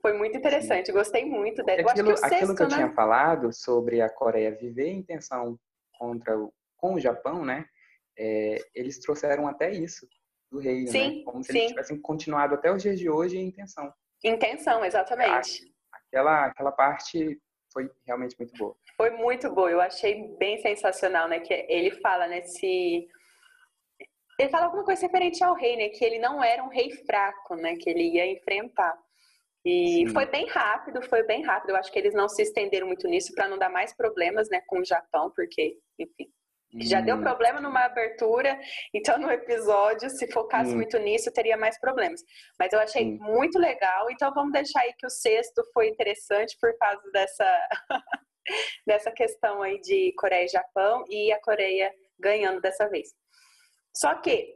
Foi 0.00 0.12
muito 0.12 0.36
interessante, 0.36 0.86
Sim. 0.86 0.92
gostei 0.92 1.24
muito 1.24 1.62
dela. 1.64 1.80
Aquilo, 1.90 2.10
eu 2.10 2.14
acho 2.14 2.22
que, 2.22 2.28
o 2.28 2.36
aquilo 2.36 2.54
que 2.54 2.62
eu 2.62 2.68
né? 2.68 2.74
tinha 2.74 2.92
falado 2.92 3.52
sobre 3.52 4.02
a 4.02 4.10
Coreia 4.10 4.54
viver 4.54 4.88
em 4.88 5.02
tensão 5.02 5.58
contra 5.98 6.38
o, 6.38 6.52
com 6.76 6.94
o 6.94 7.00
Japão, 7.00 7.44
né? 7.44 7.64
É, 8.16 8.58
eles 8.74 8.98
trouxeram 9.00 9.48
até 9.48 9.70
isso 9.70 10.06
do 10.50 10.58
reino, 10.58 10.88
sim, 10.88 11.18
né? 11.18 11.22
Como 11.24 11.42
se 11.42 11.52
sim. 11.52 11.58
eles 11.58 11.70
tivessem 11.70 12.00
continuado 12.00 12.54
até 12.54 12.70
os 12.70 12.82
dias 12.82 12.98
de 12.98 13.08
hoje 13.08 13.38
em 13.38 13.50
tensão. 13.50 13.92
Intenção, 14.22 14.84
exatamente. 14.84 15.72
Aquela, 15.92 16.46
aquela 16.46 16.72
parte 16.72 17.40
foi 17.72 17.90
realmente 18.06 18.36
muito 18.38 18.54
boa. 18.56 18.76
Foi 18.96 19.10
muito 19.10 19.52
boa, 19.52 19.70
eu 19.70 19.80
achei 19.80 20.36
bem 20.38 20.58
sensacional, 20.58 21.28
né? 21.28 21.40
Que 21.40 21.66
ele 21.68 21.90
fala, 22.00 22.28
né? 22.28 22.42
Se 22.42 23.08
ele 24.38 24.48
fala 24.48 24.66
alguma 24.66 24.84
coisa 24.84 25.02
referente 25.02 25.42
ao 25.42 25.54
rei, 25.54 25.76
né? 25.76 25.88
Que 25.88 26.04
ele 26.04 26.18
não 26.18 26.42
era 26.42 26.62
um 26.62 26.68
rei 26.68 26.90
fraco, 27.06 27.54
né? 27.56 27.76
Que 27.76 27.90
ele 27.90 28.14
ia 28.14 28.26
enfrentar. 28.26 28.96
E 29.64 30.06
Sim. 30.06 30.12
foi 30.12 30.26
bem 30.26 30.46
rápido, 30.46 31.00
foi 31.02 31.22
bem 31.22 31.42
rápido. 31.42 31.70
Eu 31.70 31.76
acho 31.76 31.90
que 31.90 31.98
eles 31.98 32.12
não 32.12 32.28
se 32.28 32.42
estenderam 32.42 32.86
muito 32.86 33.08
nisso 33.08 33.32
para 33.34 33.48
não 33.48 33.58
dar 33.58 33.70
mais 33.70 33.96
problemas, 33.96 34.48
né, 34.50 34.60
com 34.66 34.80
o 34.80 34.84
Japão, 34.84 35.32
porque, 35.34 35.78
enfim, 35.98 36.28
já 36.82 37.00
deu 37.00 37.16
hum. 37.16 37.22
problema 37.22 37.60
numa 37.60 37.84
abertura, 37.84 38.58
então 38.92 39.18
no 39.18 39.30
episódio, 39.30 40.10
se 40.10 40.30
focasse 40.30 40.72
hum. 40.72 40.76
muito 40.76 40.98
nisso, 40.98 41.32
teria 41.32 41.56
mais 41.56 41.78
problemas. 41.80 42.20
Mas 42.58 42.72
eu 42.72 42.80
achei 42.80 43.06
hum. 43.06 43.18
muito 43.20 43.58
legal, 43.58 44.10
então 44.10 44.34
vamos 44.34 44.52
deixar 44.52 44.80
aí 44.80 44.92
que 44.98 45.06
o 45.06 45.10
sexto 45.10 45.62
foi 45.72 45.88
interessante 45.88 46.56
por 46.60 46.76
causa 46.76 47.10
dessa, 47.12 47.68
dessa 48.86 49.12
questão 49.12 49.62
aí 49.62 49.80
de 49.80 50.12
Coreia 50.18 50.44
e 50.44 50.48
Japão 50.48 51.04
e 51.08 51.32
a 51.32 51.40
Coreia 51.40 51.90
ganhando 52.18 52.60
dessa 52.60 52.88
vez. 52.88 53.08
Só 53.96 54.14
que 54.16 54.54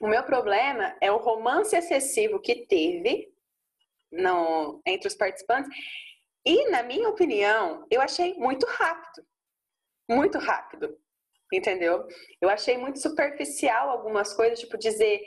o 0.00 0.08
meu 0.08 0.22
problema 0.22 0.96
é 1.00 1.10
o 1.10 1.18
romance 1.18 1.76
excessivo 1.76 2.40
que 2.40 2.66
teve 2.66 3.32
no, 4.10 4.80
entre 4.86 5.08
os 5.08 5.14
participantes. 5.14 5.70
E, 6.44 6.70
na 6.70 6.82
minha 6.82 7.08
opinião, 7.08 7.86
eu 7.90 8.00
achei 8.00 8.34
muito 8.34 8.66
rápido. 8.66 9.24
Muito 10.08 10.38
rápido. 10.38 10.96
Entendeu? 11.52 12.06
Eu 12.40 12.48
achei 12.48 12.76
muito 12.76 12.98
superficial 12.98 13.90
algumas 13.90 14.32
coisas, 14.32 14.58
tipo 14.58 14.78
dizer. 14.78 15.20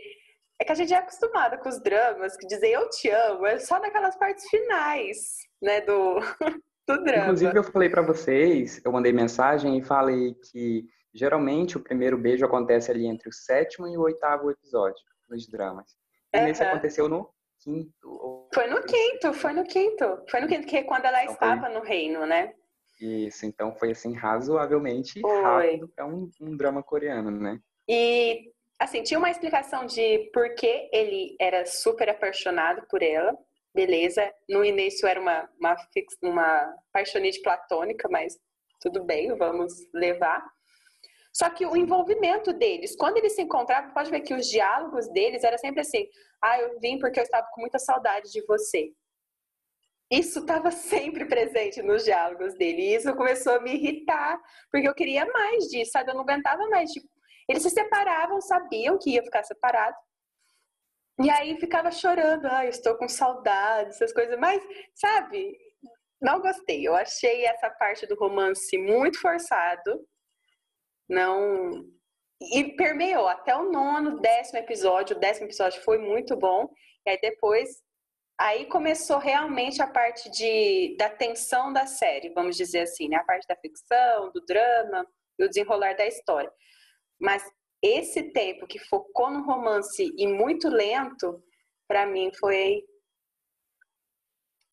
É 0.60 0.64
que 0.64 0.72
a 0.72 0.76
gente 0.76 0.94
é 0.94 0.98
acostumada 0.98 1.58
com 1.58 1.68
os 1.68 1.82
dramas, 1.82 2.38
que 2.38 2.48
dizer 2.48 2.72
eu 2.72 2.90
te 2.90 3.10
amo, 3.10 3.46
é 3.46 3.60
só 3.60 3.78
naquelas 3.78 4.16
partes 4.16 4.48
finais, 4.50 5.36
né, 5.62 5.82
do, 5.82 6.20
do 6.88 7.04
drama. 7.04 7.24
Inclusive, 7.24 7.58
eu 7.58 7.64
falei 7.64 7.90
para 7.90 8.02
vocês, 8.02 8.82
eu 8.86 8.92
mandei 8.92 9.12
mensagem 9.12 9.78
e 9.78 9.84
falei 9.84 10.34
que 10.36 10.88
Geralmente, 11.16 11.78
o 11.78 11.80
primeiro 11.80 12.18
beijo 12.18 12.46
acontece 12.46 12.92
ali 12.92 13.08
entre 13.08 13.30
o 13.30 13.34
sétimo 13.34 13.88
e 13.88 13.98
o 13.98 14.02
oitavo 14.02 14.52
episódio 14.52 15.02
nos 15.30 15.48
dramas. 15.48 15.96
E 16.34 16.38
uhum. 16.38 16.70
aconteceu 16.70 17.08
no 17.08 17.30
quinto. 17.60 18.50
Foi 18.54 18.68
no 18.68 18.84
quinto, 18.84 19.34
foi 19.34 19.54
no 19.54 19.64
quinto. 19.64 20.24
Foi 20.30 20.42
no 20.42 20.48
quinto, 20.48 20.68
que 20.68 20.76
é 20.76 20.84
quando 20.84 21.06
ela 21.06 21.22
então 21.24 21.34
estava 21.34 21.68
foi... 21.68 21.74
no 21.74 21.82
reino, 21.82 22.26
né? 22.26 22.54
Isso, 23.00 23.46
então 23.46 23.74
foi 23.76 23.92
assim, 23.92 24.14
razoavelmente 24.14 25.22
foi. 25.22 25.42
rápido 25.42 25.88
para 25.90 26.06
um, 26.06 26.30
um 26.42 26.58
drama 26.58 26.84
coreano, 26.84 27.32
né? 27.32 27.60
E, 27.88 28.52
assim, 28.78 29.02
tinha 29.02 29.18
uma 29.18 29.30
explicação 29.30 29.86
de 29.86 30.30
por 30.34 30.54
que 30.56 30.90
ele 30.92 31.36
era 31.40 31.66
super 31.66 32.10
apaixonado 32.10 32.86
por 32.90 33.02
ela, 33.02 33.34
beleza. 33.74 34.30
No 34.50 34.66
início 34.66 35.08
era 35.08 35.20
uma, 35.20 35.50
uma, 35.60 35.76
uma 36.22 36.76
paixonite 36.92 37.42
platônica, 37.42 38.08
mas 38.10 38.38
tudo 38.82 39.04
bem, 39.04 39.34
vamos 39.36 39.74
levar. 39.94 40.46
Só 41.36 41.50
que 41.50 41.66
o 41.66 41.76
envolvimento 41.76 42.54
deles, 42.54 42.96
quando 42.96 43.18
eles 43.18 43.36
se 43.36 43.42
encontravam, 43.42 43.94
pode 43.94 44.10
ver 44.10 44.22
que 44.22 44.34
os 44.34 44.48
diálogos 44.48 45.10
deles 45.10 45.44
era 45.44 45.58
sempre 45.58 45.82
assim: 45.82 46.08
ah, 46.42 46.58
eu 46.62 46.80
vim 46.80 46.98
porque 46.98 47.20
eu 47.20 47.24
estava 47.24 47.46
com 47.52 47.60
muita 47.60 47.78
saudade 47.78 48.32
de 48.32 48.42
você. 48.46 48.94
Isso 50.10 50.40
estava 50.40 50.72
sempre 50.72 51.26
presente 51.26 51.82
nos 51.82 52.06
diálogos 52.06 52.54
dele. 52.56 52.84
E 52.84 52.96
isso 52.96 53.14
começou 53.18 53.56
a 53.56 53.60
me 53.60 53.74
irritar, 53.74 54.40
porque 54.72 54.88
eu 54.88 54.96
queria 54.96 55.26
mais 55.26 55.66
disso, 55.66 55.92
sabe? 55.92 56.12
Eu 56.12 56.16
não 56.16 56.22
aguentava 56.22 56.70
mais. 56.70 56.90
Tipo, 56.92 57.10
eles 57.50 57.64
se 57.64 57.70
separavam, 57.70 58.40
sabiam 58.40 58.98
que 58.98 59.12
ia 59.12 59.24
ficar 59.24 59.44
separado. 59.44 59.98
E 61.22 61.30
aí 61.30 61.60
ficava 61.60 61.92
chorando, 61.92 62.46
ah, 62.46 62.64
eu 62.64 62.70
estou 62.70 62.96
com 62.96 63.10
saudade, 63.10 63.90
essas 63.90 64.14
coisas. 64.14 64.40
Mas, 64.40 64.64
sabe, 64.94 65.58
não 66.22 66.40
gostei. 66.40 66.88
Eu 66.88 66.96
achei 66.96 67.46
essa 67.46 67.70
parte 67.72 68.08
do 68.08 68.16
romance 68.16 68.78
muito 68.78 69.20
forçado 69.20 70.08
não. 71.10 71.86
E 72.42 72.76
permeou 72.76 73.28
até 73.28 73.56
o 73.56 73.72
nono, 73.72 74.20
décimo 74.20 74.60
episódio. 74.60 75.16
O 75.16 75.20
décimo 75.20 75.48
episódio 75.48 75.82
foi 75.84 75.98
muito 75.98 76.36
bom. 76.36 76.70
E 77.06 77.12
aí 77.12 77.20
depois, 77.22 77.82
aí 78.40 78.66
começou 78.66 79.18
realmente 79.18 79.82
a 79.82 79.88
parte 79.88 80.30
de, 80.30 80.96
da 80.98 81.10
tensão 81.10 81.72
da 81.72 81.86
série, 81.86 82.34
vamos 82.34 82.58
dizer 82.58 82.82
assim, 82.82 83.08
né? 83.08 83.18
A 83.18 83.24
parte 83.24 83.48
da 83.48 83.56
ficção, 83.56 84.32
do 84.32 84.42
drama 84.46 85.08
e 85.40 85.46
o 85.46 85.48
desenrolar 85.48 85.96
da 85.96 86.06
história. 86.06 86.52
Mas 87.20 87.44
esse 87.82 88.32
tempo 88.32 88.68
que 88.68 88.80
focou 88.80 89.32
no 89.32 89.44
romance 89.46 90.14
e 90.18 90.28
muito 90.28 90.68
lento, 90.68 91.42
para 91.88 92.06
mim 92.06 92.32
foi 92.38 92.84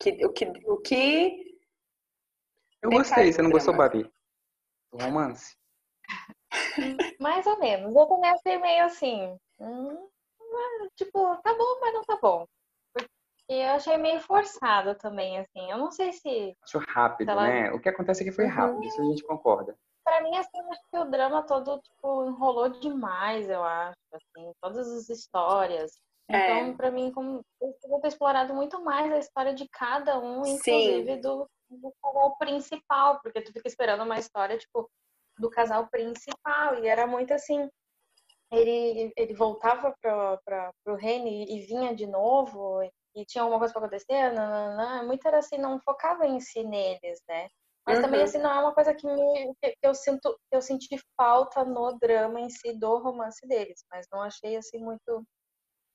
que, 0.01 0.25
o 0.25 0.33
que 0.33 0.45
o 0.65 0.77
que 0.81 1.53
eu 2.81 2.89
gostei, 2.89 3.31
você 3.31 3.41
não 3.41 3.49
gostou, 3.49 3.73
Babi? 3.73 4.11
O 4.91 4.97
romance? 4.97 5.55
Mais 7.19 7.45
ou 7.45 7.59
menos. 7.59 7.93
Eu 7.95 8.23
achei 8.23 8.57
meio 8.57 8.85
assim. 8.85 9.37
Hum, 9.59 10.07
tipo, 10.95 11.35
tá 11.37 11.53
bom, 11.53 11.79
mas 11.81 11.93
não 11.93 12.03
tá 12.03 12.17
bom. 12.21 12.45
Porque 12.93 13.07
eu 13.53 13.71
achei 13.71 13.97
meio 13.97 14.19
forçado 14.19 14.95
também, 14.95 15.39
assim. 15.39 15.69
Eu 15.69 15.77
não 15.77 15.91
sei 15.91 16.13
se. 16.13 16.55
Acho 16.63 16.79
rápido, 16.79 17.31
ela... 17.31 17.47
né? 17.47 17.71
O 17.71 17.79
que 17.79 17.89
acontece 17.89 18.21
é 18.21 18.25
que 18.25 18.31
foi 18.31 18.45
rápido, 18.45 18.77
uhum. 18.77 18.87
isso 18.87 19.01
a 19.01 19.05
gente 19.05 19.23
concorda. 19.23 19.75
Pra 20.03 20.21
mim, 20.21 20.35
assim, 20.35 20.59
acho 20.69 20.81
que 20.91 20.97
o 20.97 21.05
drama 21.05 21.43
todo, 21.43 21.79
tipo, 21.79 22.25
enrolou 22.25 22.69
demais, 22.69 23.49
eu 23.49 23.63
acho, 23.63 23.97
assim, 24.13 24.51
todas 24.61 24.87
as 24.91 25.09
histórias. 25.09 25.93
É. 26.29 26.61
Então, 26.61 26.77
pra 26.77 26.91
mim, 26.91 27.11
como 27.11 27.41
eu 27.61 27.99
ter 28.01 28.07
explorado 28.07 28.53
muito 28.53 28.81
mais 28.83 29.11
a 29.11 29.17
história 29.17 29.53
de 29.53 29.67
cada 29.69 30.19
um, 30.19 30.45
inclusive 30.45 31.17
do, 31.17 31.47
do 31.69 31.93
principal, 32.37 33.19
porque 33.21 33.41
tu 33.41 33.51
fica 33.53 33.67
esperando 33.67 34.03
uma 34.03 34.19
história, 34.19 34.57
tipo, 34.57 34.89
do 35.43 35.49
casal 35.49 35.87
principal. 35.89 36.83
E 36.83 36.87
era 36.87 37.05
muito 37.05 37.33
assim, 37.33 37.69
ele, 38.51 39.13
ele 39.15 39.33
voltava 39.33 39.93
para 40.01 40.71
o 40.87 40.95
reino 40.95 41.27
e, 41.27 41.57
e, 41.57 41.65
vinha 41.65 41.93
de 41.93 42.07
novo 42.07 42.81
e 43.15 43.25
tinha 43.25 43.43
alguma 43.43 43.59
coisa 43.59 43.73
para 43.73 43.85
acontecer, 43.85 44.31
não, 44.31 44.49
não, 44.49 44.77
não. 44.77 45.07
muito 45.07 45.27
era 45.27 45.39
assim, 45.39 45.57
não 45.57 45.79
focava 45.81 46.25
em 46.25 46.39
si 46.39 46.63
neles, 46.63 47.21
né? 47.27 47.47
Mas 47.85 47.97
uhum. 47.97 48.03
também 48.05 48.21
assim 48.21 48.37
não 48.37 48.49
é 48.49 48.59
uma 48.61 48.73
coisa 48.73 48.93
que, 48.93 49.05
me, 49.05 49.53
que 49.61 49.75
eu 49.83 49.93
sinto, 49.93 50.39
que 50.49 50.55
eu 50.55 50.61
senti 50.61 50.97
falta 51.17 51.65
no 51.65 51.97
drama 51.99 52.39
em 52.39 52.49
si 52.49 52.73
do 52.79 52.97
romance 52.99 53.45
deles, 53.45 53.83
mas 53.91 54.07
não 54.11 54.21
achei 54.21 54.55
assim 54.55 54.79
muito, 54.79 55.23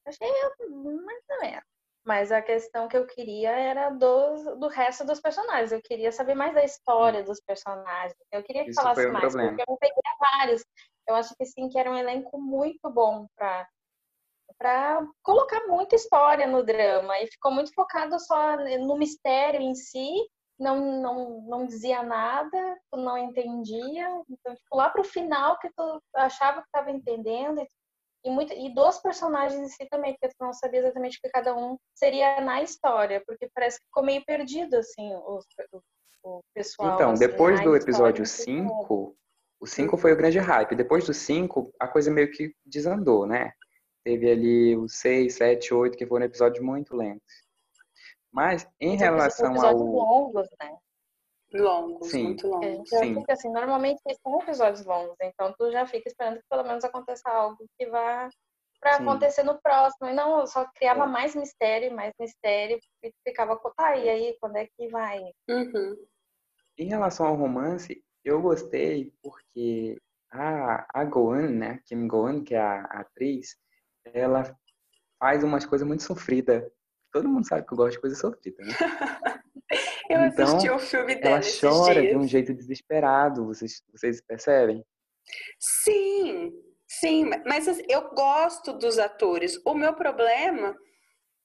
achei 0.06 0.28
mais 0.28 1.24
ou 1.30 1.40
menos. 1.40 1.77
Mas 2.08 2.32
a 2.32 2.40
questão 2.40 2.88
que 2.88 2.96
eu 2.96 3.06
queria 3.06 3.50
era 3.50 3.90
do, 3.90 4.56
do 4.56 4.66
resto 4.68 5.04
dos 5.04 5.20
personagens. 5.20 5.72
Eu 5.72 5.82
queria 5.82 6.10
saber 6.10 6.34
mais 6.34 6.54
da 6.54 6.64
história 6.64 7.22
dos 7.22 7.38
personagens. 7.38 8.16
Eu 8.32 8.42
queria 8.42 8.64
que 8.64 8.70
Isso 8.70 8.80
falasse 8.80 9.06
um 9.06 9.12
mais, 9.12 9.26
problema. 9.26 9.50
porque 9.50 9.62
eu 9.62 9.66
não 9.68 9.76
peguei 9.76 10.02
vários. 10.18 10.64
Eu 11.06 11.16
acho 11.16 11.34
que 11.36 11.44
sim, 11.44 11.68
que 11.68 11.78
era 11.78 11.90
um 11.90 11.98
elenco 11.98 12.40
muito 12.40 12.88
bom 12.88 13.26
para 13.36 13.68
para 14.56 15.06
colocar 15.22 15.66
muita 15.68 15.94
história 15.94 16.46
no 16.46 16.64
drama 16.64 17.20
e 17.20 17.28
ficou 17.28 17.52
muito 17.52 17.72
focado 17.74 18.18
só 18.18 18.56
no 18.56 18.96
mistério 18.96 19.60
em 19.60 19.74
si, 19.74 20.10
não 20.58 21.00
não, 21.00 21.42
não 21.42 21.66
dizia 21.66 22.02
nada, 22.02 22.76
tu 22.90 22.96
não 22.96 23.16
entendia, 23.18 24.08
então 24.28 24.54
tipo, 24.54 24.76
lá 24.76 24.88
pro 24.88 25.04
final 25.04 25.58
que 25.58 25.70
tu 25.76 26.02
achava 26.16 26.62
que 26.62 26.66
estava 26.66 26.90
entendendo 26.90 27.60
e 27.60 27.68
muito 28.26 28.52
e 28.52 28.74
dos 28.74 28.98
personagens 28.98 29.60
em 29.60 29.68
si 29.68 29.88
também, 29.88 30.12
porque 30.12 30.28
tu 30.28 30.44
não 30.44 30.52
sabia 30.52 30.80
exatamente 30.80 31.18
o 31.18 31.20
que 31.20 31.30
cada 31.30 31.56
um 31.56 31.78
seria 31.94 32.40
na 32.40 32.62
história, 32.62 33.22
porque 33.26 33.48
parece 33.54 33.78
que 33.78 33.86
ficou 33.86 34.02
meio 34.02 34.24
perdido 34.24 34.76
assim 34.76 35.14
o, 35.14 35.40
o, 35.72 35.82
o 36.24 36.40
pessoal. 36.54 36.94
Então, 36.94 37.10
assim, 37.12 37.26
depois 37.26 37.60
do 37.62 37.76
episódio 37.76 38.26
5, 38.26 39.16
o 39.60 39.66
5 39.66 39.96
foi 39.96 40.12
o 40.12 40.16
grande 40.16 40.38
hype. 40.38 40.74
Depois 40.74 41.06
do 41.06 41.14
5, 41.14 41.72
a 41.80 41.88
coisa 41.88 42.10
meio 42.10 42.30
que 42.30 42.54
desandou, 42.64 43.26
né? 43.26 43.52
Teve 44.04 44.30
ali 44.30 44.76
o 44.76 44.88
6, 44.88 45.34
7, 45.34 45.74
8, 45.74 45.98
que 45.98 46.06
foram 46.06 46.26
episódios 46.26 46.64
muito 46.64 46.96
lentos. 46.96 47.46
Mas 48.32 48.66
em 48.80 48.90
Mas 48.90 49.00
relação 49.00 49.60
ao. 49.60 49.76
longos, 49.76 50.48
né? 50.60 50.76
Longos, 51.52 52.10
sim, 52.10 52.24
muito 52.24 52.46
longos. 52.46 52.92
É, 52.92 52.98
sim. 52.98 53.14
Fica 53.14 53.32
assim, 53.32 53.50
normalmente 53.50 54.00
são 54.22 54.40
episódios 54.42 54.84
longos, 54.84 55.16
então 55.22 55.54
tu 55.58 55.70
já 55.70 55.86
fica 55.86 56.08
esperando 56.08 56.36
que 56.36 56.48
pelo 56.48 56.62
menos 56.62 56.84
aconteça 56.84 57.28
algo 57.30 57.64
que 57.78 57.86
vá 57.86 58.28
para 58.80 58.96
acontecer 58.96 59.42
no 59.42 59.60
próximo. 59.60 60.08
E 60.08 60.14
não, 60.14 60.46
só 60.46 60.66
criava 60.74 61.04
é. 61.04 61.06
mais 61.06 61.34
mistério, 61.34 61.94
mais 61.94 62.12
mistério, 62.18 62.78
e 63.02 63.12
ficava, 63.26 63.58
tá, 63.76 63.96
e 63.96 64.08
aí, 64.08 64.36
quando 64.40 64.56
é 64.56 64.66
que 64.66 64.88
vai? 64.88 65.20
Uhum. 65.48 65.96
Em 66.76 66.88
relação 66.88 67.26
ao 67.26 67.34
romance, 67.34 68.02
eu 68.24 68.40
gostei 68.40 69.12
porque 69.22 69.98
a, 70.30 70.86
a 71.00 71.04
Goan, 71.04 71.50
né, 71.50 71.80
Kim 71.86 72.06
Goan, 72.06 72.44
que 72.44 72.54
é 72.54 72.60
a, 72.60 72.82
a 72.82 73.00
atriz, 73.00 73.56
ela 74.04 74.44
faz 75.18 75.42
umas 75.42 75.66
coisas 75.66 75.86
muito 75.86 76.02
sofridas. 76.02 76.64
Todo 77.12 77.28
mundo 77.28 77.48
sabe 77.48 77.66
que 77.66 77.72
eu 77.72 77.76
gosto 77.76 77.92
de 77.92 78.00
coisa 78.00 78.16
sofrida, 78.16 78.62
né? 78.62 78.72
eu 80.10 80.20
então, 80.24 80.44
assisti 80.44 80.70
o 80.70 80.78
filme 80.78 81.14
dela 81.16 81.36
Ela 81.36 81.60
chora 81.60 82.00
dias. 82.00 82.12
de 82.12 82.16
um 82.16 82.26
jeito 82.26 82.54
desesperado, 82.54 83.46
vocês, 83.46 83.82
vocês 83.92 84.20
percebem? 84.20 84.84
Sim, 85.58 86.52
sim, 86.86 87.30
mas 87.46 87.68
assim, 87.68 87.84
eu 87.88 88.10
gosto 88.10 88.72
dos 88.72 88.98
atores. 88.98 89.60
O 89.64 89.74
meu 89.74 89.94
problema 89.94 90.74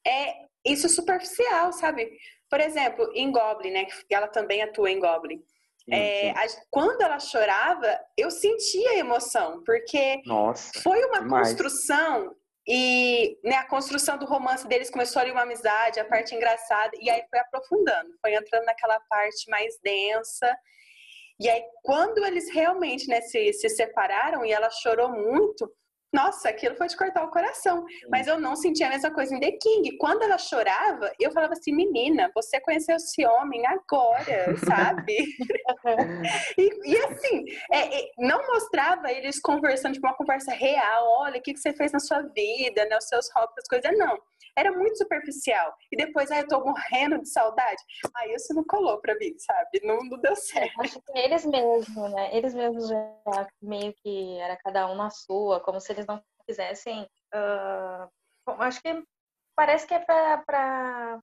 é 0.07 0.33
isso 0.65 0.87
superficial, 0.87 1.73
sabe? 1.73 2.09
Por 2.49 2.59
exemplo, 2.61 3.09
em 3.13 3.31
Goblin, 3.31 3.71
né? 3.71 3.85
Que 3.85 4.15
ela 4.15 4.27
também 4.27 4.61
atua 4.61 4.89
em 4.89 4.99
Goblin. 4.99 5.43
É, 5.91 6.31
a, 6.31 6.45
quando 6.71 7.01
ela 7.01 7.19
chorava, 7.19 7.99
eu 8.17 8.31
sentia 8.31 8.97
emoção, 8.97 9.61
porque 9.65 10.21
Nossa, 10.25 10.71
foi 10.81 11.03
uma 11.05 11.19
demais. 11.19 11.49
construção 11.49 12.33
e 12.67 13.37
né, 13.43 13.55
a 13.55 13.67
construção 13.67 14.17
do 14.17 14.25
romance 14.25 14.67
deles 14.67 14.89
começou 14.89 15.21
ali 15.21 15.31
uma 15.31 15.41
amizade, 15.41 15.99
a 15.99 16.05
parte 16.05 16.33
engraçada, 16.33 16.91
e 16.99 17.09
aí 17.09 17.21
foi 17.29 17.39
aprofundando, 17.39 18.09
foi 18.21 18.33
entrando 18.33 18.65
naquela 18.65 18.99
parte 19.09 19.49
mais 19.49 19.77
densa. 19.83 20.55
E 21.39 21.49
aí, 21.49 21.61
quando 21.83 22.25
eles 22.25 22.49
realmente 22.51 23.07
né, 23.07 23.19
se, 23.21 23.51
se 23.53 23.67
separaram 23.67 24.45
e 24.45 24.51
ela 24.51 24.69
chorou 24.69 25.09
muito, 25.09 25.69
nossa, 26.13 26.49
aquilo 26.49 26.75
foi 26.75 26.87
de 26.87 26.95
cortar 26.95 27.23
o 27.23 27.31
coração. 27.31 27.85
Mas 28.09 28.27
eu 28.27 28.39
não 28.39 28.55
sentia 28.55 28.87
a 28.87 28.89
mesma 28.91 29.11
coisa 29.11 29.35
em 29.35 29.39
The 29.39 29.51
King. 29.53 29.97
Quando 29.97 30.21
ela 30.21 30.37
chorava, 30.37 31.11
eu 31.19 31.31
falava 31.31 31.53
assim, 31.53 31.73
menina, 31.73 32.31
você 32.35 32.61
conheceu 32.61 32.95
esse 32.95 33.25
homem 33.25 33.65
agora, 33.65 34.55
sabe? 34.63 35.17
e, 36.57 36.91
e, 36.91 36.97
assim, 36.97 37.45
é, 37.71 38.11
não 38.19 38.45
mostrava 38.47 39.11
eles 39.11 39.39
conversando, 39.41 39.93
tipo, 39.93 40.05
uma 40.05 40.15
conversa 40.15 40.51
real. 40.53 41.03
Olha, 41.21 41.39
o 41.39 41.41
que, 41.41 41.53
que 41.53 41.59
você 41.59 41.73
fez 41.73 41.91
na 41.91 41.99
sua 41.99 42.21
vida, 42.21 42.85
né? 42.85 42.97
Os 42.97 43.07
seus 43.07 43.29
hobbies, 43.33 43.57
as 43.57 43.67
coisas. 43.67 43.97
Não 43.97 44.17
era 44.55 44.71
muito 44.71 44.97
superficial. 44.97 45.73
E 45.91 45.97
depois, 45.97 46.31
ah, 46.31 46.39
eu 46.39 46.47
tô 46.47 46.63
morrendo 46.63 47.21
de 47.21 47.29
saudade. 47.29 47.81
Aí 48.15 48.33
isso 48.33 48.53
não 48.53 48.63
colou 48.63 48.99
pra 48.99 49.15
mim, 49.15 49.33
sabe? 49.37 49.81
Não, 49.83 49.97
não 49.97 50.19
deu 50.19 50.35
certo. 50.35 50.81
Acho 50.81 51.01
que 51.01 51.17
eles 51.17 51.45
mesmos, 51.45 52.11
né? 52.11 52.35
Eles 52.35 52.53
mesmos 52.53 52.87
já 52.87 53.47
meio 53.61 53.93
que 53.95 54.37
era 54.39 54.57
cada 54.57 54.89
um 54.91 54.95
na 54.95 55.09
sua, 55.09 55.59
como 55.59 55.79
se 55.79 55.91
eles 55.91 56.05
não 56.05 56.21
quisessem. 56.47 57.07
Uh, 57.33 58.09
acho 58.59 58.81
que 58.81 59.03
parece 59.55 59.87
que 59.87 59.93
é 59.93 59.99
pra, 59.99 60.37
pra, 60.45 61.19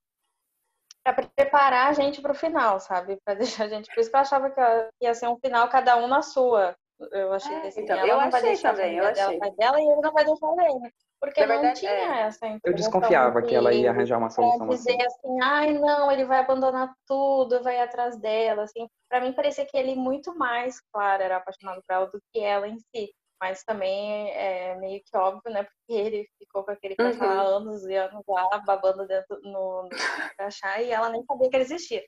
pra 1.03 1.13
preparar 1.13 1.89
a 1.89 1.93
gente 1.93 2.21
pro 2.21 2.33
final, 2.33 2.79
sabe? 2.79 3.17
Pra 3.23 3.33
deixar 3.35 3.65
a 3.65 3.69
gente. 3.69 3.87
Por 3.93 4.01
isso 4.01 4.09
que 4.09 4.15
eu 4.15 4.21
achava 4.21 4.49
que 4.49 4.61
ia 5.01 5.13
ser 5.13 5.27
um 5.27 5.39
final 5.39 5.69
cada 5.69 5.97
um 5.97 6.07
na 6.07 6.21
sua. 6.21 6.75
Eu 7.11 7.33
achei 7.33 7.55
é, 7.55 7.67
assim, 7.67 7.81
então, 7.81 7.97
ela 7.97 8.07
eu 8.07 8.17
não 8.17 8.29
vai 8.29 8.41
deixar 8.41 8.75
também, 8.75 8.97
eu 8.97 9.05
achei. 9.05 9.39
Dela, 9.39 9.55
dela 9.57 9.81
e 9.81 9.83
ele 9.83 10.01
não 10.01 10.11
vai 10.11 10.25
deixar 10.25 10.47
ele. 10.59 10.93
Porque 11.19 11.41
Na 11.41 11.47
não 11.47 11.55
verdade, 11.55 11.79
tinha 11.79 11.91
é. 11.91 12.21
essa 12.21 12.59
Eu 12.63 12.73
desconfiava 12.73 13.41
que 13.41 13.55
ela 13.55 13.73
ia 13.73 13.91
arranjar 13.91 14.17
uma 14.17 14.29
solução 14.29 14.67
dizer 14.69 14.93
assim. 14.93 15.05
assim, 15.05 15.41
ai 15.41 15.73
não, 15.73 16.11
ele 16.11 16.25
vai 16.25 16.39
abandonar 16.39 16.93
tudo, 17.07 17.61
vai 17.63 17.79
atrás 17.79 18.19
dela, 18.19 18.63
assim. 18.63 18.87
Para 19.09 19.21
mim 19.21 19.33
parecia 19.33 19.65
que 19.65 19.77
ele 19.77 19.95
muito 19.95 20.35
mais, 20.35 20.79
claro, 20.91 21.21
era 21.23 21.37
apaixonado 21.37 21.81
por 21.87 21.93
ela 21.93 22.05
do 22.07 22.21
que 22.31 22.39
ela 22.39 22.67
em 22.67 22.77
si. 22.77 23.13
Mas 23.39 23.63
também 23.63 24.31
é 24.31 24.75
meio 24.75 25.01
que 25.03 25.17
óbvio, 25.17 25.51
né? 25.51 25.63
Porque 25.63 25.99
ele 25.99 26.27
ficou 26.37 26.63
com 26.63 26.71
aquele 26.71 26.95
cachorro 26.95 27.25
uhum. 27.25 27.39
há 27.39 27.41
anos 27.41 27.83
e 27.85 27.95
anos 27.95 28.23
lá, 28.27 28.59
babando 28.65 29.07
dentro 29.07 29.39
no, 29.41 29.83
no 29.83 29.89
crachá, 30.37 30.79
e 30.79 30.91
ela 30.91 31.09
nem 31.09 31.23
sabia 31.23 31.49
que 31.49 31.55
ele 31.55 31.63
existia. 31.63 32.03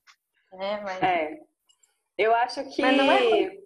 Né? 0.52 0.82
Mas... 0.84 1.02
É. 1.02 1.38
Eu 2.18 2.36
acho 2.36 2.64
que. 2.70 2.82
Mas 2.82 2.98
não 2.98 3.12
é. 3.12 3.63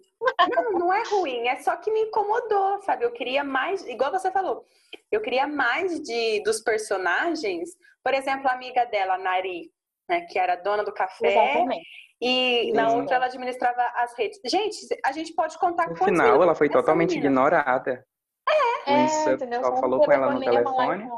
Não, 0.50 0.72
não 0.72 0.92
é 0.92 1.02
ruim, 1.04 1.46
é 1.46 1.56
só 1.56 1.76
que 1.76 1.90
me 1.90 2.02
incomodou, 2.02 2.82
sabe? 2.82 3.04
Eu 3.04 3.12
queria 3.12 3.44
mais, 3.44 3.86
igual 3.86 4.10
você 4.10 4.30
falou, 4.30 4.64
eu 5.10 5.20
queria 5.20 5.46
mais 5.46 6.00
de 6.00 6.42
dos 6.42 6.60
personagens. 6.60 7.70
Por 8.02 8.14
exemplo, 8.14 8.48
a 8.48 8.52
amiga 8.52 8.84
dela, 8.86 9.16
Nari, 9.16 9.70
né, 10.08 10.22
que 10.22 10.38
era 10.38 10.56
dona 10.56 10.82
do 10.82 10.92
café. 10.92 11.28
Exatamente. 11.28 11.86
E 12.20 12.72
na 12.72 12.90
outra 12.92 13.16
ela 13.16 13.26
administrava 13.26 13.80
as 13.96 14.12
redes. 14.18 14.40
Gente, 14.44 14.76
a 15.04 15.12
gente 15.12 15.32
pode 15.34 15.56
contar 15.58 15.88
No 15.88 15.96
final, 15.96 16.42
ela 16.42 16.54
foi 16.54 16.68
totalmente 16.68 17.10
menina. 17.10 17.26
ignorada. 17.26 18.04
É, 18.86 18.92
o 18.92 18.96
Insup 19.04 19.44
é, 19.44 19.62
só 19.62 19.76
falou 19.76 20.04
com 20.04 20.10
ela 20.10 20.32
no 20.32 20.40
telefone. 20.40 21.08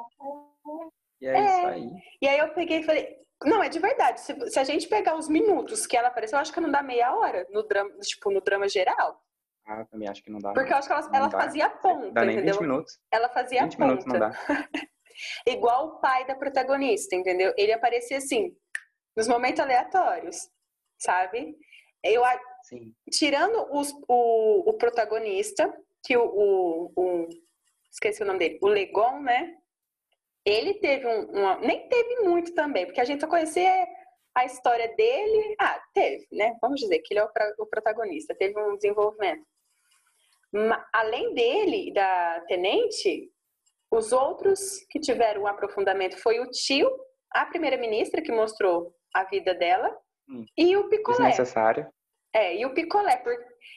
E 1.21 1.27
é, 1.27 1.31
é, 1.31 1.45
isso 1.47 1.67
aí. 1.67 1.91
E 2.21 2.29
aí 2.29 2.39
eu 2.39 2.49
peguei 2.53 2.81
e 2.81 2.83
falei, 2.83 3.17
não, 3.45 3.63
é 3.63 3.69
de 3.69 3.79
verdade. 3.79 4.21
Se, 4.21 4.51
se, 4.51 4.59
a 4.59 4.65
gente 4.65 4.89
pegar 4.89 5.17
os 5.17 5.29
minutos 5.29 5.87
que 5.87 5.97
ela 5.97 6.09
apareceu, 6.09 6.37
eu 6.37 6.41
acho 6.41 6.53
que 6.53 6.61
não 6.61 6.71
dá 6.71 6.83
meia 6.83 7.15
hora 7.15 7.47
no 7.51 7.63
drama, 7.63 7.91
tipo, 8.01 8.31
no 8.31 8.41
drama 8.41 8.69
geral. 8.69 9.23
Ah, 9.67 9.85
também 9.87 10.09
acho 10.09 10.23
que 10.23 10.31
não 10.31 10.39
dá. 10.39 10.53
Porque 10.53 10.73
eu 10.73 10.77
acho 10.77 10.89
que 10.89 10.93
ela, 10.93 11.11
ela 11.13 11.31
fazia 11.31 11.67
a 11.67 11.71
ponta, 11.71 12.13
dá 12.13 12.25
nem 12.25 12.37
entendeu? 12.37 12.55
20 12.55 12.63
minutos. 12.63 12.99
Ela 13.11 13.29
fazia 13.29 13.63
20 13.63 13.75
a 13.75 13.77
ponta. 13.77 13.87
minutos 13.87 14.07
não 14.07 14.19
dá. 14.19 14.33
Igual 15.47 15.87
o 15.87 16.01
pai 16.01 16.27
da 16.27 16.35
protagonista, 16.35 17.15
entendeu? 17.15 17.53
Ele 17.57 17.73
aparecia 17.73 18.19
assim, 18.19 18.57
nos 19.17 19.29
momentos 19.29 19.61
aleatórios, 19.61 20.37
sabe? 20.99 21.57
Eu, 22.03 22.23
Sim. 22.63 22.95
Tirando 23.11 23.67
os, 23.71 23.93
o, 24.09 24.71
o 24.71 24.73
protagonista, 24.75 25.73
que 26.03 26.17
o, 26.17 26.25
o, 26.25 26.93
o, 26.97 27.29
Esqueci 27.91 28.23
o 28.23 28.27
nome 28.27 28.39
dele. 28.39 28.59
O 28.63 28.69
Legon, 28.69 29.21
né? 29.21 29.57
Ele 30.51 30.75
teve 30.75 31.07
um, 31.07 31.31
uma. 31.31 31.57
Nem 31.59 31.89
teve 31.89 32.21
muito 32.23 32.53
também, 32.55 32.85
porque 32.85 33.01
a 33.01 33.05
gente 33.05 33.21
só 33.21 33.29
conhecia 33.29 33.87
a 34.35 34.45
história 34.45 34.89
dele. 34.97 35.55
Ah, 35.61 35.81
teve, 35.95 36.27
né? 36.33 36.57
Vamos 36.61 36.81
dizer 36.81 36.99
que 37.01 37.15
ele 37.15 37.21
é 37.21 37.25
o, 37.25 37.31
o 37.59 37.67
protagonista, 37.67 38.35
teve 38.35 38.61
um 38.61 38.75
desenvolvimento. 38.75 39.45
Além 40.93 41.33
dele, 41.35 41.93
da 41.93 42.41
tenente, 42.49 43.31
os 43.91 44.11
outros 44.13 44.85
que 44.91 44.99
tiveram 44.99 45.43
um 45.43 45.47
aprofundamento 45.47 46.21
foi 46.21 46.41
o 46.41 46.51
tio, 46.51 46.91
a 47.33 47.47
primeira-ministra, 47.47 48.21
que 48.21 48.33
mostrou 48.33 48.93
a 49.15 49.23
vida 49.25 49.55
dela, 49.55 49.97
hum, 50.29 50.45
e 50.59 50.77
o 50.77 50.89
picolé. 50.89 51.29
Desnecessário. 51.29 51.87
É, 52.35 52.57
e 52.57 52.67
o 52.67 52.75
picolé. 52.75 53.17
Por... 53.19 53.33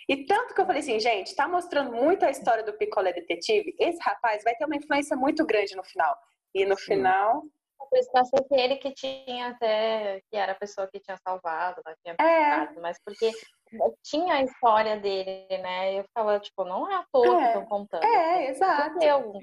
E 0.10 0.26
tanto 0.26 0.54
que 0.56 0.62
eu 0.62 0.66
falei 0.66 0.82
assim, 0.82 1.00
gente, 1.00 1.36
tá 1.36 1.48
mostrando 1.48 1.92
muito 1.92 2.26
a 2.26 2.32
história 2.32 2.64
do 2.64 2.74
picolé 2.74 3.14
detetive. 3.14 3.76
Esse 3.80 4.00
rapaz 4.02 4.44
vai 4.44 4.56
ter 4.56 4.66
uma 4.66 4.76
influência 4.76 5.16
muito 5.16 5.46
grande 5.46 5.76
no 5.76 5.84
final. 5.84 6.16
E 6.54 6.66
no 6.66 6.78
Sim. 6.78 6.86
final. 6.86 7.44
eu 7.92 8.22
achei 8.22 8.48
que 8.48 8.56
ele 8.56 8.76
que 8.78 8.92
tinha 8.94 9.50
até, 9.50 10.22
que 10.30 10.38
era 10.38 10.52
a 10.54 10.56
pessoa 10.56 10.88
que 10.88 11.00
tinha 11.00 11.18
salvado, 11.18 11.82
lá, 11.86 11.94
tinha 12.04 12.16
é. 12.20 12.80
mas 12.80 12.98
porque 13.04 13.32
tinha 14.04 14.36
a 14.36 14.44
história 14.44 14.98
dele, 14.98 15.46
né? 15.50 16.00
Eu 16.00 16.04
ficava, 16.04 16.40
tipo, 16.40 16.64
não 16.64 16.90
é 16.90 16.96
à 16.96 17.06
toa 17.12 17.36
é. 17.36 17.42
que 17.42 17.48
estão 17.48 17.66
contando. 17.66 18.04
É, 18.04 18.50
exato. 18.50 19.04
Eu, 19.04 19.34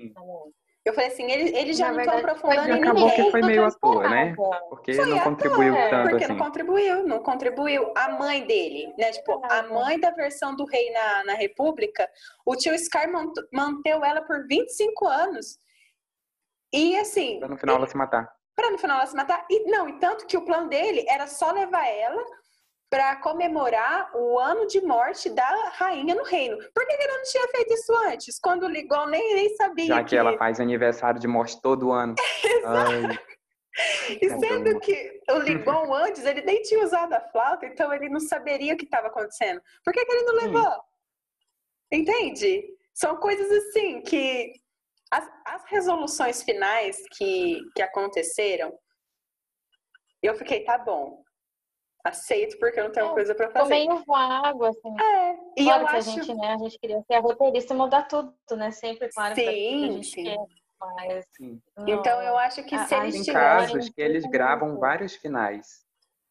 eu 0.85 0.95
falei 0.95 1.11
assim, 1.11 1.31
ele, 1.31 1.57
ele 1.57 1.73
já 1.75 1.89
Na 1.89 1.93
não 1.93 2.01
estão 2.01 2.19
aprofundando 2.19 2.69
em 2.69 2.83
acabou 2.83 3.11
que 3.11 3.31
foi 3.31 3.43
meio 3.43 3.65
à 3.67 3.71
toa, 3.71 4.09
né? 4.09 4.35
Porque 4.69 4.95
foi 4.95 5.07
não 5.07 5.21
contribuiu 5.21 5.75
toa, 5.75 5.91
tanto 5.91 6.09
Porque 6.09 6.25
assim. 6.25 6.33
não 6.33 6.45
contribuiu, 6.45 7.07
não 7.07 7.23
contribuiu. 7.23 7.93
A 7.97 8.09
mãe 8.11 8.47
dele, 8.47 8.95
né? 8.99 9.11
Tipo, 9.11 9.43
a 9.45 9.63
mãe 9.65 10.01
da 10.01 10.11
versão 10.11 10.57
do 10.57 10.65
rei 10.65 10.91
na, 10.91 11.25
na 11.25 11.35
República, 11.35 12.09
o 12.47 12.57
tio 12.57 12.77
Scar 12.79 13.11
manteu 13.53 14.03
ela 14.05 14.23
por 14.23 14.47
25 14.47 15.07
anos. 15.07 15.59
E 16.73 16.97
assim... 16.99 17.39
Pra 17.39 17.49
no 17.49 17.57
final 17.57 17.77
ele, 17.77 17.83
ela 17.83 17.91
se 17.91 17.97
matar. 17.97 18.33
Pra 18.55 18.71
no 18.71 18.79
final 18.79 18.99
ela 18.99 19.07
se 19.07 19.17
matar. 19.17 19.45
E, 19.51 19.71
não, 19.71 19.89
e 19.89 19.99
tanto 19.99 20.27
que 20.27 20.37
o 20.37 20.45
plano 20.45 20.69
dele 20.69 21.05
era 21.09 21.27
só 21.27 21.51
levar 21.53 21.87
ela 21.87 22.23
para 22.91 23.17
comemorar 23.17 24.11
o 24.17 24.39
ano 24.39 24.67
de 24.67 24.81
morte 24.81 25.31
da 25.31 25.71
rainha 25.75 26.15
no 26.15 26.25
reino. 26.25 26.59
Por 26.75 26.85
que 26.85 26.93
ele 26.93 27.07
não 27.07 27.23
tinha 27.23 27.47
feito 27.49 27.73
isso 27.73 27.95
antes? 28.09 28.39
Quando 28.41 28.65
o 28.65 28.69
Ligon 28.69 29.07
nem, 29.07 29.35
nem 29.35 29.57
sabia. 29.57 29.87
Já 29.87 30.03
que, 30.03 30.11
que 30.11 30.17
ela 30.17 30.37
faz 30.37 30.59
aniversário 30.59 31.21
de 31.21 31.29
morte 31.29 31.61
todo 31.63 31.93
ano. 31.93 32.15
Exato. 32.45 33.21
E 34.21 34.29
sendo 34.29 34.81
que 34.81 35.21
o 35.31 35.39
Ligon 35.39 35.95
antes, 35.95 36.25
ele 36.25 36.43
nem 36.43 36.61
tinha 36.63 36.85
usado 36.85 37.13
a 37.13 37.21
flauta, 37.21 37.67
então 37.67 37.93
ele 37.93 38.09
não 38.09 38.19
saberia 38.19 38.75
o 38.75 38.77
que 38.77 38.85
estava 38.85 39.07
acontecendo. 39.07 39.61
Por 39.85 39.95
que, 39.95 40.05
que 40.05 40.13
ele 40.13 40.25
não 40.25 40.35
levou? 40.35 40.73
Entende? 41.93 42.65
São 42.93 43.17
coisas 43.17 43.51
assim 43.51 44.03
que. 44.03 44.53
As, 45.11 45.29
as 45.45 45.65
resoluções 45.65 46.43
finais 46.43 46.97
que, 47.17 47.61
que 47.75 47.83
aconteceram, 47.83 48.73
eu 50.23 50.35
fiquei, 50.35 50.65
tá 50.65 50.79
bom 50.79 51.23
aceito 52.05 52.59
porque 52.59 52.81
eu 52.81 52.85
não 52.85 52.93
tenho 52.93 53.07
é, 53.07 53.13
coisa 53.13 53.35
para 53.35 53.51
fazer. 53.51 53.69
meio 53.69 54.03
vago, 54.07 54.65
assim. 54.65 55.01
É, 55.01 55.35
e 55.57 55.65
claro 55.65 55.83
eu 55.83 55.89
acho... 55.89 55.97
a 55.97 56.01
gente, 56.01 56.35
né, 56.35 56.55
a 56.55 56.59
gente 56.59 56.79
queria 56.79 57.03
ser 57.03 57.15
a 57.15 57.21
roteirista 57.21 57.75
e 57.75 57.77
mudar 57.77 58.03
tudo, 58.05 58.35
né? 58.53 58.71
Sempre, 58.71 59.09
claro, 59.11 59.35
sim, 59.35 60.03
sim. 60.03 60.25
Quer, 60.25 60.39
mas... 60.79 61.25
Sim. 61.37 61.61
Então 61.87 62.23
eu 62.23 62.37
acho 62.39 62.65
que 62.65 62.79
se 62.79 62.95
eles 62.95 63.25
Tem 63.25 63.35
casos 63.35 63.89
que 63.91 64.01
eles 64.01 64.25
gravam 64.25 64.79
vários 64.79 65.15
finais. 65.17 65.85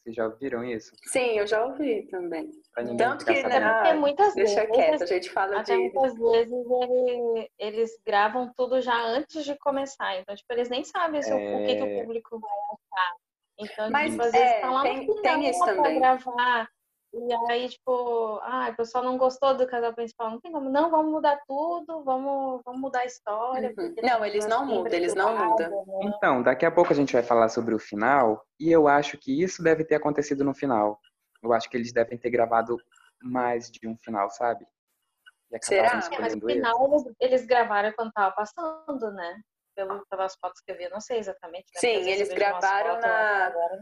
Vocês 0.04 0.16
já 0.16 0.26
ouviram 0.28 0.64
isso? 0.64 0.96
Sim, 1.06 1.38
eu 1.38 1.46
já 1.46 1.66
ouvi 1.66 2.08
também. 2.10 2.50
Tanto 2.98 3.26
que, 3.26 3.44
né, 3.44 3.74
porque 3.74 3.94
muitas 3.94 4.34
deixa 4.34 4.62
vezes, 4.62 4.76
quieto, 4.76 5.04
a 5.04 5.06
gente 5.06 5.30
fala 5.30 5.60
até 5.60 5.76
de... 5.76 5.80
muitas 5.82 6.18
vezes 6.18 6.52
ele, 6.54 7.52
eles 7.60 8.02
gravam 8.06 8.52
tudo 8.56 8.82
já 8.82 8.98
antes 8.98 9.44
de 9.44 9.58
começar. 9.58 10.18
Então, 10.18 10.36
tipo, 10.36 10.52
eles 10.54 10.70
nem 10.70 10.84
sabem 10.84 11.20
é... 11.22 11.56
o 11.56 11.66
que, 11.66 11.76
que 11.76 11.84
o 11.84 12.02
público 12.02 12.40
vai 12.40 12.52
achar. 12.52 13.16
Então, 13.60 13.92
Mas, 13.92 14.12
tipo, 14.12 14.24
às 14.24 14.32
vezes 14.32 14.48
é, 14.48 14.62
tá 14.62 14.72
lá 14.72 14.84
tem, 14.84 15.06
no 15.06 15.16
final 15.18 15.22
tem 15.22 15.50
isso 15.50 15.66
também. 15.66 16.00
gravar. 16.00 16.70
E 17.12 17.52
aí, 17.52 17.70
tipo, 17.70 18.40
ah, 18.44 18.70
o 18.72 18.76
pessoal 18.76 19.04
não 19.04 19.18
gostou 19.18 19.56
do 19.56 19.68
casal 19.68 19.94
principal. 19.94 20.30
Não 20.30 20.40
tem 20.40 20.52
como, 20.52 20.70
não, 20.70 20.92
vamos 20.92 21.12
mudar 21.12 21.40
tudo, 21.48 22.04
vamos, 22.04 22.62
vamos 22.64 22.80
mudar 22.80 23.00
a 23.00 23.06
história. 23.06 23.74
Uhum. 23.78 23.96
Não, 24.04 24.26
eles 24.26 24.46
não 24.46 24.66
mudam, 24.66 24.94
eles 24.94 25.16
não 25.16 25.36
mudam. 25.36 25.86
Né? 25.86 26.12
Então, 26.16 26.44
daqui 26.44 26.66
a 26.66 26.72
pouco 26.72 26.94
a 26.94 26.96
gente 26.96 27.14
vai 27.14 27.24
falar 27.24 27.50
sobre 27.50 27.74
o 27.74 27.80
final, 27.80 28.46
e 28.60 28.72
eu 28.72 28.88
acho 28.88 29.18
que 29.18 29.42
isso 29.42 29.64
deve 29.64 29.84
ter 29.84 29.96
acontecido 29.96 30.44
no 30.44 30.54
final. 30.54 31.00
Eu 31.42 31.52
acho 31.52 31.70
que 31.70 31.78
eles 31.78 31.92
devem 31.92 32.18
ter 32.18 32.30
gravado 32.30 32.78
mais 33.24 33.72
de 33.72 33.88
um 33.88 33.98
final, 33.98 34.30
sabe? 34.30 34.66
Será? 35.64 35.88
É, 35.88 36.20
mas 36.20 36.36
no 36.36 36.48
final 36.48 36.88
eles, 36.88 37.16
eles 37.20 37.46
gravaram 37.46 37.92
quando 37.94 38.12
tava 38.12 38.36
passando, 38.36 39.12
né? 39.12 39.42
pelo, 39.80 40.06
pelas 40.08 40.36
fotos 40.36 40.62
que 40.62 40.72
eu 40.72 40.78
vi, 40.78 40.90
não 40.90 41.00
sei 41.00 41.20
exatamente. 41.20 41.72
Né? 41.74 41.80
Sim, 41.80 42.10
eles 42.10 42.30
gravaram 42.30 43.00
na. 43.00 43.46
Agora, 43.48 43.80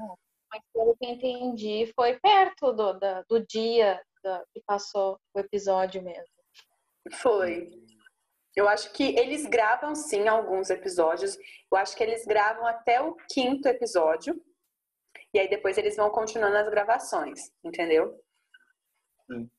Mas 0.51 0.61
pelo 0.73 0.95
que 0.95 1.05
eu 1.05 1.09
entendi, 1.09 1.91
foi 1.95 2.19
perto 2.19 2.71
do, 2.71 2.93
da, 2.93 3.23
do 3.23 3.45
dia 3.45 4.01
da, 4.23 4.43
que 4.53 4.61
passou 4.65 5.19
o 5.33 5.39
episódio 5.39 6.01
mesmo. 6.01 6.25
Foi. 7.13 7.69
Eu 8.55 8.67
acho 8.67 8.91
que 8.91 9.15
eles 9.17 9.45
gravam 9.45 9.93
sim 9.93 10.27
alguns 10.27 10.69
episódios. 10.69 11.37
Eu 11.71 11.77
acho 11.77 11.95
que 11.95 12.03
eles 12.03 12.25
gravam 12.25 12.65
até 12.65 13.01
o 13.01 13.15
quinto 13.29 13.67
episódio. 13.67 14.41
E 15.33 15.39
aí 15.39 15.49
depois 15.49 15.77
eles 15.77 15.95
vão 15.95 16.09
continuando 16.09 16.57
as 16.57 16.69
gravações, 16.69 17.51
entendeu? 17.63 18.19
Sim. 19.29 19.49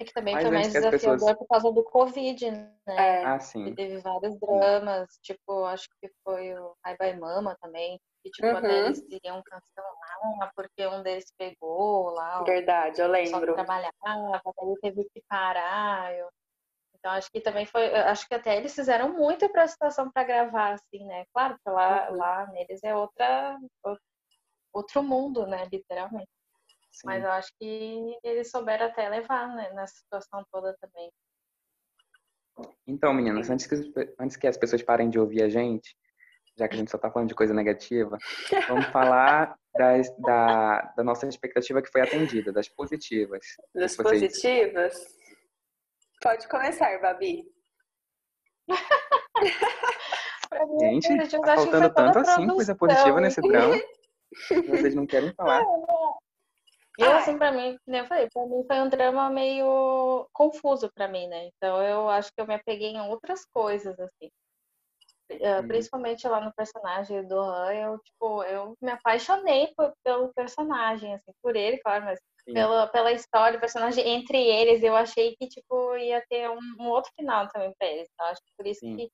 É 0.00 0.04
que 0.04 0.12
também 0.12 0.34
Mas 0.34 0.44
foi 0.44 0.52
mais 0.52 0.72
desafiador 0.72 1.16
pessoas... 1.18 1.36
por 1.36 1.46
causa 1.48 1.72
do 1.72 1.84
Covid, 1.84 2.50
né? 2.50 2.72
É. 2.86 3.24
Ah, 3.24 3.40
sim. 3.40 3.66
E 3.66 3.74
teve 3.74 3.98
vários 3.98 4.38
dramas, 4.38 5.08
tipo, 5.22 5.64
acho 5.64 5.88
que 6.00 6.08
foi 6.22 6.54
o 6.54 6.76
Ai 6.84 6.96
Bai 6.96 7.16
Mama 7.16 7.56
também. 7.60 8.00
E, 8.28 8.30
tipo, 8.30 8.46
uhum. 8.46 8.66
eles 8.66 8.98
iriam 9.08 9.42
cancelar 9.42 10.52
porque 10.54 10.86
um 10.86 11.02
deles 11.02 11.32
pegou 11.38 12.10
lá. 12.10 12.42
Verdade, 12.42 13.00
eu 13.00 13.08
lembro. 13.08 13.54
Trabalhava, 13.54 13.92
aí 14.04 14.74
teve 14.82 15.04
que 15.04 15.22
parar. 15.26 16.14
Eu... 16.14 16.28
Então, 16.94 17.12
acho 17.12 17.30
que 17.30 17.40
também 17.40 17.64
foi. 17.64 17.94
Acho 17.94 18.28
que 18.28 18.34
até 18.34 18.56
eles 18.56 18.74
fizeram 18.74 19.12
muito 19.14 19.48
para 19.48 19.62
a 19.62 19.68
situação 19.68 20.10
para 20.10 20.24
gravar, 20.24 20.74
assim, 20.74 21.04
né? 21.06 21.24
Claro 21.32 21.56
que 21.64 21.70
lá, 21.70 22.10
uhum. 22.10 22.16
lá 22.16 22.46
neles 22.48 22.84
é 22.84 22.94
outra, 22.94 23.58
outro 24.72 25.02
mundo, 25.02 25.46
né? 25.46 25.66
Literalmente. 25.72 26.28
Sim. 26.90 27.06
Mas 27.06 27.24
eu 27.24 27.30
acho 27.30 27.52
que 27.58 28.18
eles 28.22 28.50
souberam 28.50 28.86
até 28.86 29.08
levar 29.08 29.48
né, 29.54 29.70
nessa 29.72 29.94
situação 29.94 30.44
toda 30.50 30.76
também. 30.80 31.10
Então, 32.86 33.14
meninas, 33.14 33.48
antes 33.48 33.66
que, 33.66 33.76
antes 34.18 34.36
que 34.36 34.46
as 34.46 34.56
pessoas 34.56 34.82
parem 34.82 35.08
de 35.08 35.18
ouvir 35.18 35.42
a 35.42 35.48
gente, 35.48 35.96
já 36.58 36.66
que 36.66 36.74
a 36.74 36.78
gente 36.78 36.90
só 36.90 36.96
está 36.96 37.10
falando 37.10 37.28
de 37.28 37.34
coisa 37.34 37.54
negativa, 37.54 38.18
vamos 38.66 38.86
falar 38.86 39.56
das, 39.74 40.10
da, 40.18 40.92
da 40.96 41.04
nossa 41.04 41.26
expectativa 41.26 41.80
que 41.80 41.90
foi 41.90 42.00
atendida, 42.00 42.52
das 42.52 42.68
positivas. 42.68 43.44
Das 43.74 43.94
vocês... 43.94 44.20
positivas? 44.20 45.16
Pode 46.20 46.48
começar, 46.48 47.00
Babi. 47.00 47.44
gente, 50.80 51.40
tá 51.40 51.56
faltando 51.56 51.94
tanto 51.94 52.18
assim 52.18 52.48
coisa 52.48 52.74
positiva 52.74 53.20
nesse 53.20 53.40
drama. 53.40 53.76
Vocês 54.68 54.94
não 54.94 55.06
querem 55.06 55.32
falar. 55.34 55.62
Eu, 56.98 57.12
assim, 57.12 57.38
pra 57.38 57.52
mim, 57.52 57.78
eu 57.86 58.06
falei, 58.06 58.28
pra 58.28 58.44
mim 58.46 58.64
foi 58.66 58.80
um 58.80 58.88
drama 58.88 59.30
meio 59.30 60.28
confuso 60.32 60.90
pra 60.92 61.06
mim, 61.06 61.28
né? 61.28 61.46
Então 61.46 61.80
eu 61.80 62.08
acho 62.08 62.32
que 62.34 62.40
eu 62.40 62.46
me 62.46 62.54
apeguei 62.54 62.88
em 62.88 63.00
outras 63.00 63.46
coisas, 63.46 63.98
assim. 64.00 64.28
Uhum. 65.30 65.68
Principalmente 65.68 66.26
lá 66.26 66.40
no 66.40 66.52
personagem 66.54 67.26
do 67.26 67.38
Han, 67.38 67.72
eu, 67.74 67.98
tipo, 67.98 68.42
eu 68.44 68.74
me 68.80 68.90
apaixonei 68.92 69.72
por, 69.76 69.92
pelo 70.02 70.32
personagem, 70.32 71.14
assim, 71.14 71.32
por 71.42 71.54
ele, 71.54 71.78
claro, 71.78 72.04
mas 72.04 72.18
pela, 72.46 72.86
pela 72.86 73.12
história, 73.12 73.58
o 73.58 73.60
personagem 73.60 74.08
entre 74.08 74.38
eles, 74.42 74.82
eu 74.82 74.96
achei 74.96 75.36
que, 75.36 75.46
tipo, 75.46 75.96
ia 75.96 76.24
ter 76.28 76.48
um, 76.48 76.58
um 76.80 76.88
outro 76.88 77.10
final 77.14 77.46
também 77.48 77.72
pra 77.78 77.88
eles. 77.88 78.08
Então, 78.12 78.26
acho 78.26 78.40
que 78.40 78.52
por 78.56 78.66
isso 78.66 78.80
Sim. 78.80 78.96
que 78.96 79.10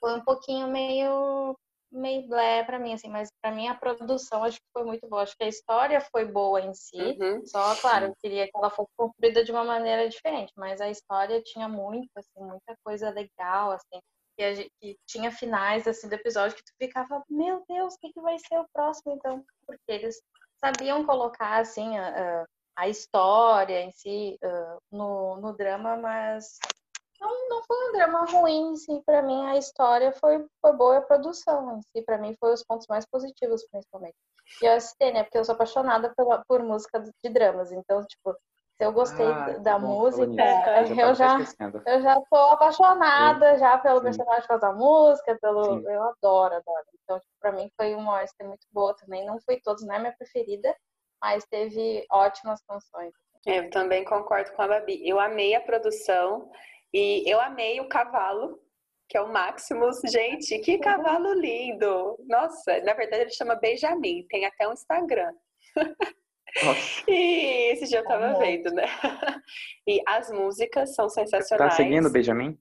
foi 0.00 0.14
um 0.14 0.24
pouquinho 0.24 0.68
meio 0.68 1.56
meio 1.94 2.26
blé 2.26 2.64
para 2.64 2.78
mim, 2.78 2.92
assim, 2.92 3.08
mas 3.08 3.28
para 3.40 3.54
mim 3.54 3.68
a 3.68 3.74
produção 3.74 4.42
acho 4.42 4.58
que 4.58 4.66
foi 4.72 4.82
muito 4.84 5.08
boa. 5.08 5.22
Acho 5.22 5.36
que 5.36 5.44
a 5.44 5.48
história 5.48 6.00
foi 6.00 6.24
boa 6.24 6.60
em 6.60 6.74
si, 6.74 6.96
uhum. 6.96 7.46
só, 7.46 7.76
claro, 7.76 8.06
eu 8.06 8.14
queria 8.20 8.46
que 8.46 8.56
ela 8.56 8.68
fosse 8.68 8.90
construída 8.96 9.44
de 9.44 9.52
uma 9.52 9.64
maneira 9.64 10.08
diferente, 10.08 10.52
mas 10.56 10.80
a 10.80 10.90
história 10.90 11.40
tinha 11.42 11.68
muito, 11.68 12.10
assim, 12.16 12.40
muita 12.40 12.74
coisa 12.84 13.10
legal, 13.10 13.70
assim, 13.70 14.00
que, 14.36 14.54
gente, 14.54 14.72
que 14.80 14.98
tinha 15.06 15.30
finais, 15.30 15.86
assim, 15.86 16.08
do 16.08 16.14
episódio 16.14 16.56
que 16.56 16.64
tu 16.64 16.72
ficava, 16.78 17.22
meu 17.28 17.64
Deus, 17.68 17.94
o 17.94 17.98
que, 17.98 18.12
que 18.12 18.20
vai 18.20 18.38
ser 18.38 18.58
o 18.58 18.68
próximo, 18.72 19.14
então? 19.14 19.44
Porque 19.66 19.80
eles 19.88 20.20
sabiam 20.58 21.04
colocar, 21.04 21.60
assim, 21.60 21.96
a, 21.98 22.46
a 22.76 22.88
história 22.88 23.82
em 23.82 23.92
si 23.92 24.38
uh, 24.42 24.78
no, 24.90 25.36
no 25.36 25.52
drama, 25.52 25.96
mas 25.96 26.58
não, 27.20 27.48
não 27.48 27.62
foi 27.64 27.88
um 27.88 27.92
drama 27.92 28.24
ruim 28.26 28.72
em 28.72 28.76
si, 28.76 29.02
pra 29.06 29.22
mim 29.22 29.46
a 29.46 29.56
história 29.56 30.12
foi, 30.12 30.46
foi 30.60 30.72
boa 30.72 30.98
a 30.98 31.02
produção 31.02 31.78
em 31.78 31.80
si, 31.82 32.04
pra 32.04 32.18
mim 32.18 32.34
foi 32.38 32.52
os 32.52 32.62
pontos 32.64 32.86
mais 32.88 33.06
positivos, 33.06 33.66
principalmente. 33.70 34.16
E 34.60 34.66
eu 34.66 34.72
assisti, 34.72 35.10
né, 35.10 35.22
porque 35.22 35.38
eu 35.38 35.44
sou 35.44 35.54
apaixonada 35.54 36.12
pela, 36.14 36.44
por 36.46 36.62
música 36.62 37.00
de 37.00 37.30
dramas, 37.30 37.72
então, 37.72 38.04
tipo, 38.04 38.36
se 38.76 38.84
eu 38.84 38.92
gostei 38.92 39.26
ah, 39.26 39.58
da 39.60 39.78
bom, 39.78 39.86
música, 39.86 40.42
eu 40.80 41.14
já, 41.14 41.38
eu 41.86 42.02
já 42.02 42.20
tô 42.28 42.36
apaixonada 42.36 43.54
Sim. 43.54 43.60
já 43.60 43.78
pelo 43.78 43.98
Sim. 43.98 44.04
personagem 44.04 44.58
da 44.60 44.72
música, 44.72 45.38
pelo, 45.40 45.64
Sim. 45.64 45.88
eu 45.88 46.02
adoro, 46.02 46.54
adoro. 46.54 46.86
Então, 47.02 47.20
tipo, 47.20 47.32
pra 47.40 47.52
mim 47.52 47.70
foi 47.76 47.94
uma 47.94 48.20
OST 48.22 48.42
muito 48.42 48.66
boa 48.72 48.94
também, 48.96 49.24
não 49.24 49.38
foi 49.40 49.60
todos, 49.60 49.86
não 49.86 49.94
é 49.94 49.98
minha 50.00 50.16
preferida, 50.16 50.74
mas 51.22 51.46
teve 51.46 52.04
ótimas 52.10 52.60
canções. 52.66 53.12
Eu 53.46 53.70
também 53.70 54.04
concordo 54.04 54.50
com 54.52 54.62
a 54.62 54.68
Babi. 54.68 55.06
Eu 55.06 55.20
amei 55.20 55.54
a 55.54 55.60
produção. 55.60 56.50
E 56.92 57.28
eu 57.30 57.40
amei 57.40 57.80
o 57.80 57.88
cavalo, 57.88 58.58
que 59.08 59.16
é 59.16 59.20
o 59.20 59.28
Maximus. 59.28 60.00
Gente, 60.10 60.58
que 60.60 60.78
cavalo 61.18 61.34
lindo! 61.34 62.16
Nossa, 62.26 62.80
na 62.80 62.94
verdade 62.94 63.22
ele 63.22 63.30
chama 63.30 63.56
Benjamin, 63.56 64.26
tem 64.28 64.46
até 64.46 64.66
um 64.68 64.72
Instagram. 64.72 65.34
e 67.08 67.72
esse 67.72 67.86
dia 67.86 67.98
eu 67.98 68.04
tava 68.04 68.38
vendo, 68.38 68.70
né? 68.72 68.84
E 69.86 70.00
as 70.06 70.30
músicas 70.30 70.94
são 70.94 71.10
sensacionais. 71.10 71.72
Tá 71.72 71.76
seguindo 71.76 72.08
o 72.08 72.10
Benjamin? 72.10 72.58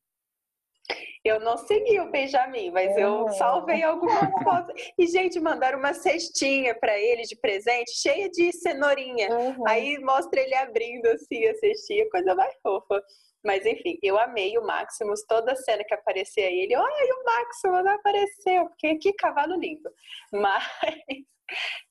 Eu 1.23 1.39
não 1.39 1.55
segui 1.55 2.01
o 2.01 2.11
Benjamin, 2.11 2.69
mas 2.71 2.97
eu 2.97 3.29
salvei 3.29 3.81
algumas 3.81 4.29
fotos. 4.43 4.75
E, 4.97 5.07
gente, 5.07 5.39
mandaram 5.39 5.79
uma 5.79 5.93
cestinha 5.93 6.75
para 6.75 6.99
ele 6.99 7.21
de 7.21 7.37
presente, 7.37 7.91
cheia 7.95 8.29
de 8.29 8.51
cenourinha. 8.51 9.29
Uhum. 9.31 9.65
Aí 9.65 9.97
mostra 9.99 10.41
ele 10.41 10.53
abrindo 10.53 11.05
assim 11.07 11.45
a 11.45 11.55
cestinha, 11.55 12.09
coisa 12.09 12.35
mais 12.35 12.53
fofa. 12.61 13.01
Mas 13.41 13.65
enfim, 13.65 13.97
eu 14.01 14.17
amei 14.19 14.57
o 14.57 14.65
Maximus, 14.65 15.23
toda 15.25 15.55
cena 15.55 15.83
que 15.83 15.93
aparecia 15.93 16.49
ele, 16.49 16.73
ai, 16.75 16.81
o 16.81 17.23
Maximus 17.25 17.85
apareceu, 17.85 18.65
porque 18.67 18.95
que 18.95 19.13
cavalo 19.13 19.55
lindo. 19.55 19.89
Mas 20.31 20.63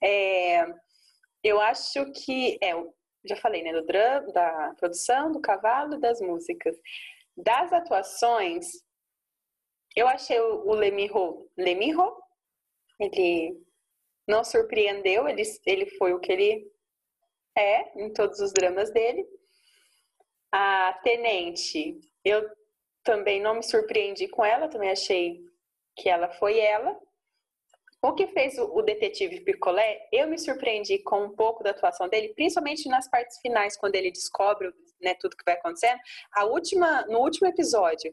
é, 0.02 0.66
eu 1.42 1.60
acho 1.60 2.10
que, 2.12 2.58
é, 2.62 2.72
já 3.24 3.36
falei, 3.36 3.62
né, 3.62 3.72
do 3.72 3.84
drama, 3.84 4.32
da 4.32 4.74
produção, 4.78 5.32
do 5.32 5.40
cavalo, 5.40 5.98
das 5.98 6.20
músicas. 6.20 6.76
Das 7.36 7.72
atuações, 7.72 8.66
eu 9.96 10.06
achei 10.06 10.38
o 10.40 10.72
Lemirro, 10.72 11.50
Lemirro, 11.56 12.16
ele 12.98 13.60
não 14.26 14.44
surpreendeu, 14.44 15.28
ele, 15.28 15.42
ele 15.66 15.86
foi 15.98 16.12
o 16.12 16.20
que 16.20 16.32
ele 16.32 16.72
é 17.56 18.00
em 18.00 18.12
todos 18.12 18.40
os 18.40 18.52
dramas 18.52 18.90
dele. 18.92 19.26
A 20.50 20.92
Tenente, 21.02 22.00
eu 22.24 22.48
também 23.02 23.40
não 23.40 23.56
me 23.56 23.62
surpreendi 23.62 24.28
com 24.28 24.44
ela, 24.44 24.68
também 24.68 24.90
achei 24.90 25.44
que 25.96 26.08
ela 26.08 26.28
foi 26.30 26.58
ela. 26.58 26.98
O 28.04 28.14
que 28.14 28.26
fez 28.26 28.58
o, 28.58 28.82
detetive 28.82 29.42
Picolé, 29.42 30.08
eu 30.10 30.26
me 30.26 30.36
surpreendi 30.36 30.98
com 31.04 31.22
um 31.22 31.36
pouco 31.36 31.62
da 31.62 31.70
atuação 31.70 32.08
dele, 32.08 32.34
principalmente 32.34 32.88
nas 32.88 33.08
partes 33.08 33.38
finais, 33.40 33.76
quando 33.76 33.94
ele 33.94 34.10
descobre 34.10 34.72
né, 35.00 35.14
tudo 35.20 35.36
que 35.36 35.44
vai 35.44 35.54
acontecendo. 35.54 36.00
A 36.34 36.44
última, 36.44 37.06
no 37.06 37.20
último 37.20 37.46
episódio, 37.46 38.12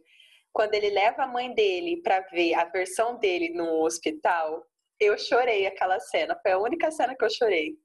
quando 0.53 0.75
ele 0.75 0.91
leva 0.91 1.23
a 1.23 1.27
mãe 1.27 1.51
dele 1.55 2.03
para 2.03 2.19
ver 2.21 2.53
a 2.53 2.65
versão 2.65 3.17
dele 3.17 3.49
no 3.49 3.83
hospital, 3.83 4.63
eu 4.99 5.17
chorei 5.17 5.65
aquela 5.65 5.99
cena. 5.99 6.37
Foi 6.39 6.51
a 6.51 6.59
única 6.59 6.91
cena 6.91 7.15
que 7.15 7.25
eu 7.25 7.29
chorei. 7.31 7.75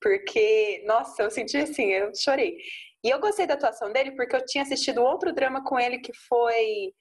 Porque, 0.00 0.82
nossa, 0.86 1.22
eu 1.22 1.30
senti 1.30 1.58
assim, 1.58 1.92
eu 1.92 2.14
chorei. 2.14 2.56
E 3.04 3.10
eu 3.10 3.20
gostei 3.20 3.46
da 3.46 3.54
atuação 3.54 3.92
dele 3.92 4.12
porque 4.12 4.34
eu 4.34 4.46
tinha 4.46 4.62
assistido 4.62 5.02
outro 5.02 5.34
drama 5.34 5.62
com 5.64 5.78
ele 5.78 5.98
que 5.98 6.14
foi 6.14 6.94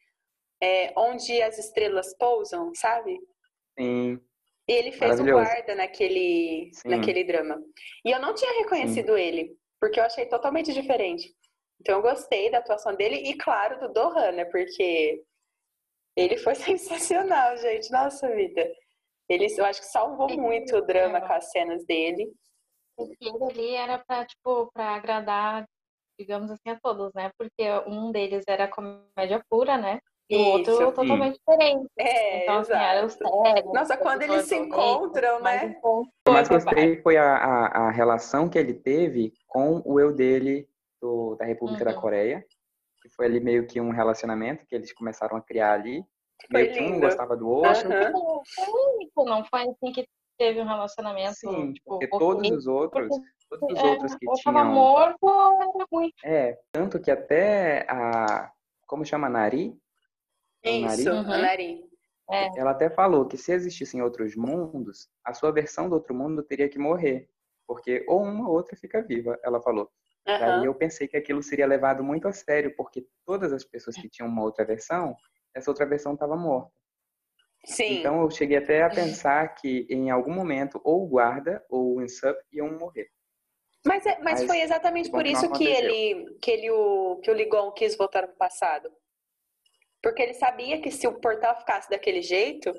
é, 0.62 0.92
Onde 0.98 1.42
as 1.42 1.58
Estrelas 1.58 2.14
Pousam, 2.18 2.74
sabe? 2.76 3.18
Sim. 3.80 4.20
E 4.68 4.74
ele 4.74 4.92
fez 4.92 5.20
o 5.20 5.24
guarda 5.24 5.76
naquele, 5.76 6.72
naquele 6.86 7.24
drama. 7.24 7.62
E 8.06 8.12
eu 8.12 8.20
não 8.20 8.34
tinha 8.34 8.60
reconhecido 8.60 9.16
Sim. 9.16 9.22
ele, 9.22 9.58
porque 9.80 10.00
eu 10.00 10.04
achei 10.04 10.26
totalmente 10.28 10.72
diferente. 10.74 11.34
Então 11.80 11.96
eu 11.96 12.02
gostei 12.02 12.52
da 12.52 12.60
atuação 12.60 12.96
dele 12.96 13.16
e, 13.16 13.36
claro, 13.36 13.80
do 13.80 13.92
Dohan, 13.92 14.32
né? 14.34 14.46
Porque 14.46 15.24
ele 16.16 16.38
foi 16.38 16.54
sensacional, 16.56 17.58
gente. 17.58 17.92
Nossa 17.92 18.30
vida. 18.34 18.72
Ele, 19.28 19.48
eu 19.58 19.66
acho 19.66 19.82
que 19.82 19.88
salvou 19.88 20.30
muito 20.30 20.76
o 20.76 20.86
drama 20.86 21.18
é. 21.18 21.22
com 21.22 21.34
as 21.34 21.52
cenas 21.52 21.86
dele. 21.86 22.32
Ele 23.00 23.44
ali 23.50 23.76
era 23.76 23.98
para 23.98 24.26
tipo, 24.26 24.70
pra 24.72 24.96
agradar, 24.96 25.66
digamos 26.20 26.52
assim, 26.52 26.70
a 26.70 26.80
todos, 26.80 27.12
né? 27.16 27.32
Porque 27.38 27.64
um 27.88 28.12
deles 28.12 28.44
era 28.48 28.68
comédia 28.68 29.44
pura, 29.50 29.78
né? 29.78 30.00
E 30.32 30.36
o 30.36 30.46
outro 30.48 30.72
Isso, 30.72 30.92
totalmente 30.94 31.38
diferente. 31.38 31.88
É, 32.00 32.44
então, 32.44 32.60
assim, 32.60 32.72
era 32.72 33.06
o 33.06 33.10
sério. 33.10 33.74
Nossa, 33.74 33.98
quando 33.98 34.22
eles 34.22 34.46
se 34.46 34.56
encontram, 34.56 35.42
né? 35.42 35.78
O 35.84 36.04
que 36.06 36.10
eu 36.28 36.34
mais 36.34 36.48
gostei 36.48 37.02
foi 37.02 37.18
a, 37.18 37.36
a, 37.36 37.66
a 37.88 37.92
relação 37.92 38.48
que 38.48 38.58
ele 38.58 38.74
teve 38.74 39.34
com 39.46 39.82
o 39.84 40.00
eu 40.00 40.14
dele 40.14 40.70
do, 41.02 41.36
da 41.36 41.44
República 41.44 41.84
uhum. 41.84 41.94
da 41.94 42.00
Coreia, 42.00 42.46
que 43.02 43.10
foi 43.10 43.26
ali 43.26 43.42
meio 43.42 43.68
que 43.68 43.82
um 43.82 43.92
relacionamento 43.92 44.66
que 44.66 44.74
eles 44.74 44.94
começaram 44.94 45.36
a 45.36 45.42
criar 45.42 45.74
ali. 45.74 46.02
Foi 46.50 46.64
meio 46.64 46.74
lindo. 46.74 46.92
que 46.92 46.94
um 46.94 47.00
gostava 47.02 47.36
do 47.36 47.50
outro. 47.50 47.90
Uhum. 47.90 48.42
Foi 49.14 49.26
não 49.26 49.44
foi 49.44 49.64
assim 49.64 49.92
que 49.92 50.08
teve 50.38 50.62
um 50.62 50.66
relacionamento. 50.66 51.34
Sim, 51.34 51.74
tipo, 51.74 51.90
porque 51.90 52.08
todos 52.08 52.50
os 52.50 52.68
outros, 52.68 53.10
todos 53.50 53.78
os 53.78 53.84
é, 53.84 53.86
outros 53.86 54.16
que 54.16 54.26
tinham. 54.34 54.58
Era 54.58 55.86
ruim. 55.92 56.12
É, 56.24 56.58
tanto 56.72 57.02
que 57.02 57.12
até 57.12 57.86
a. 57.90 58.50
Como 58.88 59.06
chama? 59.06 59.30
Nari? 59.30 59.78
Isso, 60.64 61.06
Nari? 61.06 61.10
Uhum. 61.10 61.42
Nari. 61.42 61.92
É. 62.30 62.60
Ela 62.60 62.72
até 62.72 62.90
falou 62.90 63.28
que 63.28 63.38
se 63.38 63.52
existissem 63.52 64.02
outros 64.02 64.36
mundos, 64.36 65.10
a 65.26 65.34
sua 65.34 65.52
versão 65.52 65.90
do 65.90 65.96
outro 65.96 66.16
mundo 66.16 66.44
teria 66.44 66.70
que 66.70 66.80
morrer. 66.80 67.30
Porque 67.68 68.06
ou 68.08 68.22
uma 68.22 68.48
ou 68.48 68.56
outra 68.56 68.76
fica 68.76 69.02
viva, 69.02 69.38
ela 69.44 69.62
falou. 69.62 69.90
Uhum. 70.28 70.40
Daí 70.40 70.66
eu 70.66 70.76
pensei 70.76 71.08
que 71.08 71.18
aquilo 71.18 71.42
seria 71.42 71.66
levado 71.66 72.04
muito 72.04 72.28
a 72.28 72.32
sério, 72.32 72.74
porque 72.76 73.06
todas 73.26 73.52
as 73.52 73.64
pessoas 73.64 73.96
que 73.96 74.10
tinham 74.10 74.30
uma 74.30 74.44
outra 74.44 74.66
versão, 74.66 75.16
essa 75.54 75.70
outra 75.70 75.86
versão 75.86 76.14
estava 76.14 76.36
morta. 76.36 76.72
Sim. 77.66 78.00
Então 78.00 78.22
eu 78.22 78.30
cheguei 78.30 78.58
até 78.58 78.84
a 78.84 78.90
pensar 78.90 79.56
que 79.56 79.86
em 79.90 80.10
algum 80.10 80.34
momento 80.34 80.82
ou 80.84 81.04
o 81.04 81.08
guarda 81.08 81.64
ou 81.70 81.96
o 81.96 82.02
Insup 82.02 82.38
iam 82.52 82.78
morrer. 82.78 83.08
Mas, 83.86 84.06
é, 84.06 84.20
mas, 84.20 84.42
mas 84.42 84.44
foi 84.46 84.62
exatamente 84.62 85.10
por 85.10 85.26
isso 85.26 85.52
que 85.54 85.66
ele, 85.66 86.38
que 86.40 86.52
ele 86.52 86.70
o, 86.70 87.20
que 87.24 87.32
o 87.32 87.34
Ligon 87.34 87.72
quis 87.72 87.98
voltar 87.98 88.28
no 88.28 88.36
passado. 88.36 88.92
Porque 90.02 90.22
ele 90.22 90.34
sabia 90.34 90.82
que 90.82 90.92
se 90.92 91.08
o 91.08 91.20
portal 91.20 91.58
ficasse 91.60 91.90
daquele 91.90 92.22
jeito, 92.22 92.74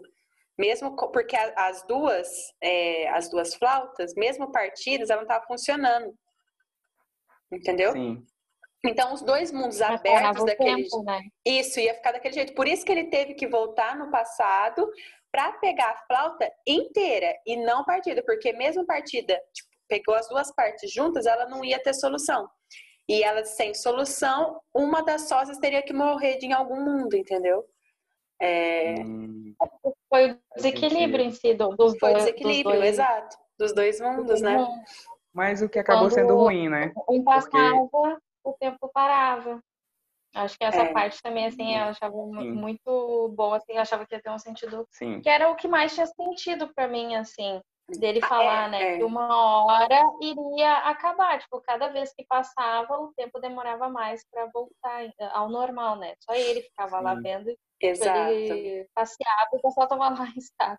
mesmo 0.58 0.96
porque 0.96 1.36
as 1.36 1.86
duas, 1.86 2.28
é, 2.60 3.08
as 3.10 3.30
duas 3.30 3.54
flautas, 3.54 4.12
mesmo 4.16 4.50
partidas, 4.50 5.10
elas 5.10 5.24
não 5.24 5.28
estavam 5.28 5.46
funcionando. 5.46 6.14
Entendeu? 7.52 7.92
Sim. 7.92 8.24
Então, 8.84 9.12
os 9.12 9.22
dois 9.22 9.52
mundos 9.52 9.78
Mas 9.78 10.00
abertos 10.00 10.44
daquele 10.44 10.82
tempo, 10.82 11.04
né? 11.04 11.20
Isso, 11.46 11.78
ia 11.78 11.94
ficar 11.94 12.12
daquele 12.12 12.34
jeito. 12.34 12.54
Por 12.54 12.66
isso 12.66 12.84
que 12.84 12.90
ele 12.90 13.04
teve 13.04 13.34
que 13.34 13.46
voltar 13.46 13.96
no 13.96 14.10
passado 14.10 14.90
para 15.30 15.52
pegar 15.52 15.90
a 15.90 16.06
flauta 16.06 16.50
inteira 16.66 17.32
e 17.46 17.56
não 17.56 17.84
partida, 17.84 18.22
porque 18.24 18.52
mesmo 18.52 18.84
partida, 18.84 19.40
tipo, 19.54 19.68
pegou 19.88 20.14
as 20.14 20.28
duas 20.28 20.52
partes 20.54 20.92
juntas, 20.92 21.26
ela 21.26 21.46
não 21.48 21.64
ia 21.64 21.80
ter 21.80 21.94
solução. 21.94 22.48
E 23.08 23.22
ela 23.22 23.44
sem 23.44 23.74
solução, 23.74 24.60
uma 24.72 25.02
das 25.02 25.28
sócias 25.28 25.58
teria 25.58 25.82
que 25.82 25.92
morrer 25.92 26.38
de 26.38 26.46
em 26.46 26.52
algum 26.52 26.80
mundo, 26.80 27.16
entendeu? 27.16 27.64
É... 28.40 28.94
Hum, 29.00 29.54
foi 30.08 30.32
o 30.32 30.38
desequilíbrio 30.56 31.24
em 31.24 31.32
si 31.32 31.54
dos 31.54 31.76
dois. 31.76 31.98
Foi 31.98 32.12
o 32.12 32.16
desequilíbrio, 32.16 32.76
dois... 32.76 32.90
exato. 32.90 33.36
Dos 33.58 33.74
dois 33.74 34.00
mundos, 34.00 34.40
né? 34.40 34.56
Mas 35.32 35.62
o 35.62 35.68
que 35.68 35.78
acabou 35.78 36.08
Quando 36.08 36.14
sendo 36.14 36.36
ruim, 36.36 36.68
né? 36.68 36.92
Um 37.08 37.22
passava, 37.24 37.88
Porque... 37.90 38.18
o 38.44 38.52
tempo 38.54 38.90
parava. 38.92 39.62
Acho 40.34 40.58
que 40.58 40.64
essa 40.64 40.82
é. 40.82 40.92
parte 40.92 41.22
também, 41.22 41.46
assim, 41.46 41.76
eu 41.76 41.84
achava 41.84 42.12
Sim. 42.12 42.52
muito 42.52 43.32
boa, 43.36 43.58
assim, 43.58 43.74
eu 43.74 43.80
achava 43.80 44.06
que 44.06 44.14
ia 44.14 44.22
ter 44.22 44.30
um 44.30 44.38
sentido. 44.38 44.86
Sim. 44.90 45.20
Que 45.20 45.28
era 45.28 45.50
o 45.50 45.56
que 45.56 45.68
mais 45.68 45.94
tinha 45.94 46.06
sentido 46.06 46.72
para 46.74 46.88
mim, 46.88 47.14
assim, 47.14 47.60
dele 47.88 48.20
ah, 48.22 48.26
falar, 48.26 48.68
é, 48.68 48.70
né, 48.70 48.82
é. 48.82 48.98
que 48.98 49.04
uma 49.04 49.64
hora 49.64 50.02
iria 50.20 50.78
acabar. 50.78 51.38
Tipo, 51.38 51.60
cada 51.60 51.88
vez 51.88 52.12
que 52.14 52.24
passava, 52.24 52.98
o 53.00 53.12
tempo 53.14 53.40
demorava 53.40 53.88
mais 53.88 54.24
para 54.30 54.46
voltar 54.46 55.10
ao 55.32 55.48
normal, 55.48 55.98
né? 55.98 56.14
Só 56.20 56.34
ele 56.34 56.62
ficava 56.62 56.98
Sim. 56.98 57.04
lá 57.04 57.14
vendo. 57.14 57.46
Tipo, 57.50 57.60
Exato. 57.80 58.30
Ele 58.30 58.88
passeava 58.94 59.48
e 59.52 59.56
o 59.56 59.62
pessoal 59.62 59.88
tava 59.88 60.08
lá 60.08 60.26
em 60.34 60.38
estátua. 60.38 60.78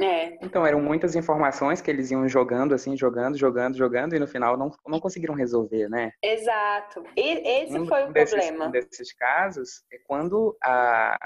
É. 0.00 0.38
Então, 0.44 0.64
eram 0.64 0.80
muitas 0.80 1.16
informações 1.16 1.80
que 1.80 1.90
eles 1.90 2.10
iam 2.10 2.28
jogando, 2.28 2.72
assim, 2.72 2.96
jogando, 2.96 3.36
jogando, 3.36 3.76
jogando, 3.76 4.14
e 4.14 4.18
no 4.18 4.28
final 4.28 4.56
não, 4.56 4.70
não 4.86 5.00
conseguiram 5.00 5.34
resolver, 5.34 5.88
né? 5.88 6.12
Exato. 6.22 7.02
E, 7.16 7.64
esse 7.64 7.76
um, 7.76 7.86
foi 7.86 8.04
o 8.04 8.12
desses, 8.12 8.34
problema. 8.34 8.66
Um 8.66 8.70
desses 8.70 9.12
casos 9.12 9.82
é 9.92 9.98
quando 10.06 10.56
a, 10.62 11.16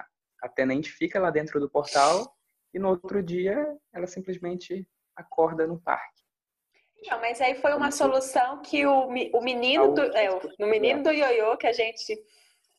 a 0.42 0.48
tenente 0.48 0.90
fica 0.90 1.20
lá 1.20 1.30
dentro 1.30 1.60
do 1.60 1.68
portal 1.68 2.34
e 2.72 2.78
no 2.78 2.88
outro 2.88 3.22
dia 3.22 3.66
ela 3.92 4.06
simplesmente 4.06 4.86
acorda 5.16 5.66
no 5.66 5.80
parque. 5.80 6.22
Não, 7.10 7.20
mas 7.20 7.40
aí 7.40 7.54
foi 7.56 7.74
uma 7.74 7.90
solução 7.90 8.62
que 8.62 8.86
o, 8.86 9.08
o 9.08 9.42
menino 9.42 9.92
do. 9.92 10.02
É, 10.16 10.30
o 10.30 10.66
menino 10.66 11.02
do 11.02 11.10
ioiô, 11.10 11.56
que 11.56 11.66
a 11.66 11.72
gente 11.72 12.16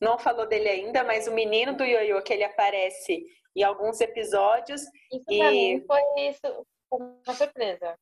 não 0.00 0.18
falou 0.18 0.46
dele 0.46 0.68
ainda, 0.68 1.04
mas 1.04 1.28
o 1.28 1.34
menino 1.34 1.76
do 1.76 1.84
ioiô 1.84 2.22
que 2.22 2.32
ele 2.32 2.44
aparece 2.44 3.24
em 3.54 3.62
alguns 3.62 4.00
episódios. 4.00 4.82
Isso 5.12 5.24
e... 5.28 5.38
pra 5.38 5.50
mim 5.50 5.84
foi 5.86 6.00
isso, 6.28 6.66
uma 6.90 7.34
surpresa. 7.34 7.98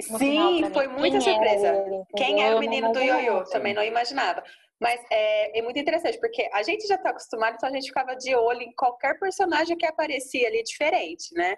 Sim, 0.00 0.70
foi 0.74 0.88
muita 0.88 1.18
Quem 1.18 1.34
surpresa. 1.34 1.66
Era 1.68 2.04
Quem 2.16 2.44
era 2.44 2.56
o 2.56 2.60
menino 2.60 2.92
do 2.92 3.00
ioiô? 3.00 3.44
Também 3.44 3.72
não 3.72 3.82
imaginava. 3.82 4.44
Mas 4.80 5.00
é, 5.10 5.58
é, 5.58 5.62
muito 5.62 5.78
interessante, 5.78 6.18
porque 6.20 6.48
a 6.52 6.62
gente 6.62 6.86
já 6.86 6.96
está 6.96 7.10
acostumado, 7.10 7.54
então 7.54 7.68
a 7.68 7.72
gente 7.72 7.86
ficava 7.86 8.14
de 8.14 8.34
olho 8.34 8.62
em 8.62 8.74
qualquer 8.74 9.18
personagem 9.18 9.76
que 9.76 9.86
aparecia 9.86 10.46
ali 10.46 10.62
diferente, 10.62 11.32
né? 11.34 11.56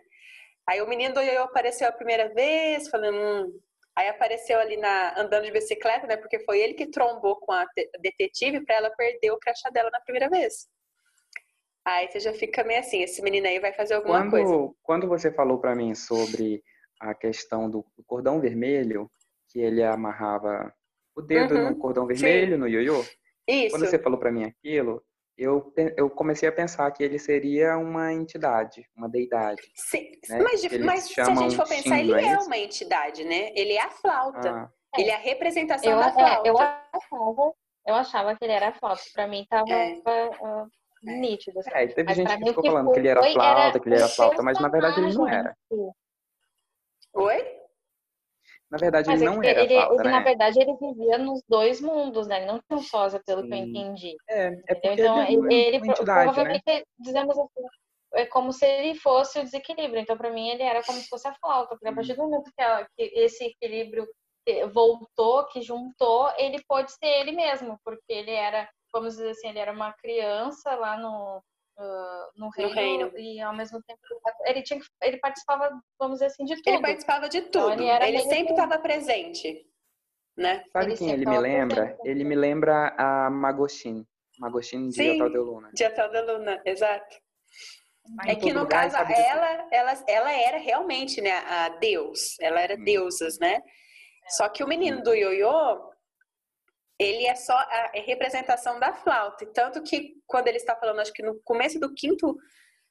Aí 0.68 0.80
o 0.80 0.88
menino 0.88 1.14
do 1.14 1.20
ioiô 1.20 1.42
apareceu 1.42 1.88
a 1.88 1.92
primeira 1.92 2.32
vez, 2.32 2.88
falando, 2.88 3.16
hum. 3.16 3.60
Aí 3.96 4.06
apareceu 4.06 4.60
ali 4.60 4.76
na 4.76 5.18
andando 5.20 5.46
de 5.46 5.50
bicicleta, 5.50 6.06
né? 6.06 6.16
Porque 6.16 6.38
foi 6.44 6.60
ele 6.60 6.74
que 6.74 6.86
trombou 6.86 7.34
com 7.40 7.50
a 7.50 7.66
detetive 8.00 8.64
para 8.64 8.76
ela 8.76 8.90
perder 8.90 9.32
o 9.32 9.38
crachá 9.38 9.70
dela 9.70 9.90
na 9.90 10.00
primeira 10.00 10.28
vez. 10.28 10.68
Aí 11.84 12.06
você 12.06 12.20
já 12.20 12.32
fica 12.32 12.62
meio 12.62 12.78
assim, 12.78 13.02
esse 13.02 13.20
menino 13.22 13.48
aí 13.48 13.58
vai 13.58 13.72
fazer 13.72 13.94
alguma 13.94 14.20
quando, 14.20 14.30
coisa. 14.30 14.74
Quando 14.82 15.08
você 15.08 15.32
falou 15.32 15.58
para 15.58 15.74
mim 15.74 15.96
sobre 15.96 16.62
a 17.00 17.12
questão 17.12 17.68
do 17.68 17.84
cordão 18.06 18.40
vermelho, 18.40 19.10
que 19.48 19.58
ele 19.58 19.82
amarrava 19.82 20.72
o 21.18 21.22
dedo 21.22 21.54
uhum, 21.54 21.70
no 21.70 21.76
cordão 21.76 22.06
vermelho, 22.06 22.52
sim. 22.52 22.60
no 22.60 22.68
ioiô, 22.68 23.04
Isso. 23.46 23.70
quando 23.70 23.86
você 23.86 23.98
falou 23.98 24.18
para 24.18 24.30
mim 24.30 24.44
aquilo, 24.44 25.02
eu, 25.36 25.72
eu 25.96 26.08
comecei 26.08 26.48
a 26.48 26.52
pensar 26.52 26.90
que 26.92 27.02
ele 27.02 27.18
seria 27.18 27.76
uma 27.76 28.12
entidade, 28.12 28.88
uma 28.96 29.08
deidade. 29.08 29.62
Sim, 29.74 30.12
né? 30.28 30.38
mas, 30.40 30.62
mas 30.78 31.04
se 31.04 31.20
a 31.20 31.34
gente 31.34 31.56
for 31.56 31.68
pensar, 31.68 31.98
ele 31.98 32.14
é, 32.14 32.32
é 32.32 32.38
uma 32.38 32.56
entidade, 32.56 33.24
né? 33.24 33.52
Ele 33.54 33.72
é 33.72 33.82
a 33.82 33.90
flauta. 33.90 34.50
Ah. 34.50 34.70
Ele 34.96 35.10
é 35.10 35.14
a 35.14 35.18
representação 35.18 35.92
eu, 35.92 35.98
da 35.98 36.12
flauta. 36.12 36.48
É, 36.48 36.50
eu, 36.50 36.58
achava, 36.58 37.52
eu 37.86 37.94
achava 37.94 38.36
que 38.36 38.44
ele 38.44 38.52
era 38.52 38.68
a 38.68 38.72
flauta. 38.72 39.02
Pra 39.12 39.28
mim 39.28 39.46
tava 39.48 39.70
é. 39.70 39.94
uh, 39.94 40.68
nítido. 41.02 41.60
Assim. 41.60 41.70
É, 41.72 41.86
teve 41.86 42.04
mas 42.04 42.16
gente 42.16 42.36
que 42.36 42.44
ficou 42.46 42.62
que 42.62 42.70
falando 42.70 42.92
que 42.92 42.98
ele 42.98 43.08
era 43.08 43.22
flauta, 43.22 43.60
era 43.60 43.80
que 43.80 43.88
ele 43.88 43.96
era 43.96 44.08
flauta, 44.08 44.42
mas 44.42 44.58
na 44.58 44.68
verdade 44.68 45.00
ele 45.00 45.14
não 45.14 45.28
era. 45.28 45.56
Oi? 47.14 47.57
Na 48.70 48.76
verdade, 48.76 49.08
Mas 49.08 49.22
ele 49.22 49.30
é 49.30 49.34
não 49.34 49.42
era 49.42 49.62
ele, 49.62 49.74
ele 49.74 49.96
né? 49.96 50.10
Na 50.10 50.20
verdade, 50.20 50.60
ele 50.60 50.76
vivia 50.76 51.16
nos 51.16 51.42
dois 51.48 51.80
mundos, 51.80 52.26
né? 52.26 52.36
Ele 52.36 52.46
não 52.46 52.58
tinha 52.58 52.78
um 52.78 52.82
sósia, 52.82 53.20
pelo 53.24 53.42
Sim. 53.42 53.48
que 53.48 53.54
eu 53.54 53.58
entendi. 53.58 54.16
É, 54.28 54.46
é 54.46 54.74
porque 54.74 54.88
então, 54.88 55.22
ele, 55.22 55.54
ele, 55.54 55.76
ele 55.76 55.94
provavelmente, 55.94 56.62
né? 56.66 56.82
dizemos 56.98 57.38
assim, 57.38 57.62
é 58.14 58.26
como 58.26 58.52
se 58.52 58.66
ele 58.66 58.94
fosse 58.98 59.38
o 59.38 59.44
desequilíbrio. 59.44 60.00
Então, 60.00 60.18
para 60.18 60.30
mim, 60.30 60.50
ele 60.50 60.62
era 60.62 60.82
como 60.82 60.98
se 60.98 61.08
fosse 61.08 61.26
a 61.26 61.34
flauta. 61.34 61.70
Porque 61.76 61.88
a 61.88 61.94
partir 61.94 62.14
do 62.14 62.22
momento 62.22 62.50
que, 62.54 62.62
ela, 62.62 62.86
que 62.94 63.04
esse 63.14 63.44
equilíbrio 63.44 64.06
voltou, 64.72 65.46
que 65.46 65.62
juntou, 65.62 66.30
ele 66.36 66.62
pode 66.68 66.92
ser 66.92 67.06
ele 67.06 67.32
mesmo. 67.32 67.78
Porque 67.82 68.12
ele 68.12 68.32
era, 68.32 68.68
vamos 68.92 69.14
dizer 69.16 69.30
assim, 69.30 69.48
ele 69.48 69.58
era 69.58 69.72
uma 69.72 69.94
criança 69.94 70.74
lá 70.74 70.98
no, 70.98 71.42
uh, 71.78 72.26
no, 72.36 72.48
reino, 72.50 72.68
no, 72.68 72.74
reino, 72.74 73.18
e 73.18 73.40
ao 73.40 73.54
mesmo 73.54 73.82
tempo 73.82 74.00
ele 74.46 74.62
tinha 74.62 74.80
ele 75.02 75.18
participava 75.18 75.70
vamos 75.98 76.16
dizer 76.18 76.26
assim 76.26 76.44
de 76.44 76.56
tudo. 76.56 76.68
ele 76.68 76.82
participava 76.82 77.28
de 77.28 77.42
tudo. 77.42 77.72
então, 77.72 78.02
ele, 78.02 78.16
ele 78.16 78.20
sempre 78.22 78.52
estava 78.52 78.78
presente 78.78 79.66
né? 80.36 80.62
Sabe 80.72 80.86
ele 80.86 80.96
quem 80.96 81.10
ele 81.10 81.26
me 81.26 81.38
lembra? 81.38 81.86
presente. 81.86 82.08
ele 82.08 82.24
me 82.24 82.36
lembra 82.36 82.94
a 82.96 83.28
Magoshin. 83.28 84.06
Magoshin 84.38 84.88
de 84.88 85.10
Hotel 85.10 85.30
de 85.30 85.38
Luna. 85.38 85.70
de 85.74 85.84
Hotel 85.84 86.10
de 86.10 86.20
Luna 86.22 86.62
exato. 86.64 87.16
É 88.26 88.34
que 88.34 88.52
no 88.52 88.66
caso 88.66 88.96
ela, 88.96 89.68
ela 89.70 90.04
ela 90.06 90.32
era 90.32 90.56
realmente 90.56 91.20
né 91.20 91.32
a 91.32 91.68
deus 91.68 92.38
ela 92.40 92.60
era 92.60 92.74
hum. 92.76 92.84
deusas 92.84 93.38
né? 93.38 93.60
Só 94.28 94.48
que 94.48 94.62
o 94.62 94.68
menino 94.68 95.02
do 95.02 95.14
ioiô 95.14 95.87
ele 96.98 97.26
é 97.26 97.34
só 97.34 97.56
a 97.56 97.90
é 97.94 98.00
representação 98.00 98.80
da 98.80 98.92
flauta. 98.92 99.46
Tanto 99.54 99.82
que 99.82 100.14
quando 100.26 100.48
ele 100.48 100.56
está 100.56 100.74
falando, 100.74 101.00
acho 101.00 101.12
que 101.12 101.22
no 101.22 101.40
começo 101.44 101.78
do 101.78 101.94
quinto, 101.94 102.36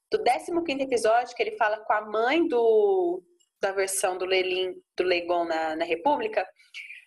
do 0.09 0.23
15 0.23 0.63
quinto 0.63 0.83
episódio, 0.83 1.35
que 1.35 1.43
ele 1.43 1.57
fala 1.57 1.79
com 1.79 1.93
a 1.93 2.01
mãe 2.01 2.47
do, 2.47 3.21
da 3.59 3.71
versão 3.71 4.17
do 4.17 4.25
Lelin, 4.25 4.73
do 4.95 5.03
Legon 5.03 5.43
na, 5.43 5.75
na 5.75 5.83
República, 5.83 6.47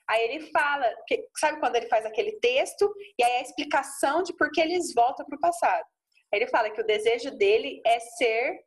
aí 0.06 0.24
ele 0.24 0.50
fala, 0.50 0.86
que, 1.06 1.26
sabe 1.38 1.58
quando 1.58 1.76
ele 1.76 1.86
faz 1.86 2.04
aquele 2.04 2.32
texto, 2.40 2.92
e 3.18 3.24
aí 3.24 3.36
a 3.36 3.42
explicação 3.42 4.22
de 4.22 4.34
por 4.36 4.50
que 4.50 4.60
eles 4.60 4.92
voltam 4.94 5.24
para 5.24 5.36
o 5.36 5.40
passado. 5.40 5.84
Aí 6.32 6.40
ele 6.40 6.50
fala 6.50 6.70
que 6.70 6.80
o 6.80 6.86
desejo 6.86 7.30
dele 7.30 7.80
é 7.86 7.98
ser, 7.98 8.60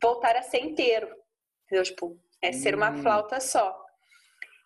voltar 0.00 0.34
a 0.34 0.42
ser 0.42 0.60
inteiro. 0.60 1.08
Entendeu? 1.66 1.84
Tipo, 1.84 2.18
é 2.40 2.52
ser 2.52 2.74
uma 2.74 2.90
hum. 2.90 3.02
flauta 3.02 3.38
só. 3.38 3.83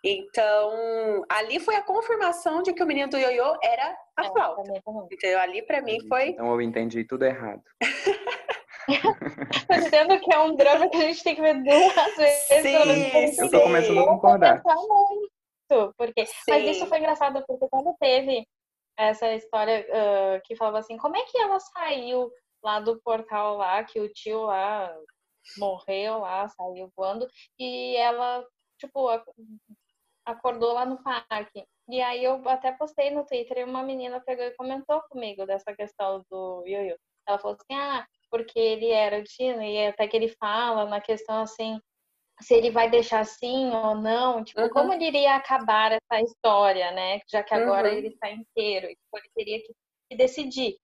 Então, 0.04 1.24
ali 1.28 1.58
foi 1.58 1.74
a 1.74 1.82
confirmação 1.82 2.62
de 2.62 2.72
que 2.72 2.82
o 2.82 2.86
menino 2.86 3.10
do 3.10 3.18
ioiô 3.18 3.58
era 3.62 3.96
a 4.16 4.26
é, 4.26 4.30
flauta. 4.30 4.62
Então, 5.10 5.40
ali 5.40 5.62
para 5.62 5.82
mim 5.82 5.98
foi. 6.08 6.28
Então, 6.28 6.52
eu 6.52 6.60
entendi 6.60 7.04
tudo 7.04 7.24
errado. 7.24 7.62
tô 9.68 9.74
dizendo 9.74 10.18
que 10.20 10.32
é 10.32 10.38
um 10.38 10.54
drama 10.54 10.88
que 10.88 10.96
a 10.96 11.00
gente 11.00 11.22
tem 11.22 11.34
que 11.34 11.42
ver 11.42 11.62
duas 11.62 12.16
vezes. 12.16 12.62
Sim, 12.62 13.28
sim. 13.32 13.42
Eu 13.42 13.50
tô 13.50 13.60
começando 13.62 13.98
a 13.98 14.06
concordar. 14.06 14.62
Muito, 14.64 15.94
porque... 15.96 16.24
Mas 16.48 16.76
isso 16.76 16.86
foi 16.86 16.98
engraçado, 16.98 17.44
porque 17.46 17.68
quando 17.68 17.94
teve 18.00 18.46
essa 18.96 19.32
história 19.34 19.86
uh, 19.88 20.40
que 20.44 20.56
falava 20.56 20.78
assim, 20.78 20.96
como 20.96 21.16
é 21.16 21.24
que 21.24 21.38
ela 21.38 21.60
saiu 21.60 22.30
lá 22.62 22.80
do 22.80 23.00
portal 23.00 23.56
lá, 23.56 23.84
que 23.84 24.00
o 24.00 24.08
tio 24.12 24.42
lá 24.42 24.92
morreu 25.56 26.18
lá, 26.18 26.48
saiu 26.48 26.90
voando, 26.96 27.28
e 27.58 27.96
ela, 27.96 28.44
tipo, 28.78 29.08
acordou 30.30 30.72
lá 30.74 30.84
no 30.84 31.02
parque. 31.02 31.64
E 31.88 32.00
aí 32.02 32.22
eu 32.22 32.46
até 32.48 32.72
postei 32.72 33.10
no 33.10 33.24
Twitter 33.24 33.58
e 33.58 33.64
uma 33.64 33.82
menina 33.82 34.20
pegou 34.20 34.44
e 34.44 34.54
comentou 34.54 35.00
comigo 35.10 35.46
dessa 35.46 35.74
questão 35.74 36.22
do 36.30 36.64
Yoyo. 36.66 36.96
Ela 37.26 37.38
falou 37.38 37.56
assim, 37.56 37.78
ah, 37.78 38.06
porque 38.30 38.58
ele 38.58 38.90
era 38.90 39.18
o 39.18 39.24
Tino, 39.24 39.62
e 39.62 39.86
até 39.86 40.06
que 40.06 40.16
ele 40.16 40.28
fala 40.38 40.84
na 40.86 41.00
questão 41.00 41.42
assim, 41.42 41.80
se 42.40 42.54
ele 42.54 42.70
vai 42.70 42.90
deixar 42.90 43.20
assim 43.20 43.70
ou 43.70 43.94
não, 43.94 44.44
tipo, 44.44 44.60
uhum. 44.60 44.68
como 44.70 44.92
ele 44.92 45.06
iria 45.06 45.34
acabar 45.34 45.92
essa 45.92 46.22
história, 46.22 46.90
né? 46.92 47.20
Já 47.30 47.42
que 47.42 47.54
agora 47.54 47.88
uhum. 47.90 47.94
ele 47.94 48.08
está 48.08 48.30
inteiro, 48.30 48.86
então 48.86 49.20
ele 49.20 49.30
teria 49.34 49.58
que 49.60 50.16
decidir. 50.16 50.76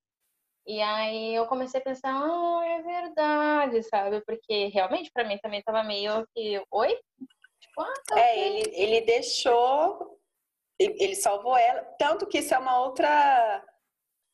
E 0.67 0.81
aí 0.81 1.35
eu 1.35 1.47
comecei 1.47 1.81
a 1.81 1.85
pensar, 1.85 2.11
ah, 2.15 2.63
é 2.67 2.83
verdade, 2.83 3.83
sabe? 3.85 4.23
Porque 4.27 4.69
realmente 4.69 5.11
para 5.13 5.25
mim 5.25 5.39
também 5.43 5.63
tava 5.63 5.83
meio 5.85 6.27
que, 6.35 6.63
oi? 6.71 6.99
É, 8.17 8.47
ele, 8.47 8.71
ele 8.75 9.01
deixou, 9.03 10.21
ele 10.79 11.15
salvou 11.15 11.57
ela, 11.57 11.83
tanto 11.99 12.27
que 12.27 12.39
isso 12.39 12.55
é 12.55 12.59
uma 12.59 12.81
outra, 12.81 13.65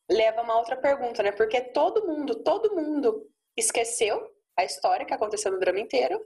leva 0.09 0.41
uma 0.41 0.57
outra 0.57 0.77
pergunta, 0.77 1.23
né? 1.23 1.31
Porque 1.31 1.61
todo 1.61 2.07
mundo, 2.07 2.43
todo 2.43 2.75
mundo 2.75 3.27
esqueceu 3.57 4.29
a 4.57 4.63
história 4.63 5.05
que 5.05 5.13
aconteceu 5.13 5.51
no 5.51 5.59
drama 5.59 5.79
inteiro 5.79 6.19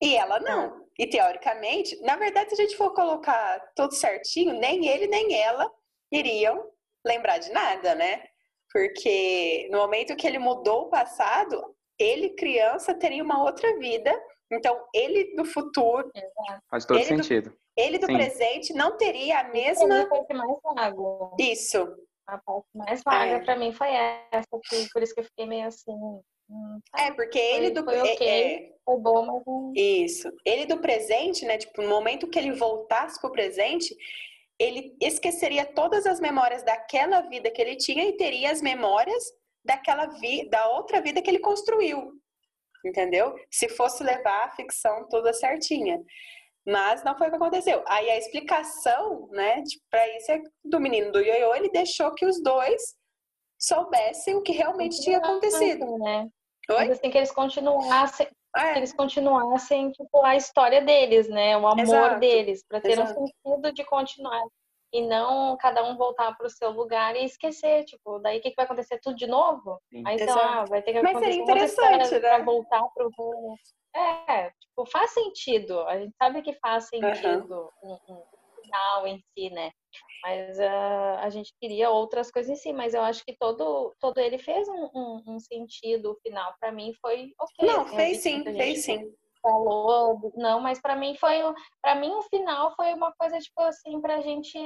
e 0.00 0.14
ela 0.16 0.38
não. 0.40 0.86
E 0.98 1.06
teoricamente, 1.06 2.00
na 2.02 2.16
verdade, 2.16 2.54
se 2.54 2.60
a 2.60 2.64
gente 2.64 2.76
for 2.76 2.92
colocar 2.94 3.60
tudo 3.74 3.94
certinho, 3.94 4.54
nem 4.54 4.86
ele 4.86 5.06
nem 5.06 5.34
ela 5.34 5.70
iriam 6.10 6.70
lembrar 7.04 7.38
de 7.38 7.50
nada, 7.50 7.94
né? 7.94 8.24
Porque 8.72 9.68
no 9.70 9.78
momento 9.78 10.16
que 10.16 10.26
ele 10.26 10.38
mudou 10.38 10.82
o 10.82 10.88
passado, 10.88 11.74
ele, 11.98 12.30
criança, 12.30 12.94
teria 12.94 13.22
uma 13.22 13.42
outra 13.42 13.76
vida 13.78 14.12
então, 14.50 14.82
ele 14.94 15.34
do 15.36 15.44
futuro. 15.44 16.10
Faz 16.70 16.84
todo 16.84 16.98
ele 16.98 17.04
sentido. 17.06 17.50
Do, 17.50 17.56
ele 17.76 17.98
do 17.98 18.06
Sim. 18.06 18.14
presente 18.14 18.72
não 18.72 18.96
teria 18.96 19.40
a 19.40 19.44
mesma. 19.44 20.02
A 20.02 20.06
parte 20.06 20.34
mais 20.34 20.58
vaga. 20.62 20.96
Isso. 21.38 21.96
A 22.26 22.38
parte 22.38 22.66
mais 22.74 23.02
vaga 23.02 23.32
é. 23.32 23.40
para 23.40 23.56
mim 23.56 23.72
foi 23.72 23.88
essa, 23.88 24.46
por 24.50 25.02
isso 25.02 25.14
que 25.14 25.20
eu 25.20 25.24
fiquei 25.24 25.46
meio 25.46 25.66
assim. 25.66 25.92
Hum, 26.50 26.80
tá. 26.90 27.04
É, 27.04 27.12
porque 27.12 27.38
ele 27.38 27.70
do. 27.70 27.84
Foi 27.84 27.94
é, 27.94 28.02
ok, 28.02 28.26
é, 28.26 28.74
foi 28.84 28.98
bom, 28.98 29.26
mas. 29.26 29.76
Isso. 29.76 30.32
Ele 30.44 30.64
do 30.64 30.78
presente, 30.78 31.44
né? 31.44 31.58
Tipo, 31.58 31.82
no 31.82 31.88
momento 31.88 32.28
que 32.28 32.38
ele 32.38 32.52
voltasse 32.52 33.20
pro 33.20 33.30
presente, 33.30 33.94
ele 34.58 34.96
esqueceria 35.00 35.66
todas 35.66 36.06
as 36.06 36.20
memórias 36.20 36.62
daquela 36.62 37.20
vida 37.22 37.50
que 37.50 37.60
ele 37.60 37.76
tinha 37.76 38.04
e 38.04 38.16
teria 38.16 38.50
as 38.50 38.62
memórias 38.62 39.22
daquela 39.62 40.06
vida, 40.06 40.48
da 40.50 40.68
outra 40.70 41.02
vida 41.02 41.20
que 41.20 41.28
ele 41.30 41.38
construiu 41.38 42.18
entendeu? 42.84 43.34
Se 43.50 43.68
fosse 43.68 44.02
levar 44.02 44.44
a 44.44 44.50
ficção 44.50 45.08
toda 45.08 45.32
certinha. 45.32 46.00
Mas 46.66 47.02
não 47.02 47.16
foi 47.16 47.28
o 47.28 47.30
que 47.30 47.36
aconteceu. 47.36 47.82
Aí 47.88 48.10
a 48.10 48.18
explicação, 48.18 49.28
né, 49.30 49.62
para 49.90 50.06
isso 50.16 50.30
é 50.32 50.42
do 50.64 50.78
menino 50.78 51.10
do 51.10 51.20
ioiô, 51.20 51.54
ele 51.54 51.70
deixou 51.70 52.14
que 52.14 52.26
os 52.26 52.42
dois 52.42 52.94
soubessem 53.58 54.36
o 54.36 54.42
que 54.42 54.52
realmente 54.52 55.00
tinha 55.00 55.18
acontecido. 55.18 55.98
Né? 55.98 56.28
Oi? 56.70 56.76
Mas 56.76 56.90
assim, 56.90 57.10
que 57.10 57.16
eles 57.16 57.32
continuassem, 57.32 58.28
é. 58.54 58.72
que 58.72 58.78
eles 58.78 58.92
continuassem 58.92 59.90
tipo, 59.92 60.24
a 60.24 60.36
história 60.36 60.82
deles, 60.82 61.28
né? 61.28 61.56
O 61.56 61.66
amor 61.66 61.80
Exato. 61.80 62.20
deles, 62.20 62.62
para 62.68 62.80
ter 62.80 62.92
Exato. 62.92 63.18
um 63.18 63.26
sentido 63.26 63.72
de 63.72 63.84
continuar 63.84 64.44
e 64.92 65.02
não 65.02 65.56
cada 65.56 65.84
um 65.84 65.96
voltar 65.96 66.36
para 66.36 66.46
o 66.46 66.50
seu 66.50 66.70
lugar 66.70 67.14
e 67.14 67.24
esquecer, 67.24 67.84
tipo, 67.84 68.18
daí 68.20 68.38
o 68.38 68.42
que, 68.42 68.50
que 68.50 68.56
vai 68.56 68.64
acontecer 68.64 68.98
tudo 69.02 69.16
de 69.16 69.26
novo? 69.26 69.80
Sim. 69.90 70.02
Aí 70.06 70.16
então, 70.18 70.38
ah, 70.38 70.64
vai 70.64 70.82
ter 70.82 70.92
que 70.92 71.02
Mas 71.02 71.18
seria 71.18 71.42
interessante, 71.42 72.12
né? 72.12 72.20
Para 72.20 72.44
voltar 72.44 72.82
para 72.94 73.06
o 73.06 73.56
É, 73.94 74.50
tipo, 74.50 74.86
faz 74.90 75.10
sentido. 75.12 75.80
A 75.82 75.98
gente 75.98 76.14
sabe 76.16 76.42
que 76.42 76.54
faz 76.54 76.88
sentido 76.88 77.70
uhum. 77.82 77.98
um, 78.08 78.14
um 78.14 78.22
final 78.62 79.06
em 79.06 79.22
si, 79.34 79.50
né? 79.50 79.70
Mas 80.22 80.58
uh, 80.58 81.18
a 81.20 81.30
gente 81.30 81.52
queria 81.60 81.90
outras 81.90 82.30
coisas 82.30 82.50
em 82.50 82.60
si, 82.60 82.72
mas 82.72 82.94
eu 82.94 83.02
acho 83.02 83.24
que 83.24 83.36
todo, 83.36 83.94
todo 84.00 84.18
ele 84.18 84.38
fez 84.38 84.68
um, 84.68 84.90
um, 84.94 85.22
um 85.26 85.40
sentido 85.40 86.18
final. 86.22 86.54
Para 86.58 86.72
mim 86.72 86.92
foi 87.00 87.32
ok. 87.38 87.68
Não, 87.68 87.86
fez 87.86 88.18
sim, 88.18 88.42
fez 88.42 88.84
sim 88.84 89.12
falou, 89.42 90.32
não, 90.36 90.60
mas 90.60 90.80
para 90.80 90.96
mim 90.96 91.16
foi, 91.16 91.40
para 91.82 91.94
mim 91.94 92.10
o 92.10 92.22
final 92.22 92.74
foi 92.74 92.92
uma 92.94 93.12
coisa 93.18 93.38
tipo 93.38 93.60
assim 93.62 94.00
pra 94.00 94.20
gente 94.20 94.58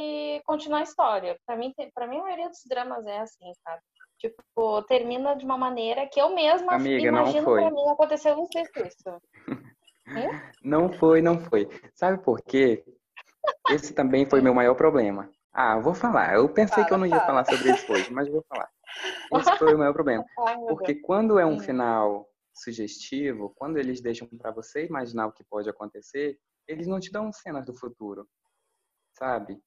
continuar 0.44 0.78
a 0.78 0.82
história. 0.82 1.36
Para 1.46 1.56
mim, 1.56 1.72
para 1.94 2.06
mim 2.06 2.18
a 2.18 2.22
maioria 2.22 2.48
dos 2.48 2.62
dramas 2.66 3.06
é 3.06 3.18
assim, 3.18 3.52
sabe? 3.62 3.80
Tipo, 4.18 4.82
termina 4.82 5.34
de 5.34 5.44
uma 5.44 5.58
maneira 5.58 6.06
que 6.06 6.20
eu 6.20 6.30
mesma 6.30 6.74
Amiga, 6.74 7.08
imagino 7.08 7.44
para 7.44 7.70
mim 7.70 7.88
aconteceu 7.88 8.36
não 8.36 8.46
sei 8.46 8.62
isso. 8.62 9.20
Não 10.62 10.92
foi, 10.92 11.20
não 11.20 11.40
foi. 11.40 11.68
Sabe 11.94 12.22
por 12.22 12.40
quê? 12.42 12.84
Esse 13.70 13.92
também 13.92 14.24
foi 14.26 14.40
meu 14.40 14.54
maior 14.54 14.74
problema. 14.74 15.28
Ah, 15.52 15.78
vou 15.78 15.94
falar. 15.94 16.34
Eu 16.34 16.48
pensei 16.48 16.76
fala, 16.76 16.86
que 16.86 16.92
eu 16.94 16.98
não 16.98 17.06
ia 17.06 17.20
fala. 17.20 17.26
falar 17.26 17.44
sobre 17.44 17.72
isso 17.72 17.92
hoje, 17.92 18.12
mas 18.12 18.28
vou 18.28 18.44
falar. 18.48 18.68
Esse 19.32 19.58
foi 19.58 19.74
o 19.74 19.78
maior 19.78 19.92
problema. 19.92 20.24
Porque 20.68 20.94
quando 20.94 21.38
é 21.38 21.44
um 21.44 21.54
hum. 21.54 21.58
final 21.58 22.28
sugestivo, 22.54 23.52
quando 23.56 23.78
eles 23.78 24.00
deixam 24.00 24.28
para 24.28 24.50
você 24.50 24.86
imaginar 24.86 25.26
o 25.26 25.32
que 25.32 25.44
pode 25.44 25.68
acontecer, 25.68 26.38
eles 26.66 26.86
não 26.86 27.00
te 27.00 27.10
dão 27.10 27.32
cenas 27.32 27.64
do 27.64 27.74
futuro, 27.74 28.28
sabe? 29.18 29.58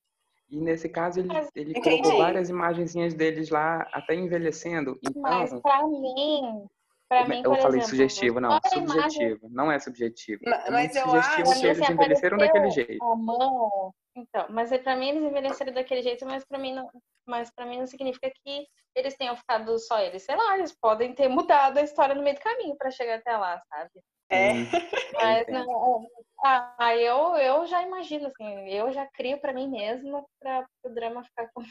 E 0.50 0.60
nesse 0.60 0.88
caso 0.88 1.20
ele, 1.20 1.30
ele 1.56 1.82
colocou 1.82 2.18
várias 2.18 2.50
imagenzinhas 2.50 3.14
deles 3.14 3.50
lá, 3.50 3.82
até 3.92 4.14
envelhecendo. 4.14 4.98
Então, 5.04 5.22
Mas 5.22 5.62
pra 5.62 5.88
mim, 5.88 6.68
pra 7.10 7.28
mim, 7.28 7.42
eu 7.44 7.56
falei 7.56 7.80
exemplo, 7.80 7.90
sugestivo, 7.90 8.40
não, 8.40 8.52
subjetivo, 8.52 8.94
imagem... 8.94 9.40
não 9.50 9.72
é 9.72 9.80
subjetivo. 9.80 10.42
Mas, 10.46 10.66
é 10.66 10.72
mas 10.72 10.96
eu 10.96 11.04
sugestivo 11.04 11.50
acho 11.50 11.60
que 11.62 11.68
eles 11.68 11.90
envelheceram 11.90 12.38
daquele 12.38 12.70
jeito. 12.72 13.04
A 13.04 13.16
mão, 13.16 13.94
então, 14.16 14.46
mas 14.50 14.72
é 14.72 14.78
para 14.78 14.96
mim 14.96 15.10
eles 15.10 15.24
envelheceram 15.24 15.74
daquele 15.74 16.02
jeito, 16.02 16.26
mas 16.26 16.46
para 16.46 16.58
mim 16.58 16.74
não, 16.74 16.90
mas 17.28 17.52
para 17.52 17.66
mim 17.66 17.80
não 17.80 17.88
significa 17.88 18.32
que 18.44 18.68
eles 18.96 19.16
tenham 19.18 19.36
ficado 19.36 19.78
só 19.78 20.00
eles, 20.00 20.24
sei 20.24 20.36
lá, 20.36 20.58
eles 20.58 20.74
podem 20.80 21.14
ter 21.14 21.28
mudado 21.28 21.78
a 21.78 21.82
história 21.82 22.16
no 22.16 22.24
meio 22.24 22.36
do 22.36 22.42
caminho 22.42 22.76
para 22.78 22.92
chegar 22.92 23.20
até 23.20 23.36
lá, 23.36 23.62
sabe? 23.70 23.92
É. 24.30 24.54
Mas 25.14 25.48
não, 25.48 26.08
ah, 26.44 26.96
eu, 26.96 27.36
eu 27.38 27.66
já 27.66 27.82
imagino, 27.82 28.28
assim, 28.28 28.70
eu 28.70 28.92
já 28.92 29.06
crio 29.08 29.40
para 29.40 29.54
mim 29.54 29.70
mesma 29.70 30.24
para 30.40 30.68
o 30.84 30.90
drama 30.90 31.24
ficar 31.24 31.50
como. 31.54 31.68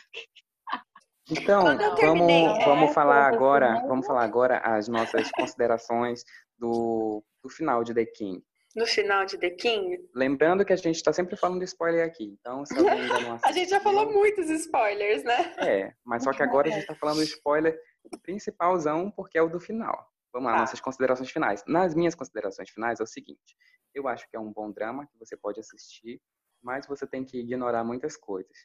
Então, 1.31 1.65
vamos, 2.01 2.65
vamos 2.65 2.93
falar 2.93 3.27
agora, 3.27 3.83
vamos 3.87 4.07
falar 4.07 4.25
agora 4.25 4.59
as 4.59 4.89
nossas 4.89 5.31
considerações 5.31 6.23
do, 6.59 7.25
do 7.43 7.49
final 7.49 7.83
de 7.83 7.95
The 7.95 8.05
King. 8.05 8.45
No 8.77 8.87
final 8.87 9.25
de 9.25 9.39
The 9.39 9.51
King? 9.51 9.99
Lembrando 10.15 10.65
que 10.65 10.73
a 10.73 10.77
gente 10.77 10.97
está 10.97 11.13
sempre 11.13 11.37
falando 11.37 11.61
de 11.61 11.65
spoiler 11.65 12.05
aqui, 12.05 12.25
então 12.25 12.67
se 12.67 12.77
alguém 12.77 13.01
ainda 13.01 13.21
não 13.21 13.33
assistiu... 13.35 13.39
a 13.49 13.53
gente 13.53 13.71
já 13.71 13.81
falou 13.81 14.13
muitos 14.13 14.51
spoilers, 14.51 15.25
né? 15.25 15.55
É, 15.59 15.95
mas 16.05 16.25
só 16.25 16.33
que 16.33 16.43
agora 16.43 16.69
a 16.69 16.73
gente 16.73 16.83
está 16.83 16.95
falando 16.95 17.19
do 17.19 17.23
spoiler 17.23 17.79
principalzão, 18.23 19.11
porque 19.11 19.39
é 19.39 19.43
o 19.43 19.49
do 19.49 19.61
final. 19.61 20.07
Vamos 20.33 20.51
lá, 20.51 20.57
ah. 20.57 20.61
nossas 20.61 20.81
considerações 20.81 21.31
finais. 21.31 21.63
Nas 21.67 21.95
minhas 21.95 22.15
considerações 22.15 22.69
finais 22.69 23.01
é 23.01 23.03
o 23.03 23.07
seguinte: 23.07 23.57
eu 23.95 24.09
acho 24.09 24.29
que 24.29 24.37
é 24.37 24.41
um 24.41 24.53
bom 24.53 24.71
drama 24.71 25.07
que 25.07 25.19
você 25.19 25.37
pode 25.37 25.61
assistir, 25.61 26.21
mas 26.61 26.87
você 26.87 27.07
tem 27.07 27.25
que 27.25 27.39
ignorar 27.39 27.85
muitas 27.85 28.17
coisas. 28.17 28.57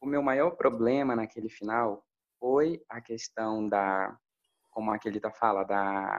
O 0.00 0.06
meu 0.06 0.22
maior 0.22 0.50
problema 0.52 1.16
naquele 1.16 1.48
final 1.48 2.04
foi 2.38 2.82
a 2.88 3.00
questão 3.00 3.68
da, 3.68 4.16
como 4.70 4.90
a 4.90 4.98
Kelita 4.98 5.30
fala, 5.30 5.64
da, 5.64 6.18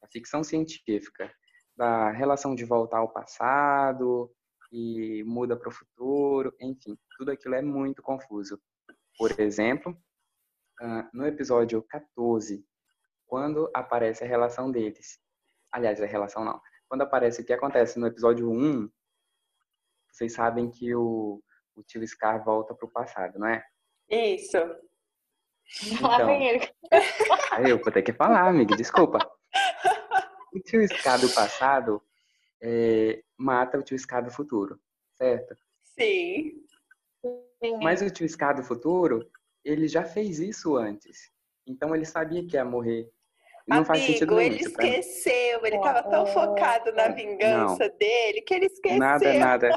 da 0.00 0.08
ficção 0.12 0.42
científica, 0.42 1.32
da 1.76 2.10
relação 2.10 2.54
de 2.54 2.64
voltar 2.64 2.98
ao 2.98 3.12
passado 3.12 4.30
e 4.72 5.22
muda 5.24 5.56
para 5.56 5.68
o 5.68 5.72
futuro, 5.72 6.54
enfim, 6.60 6.98
tudo 7.16 7.30
aquilo 7.30 7.54
é 7.54 7.62
muito 7.62 8.02
confuso. 8.02 8.60
Por 9.16 9.38
exemplo, 9.40 9.96
no 11.12 11.26
episódio 11.26 11.82
14, 11.82 12.66
quando 13.26 13.70
aparece 13.74 14.24
a 14.24 14.26
relação 14.26 14.70
deles. 14.70 15.18
Aliás, 15.72 16.00
a 16.00 16.06
relação 16.06 16.44
não. 16.44 16.60
Quando 16.88 17.02
aparece 17.02 17.42
o 17.42 17.44
que 17.44 17.52
acontece 17.52 17.98
no 17.98 18.06
episódio 18.06 18.50
1, 18.50 18.88
vocês 20.12 20.34
sabem 20.34 20.70
que 20.70 20.94
o, 20.94 21.42
o 21.76 21.82
tio 21.82 22.06
Scar 22.06 22.44
volta 22.44 22.74
para 22.74 22.86
o 22.86 22.90
passado, 22.90 23.38
não 23.38 23.48
é? 23.48 23.64
Isso. 24.08 24.56
Então, 25.92 26.30
eu 27.66 27.78
vou 27.78 27.92
ter 27.92 28.02
que 28.02 28.12
falar, 28.12 28.48
amiga, 28.48 28.76
desculpa. 28.76 29.18
O 30.52 30.60
tio 30.60 30.86
Scar 30.88 31.20
do 31.20 31.28
passado 31.30 32.02
é, 32.62 33.22
mata 33.36 33.78
o 33.78 33.82
tio 33.82 33.98
Scar 33.98 34.24
do 34.24 34.30
futuro, 34.30 34.80
certo? 35.14 35.56
Sim. 35.82 36.52
Mas 37.82 38.00
o 38.00 38.10
tio 38.10 38.28
Scar 38.28 38.54
do 38.54 38.62
futuro, 38.62 39.28
ele 39.64 39.88
já 39.88 40.04
fez 40.04 40.38
isso 40.38 40.76
antes. 40.76 41.30
Então 41.66 41.94
ele 41.94 42.04
sabia 42.04 42.46
que 42.46 42.56
ia 42.56 42.64
morrer 42.64 43.10
não 43.66 43.78
Amigo, 43.78 43.88
faz 43.88 44.02
sentido 44.04 44.36
nenhum. 44.36 44.52
ele 44.52 44.62
esqueceu. 44.62 45.66
Ele 45.66 45.76
estava 45.76 46.02
tão 46.04 46.24
focado 46.26 46.92
na 46.92 47.08
vingança 47.08 47.88
não. 47.88 47.98
dele 47.98 48.40
que 48.42 48.54
ele 48.54 48.66
esqueceu. 48.66 48.98
Nada, 48.98 49.34
nada. 49.34 49.70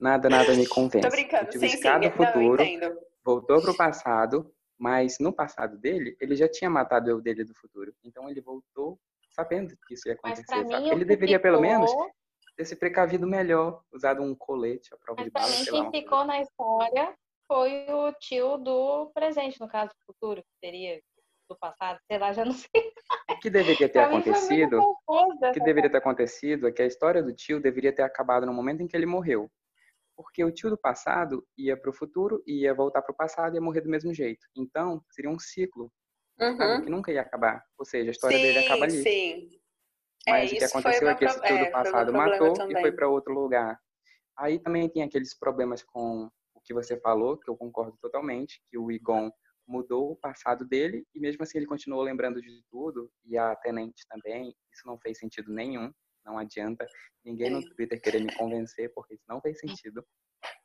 Nada, 0.00 0.28
nada 0.28 0.54
me 0.54 0.66
convence. 0.68 1.08
Tô 1.08 1.14
brincando. 1.14 1.52
Sim, 1.52 1.68
sim. 1.68 2.00
do 2.00 2.10
futuro, 2.10 2.64
não, 2.78 2.98
voltou 3.24 3.62
para 3.62 3.70
o 3.70 3.76
passado, 3.76 4.52
mas 4.78 5.18
no 5.18 5.32
passado 5.32 5.78
dele, 5.78 6.16
ele 6.20 6.36
já 6.36 6.48
tinha 6.48 6.68
matado 6.68 7.10
eu 7.10 7.20
dele 7.20 7.44
do 7.44 7.54
futuro. 7.54 7.94
Então 8.04 8.28
ele 8.28 8.40
voltou 8.40 8.98
sabendo 9.30 9.76
que 9.86 9.94
isso 9.94 10.08
ia 10.08 10.14
acontecer. 10.14 10.64
Mim, 10.64 10.90
ele 10.90 11.04
deveria, 11.04 11.38
ficou... 11.38 11.50
pelo 11.50 11.60
menos, 11.60 11.90
ter 12.56 12.64
se 12.64 12.76
precavido 12.76 13.26
melhor, 13.26 13.82
usado 13.92 14.22
um 14.22 14.34
colete 14.34 14.94
à 14.94 14.96
prova 14.96 15.20
mas 15.20 15.26
de 15.26 15.30
bala. 15.30 15.48
Mim, 15.48 15.90
quem 15.90 16.02
ficou 16.02 16.24
na 16.24 16.40
história 16.40 17.14
foi 17.46 17.86
o 17.90 18.12
tio 18.12 18.56
do 18.58 19.10
presente, 19.12 19.60
no 19.60 19.68
caso 19.68 19.90
do 19.90 20.04
futuro, 20.14 20.42
que 20.42 20.66
seria 20.66 21.00
do 21.48 21.56
passado, 21.56 21.98
sei 22.06 22.18
lá, 22.18 22.32
já 22.32 22.44
não 22.44 22.52
sei. 22.52 22.70
O 23.30 23.38
que 23.44 23.50
deveria 23.50 23.88
ter 23.88 23.98
acontecido? 23.98 24.80
O 25.06 25.52
que 25.52 25.60
deveria 25.60 25.90
ter 25.90 25.98
acontecido 25.98 26.66
é 26.66 26.72
que 26.72 26.80
a 26.80 26.86
história 26.86 27.22
do 27.22 27.34
tio 27.34 27.60
deveria 27.60 27.92
ter 27.92 28.02
acabado 28.02 28.46
no 28.46 28.54
momento 28.54 28.82
em 28.82 28.86
que 28.86 28.96
ele 28.96 29.04
morreu. 29.04 29.50
Porque 30.16 30.44
o 30.44 30.52
tio 30.52 30.70
do 30.70 30.78
passado 30.78 31.44
ia 31.56 31.76
para 31.76 31.90
o 31.90 31.94
futuro, 31.94 32.42
ia 32.46 32.72
voltar 32.74 33.02
para 33.02 33.12
o 33.12 33.16
passado 33.16 33.54
e 33.54 33.56
ia 33.56 33.60
morrer 33.60 33.80
do 33.80 33.90
mesmo 33.90 34.14
jeito. 34.14 34.46
Então, 34.56 35.02
seria 35.10 35.30
um 35.30 35.38
ciclo 35.38 35.90
uhum. 36.40 36.82
que 36.82 36.90
nunca 36.90 37.12
ia 37.12 37.22
acabar. 37.22 37.64
Ou 37.78 37.84
seja, 37.84 38.10
a 38.10 38.12
história 38.12 38.36
sim, 38.36 38.42
dele 38.42 38.58
acaba 38.60 38.84
ali. 38.84 39.02
Sim. 39.02 39.48
Mas 40.28 40.52
é, 40.52 40.54
o 40.54 40.58
que 40.58 40.64
aconteceu 40.64 41.08
é 41.08 41.14
que 41.14 41.24
esse 41.24 41.40
tio 41.42 41.58
do 41.58 41.64
é, 41.64 41.70
passado 41.70 42.12
matou 42.12 42.54
também. 42.54 42.76
e 42.76 42.80
foi 42.80 42.92
para 42.92 43.08
outro 43.08 43.32
lugar. 43.34 43.78
Aí 44.38 44.58
também 44.58 44.88
tem 44.88 45.02
aqueles 45.02 45.36
problemas 45.38 45.82
com 45.82 46.30
o 46.54 46.60
que 46.60 46.72
você 46.72 46.98
falou, 47.00 47.38
que 47.38 47.48
eu 47.50 47.56
concordo 47.56 47.96
totalmente, 48.00 48.60
que 48.68 48.78
o 48.78 48.90
Igon 48.90 49.30
mudou 49.66 50.12
o 50.12 50.16
passado 50.16 50.66
dele 50.66 51.06
e 51.14 51.20
mesmo 51.20 51.42
assim 51.42 51.58
ele 51.58 51.66
continuou 51.66 52.02
lembrando 52.02 52.40
de 52.40 52.62
tudo 52.70 53.10
e 53.24 53.36
a 53.36 53.54
tenente 53.56 54.06
também. 54.08 54.54
Isso 54.72 54.86
não 54.86 54.98
fez 54.98 55.18
sentido 55.18 55.52
nenhum. 55.52 55.92
Não 56.24 56.38
adianta 56.38 56.86
ninguém 57.24 57.50
no 57.50 57.62
Twitter 57.70 58.00
querer 58.00 58.20
me 58.20 58.34
convencer 58.34 58.92
porque 58.94 59.14
isso 59.14 59.24
não 59.28 59.40
fez 59.40 59.58
sentido. 59.58 60.04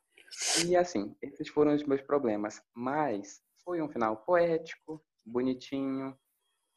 E 0.64 0.76
assim, 0.76 1.16
esses 1.20 1.48
foram 1.48 1.74
os 1.74 1.82
meus 1.82 2.00
problemas. 2.02 2.62
Mas 2.72 3.42
foi 3.64 3.82
um 3.82 3.88
final 3.88 4.16
poético, 4.18 5.04
bonitinho. 5.26 6.16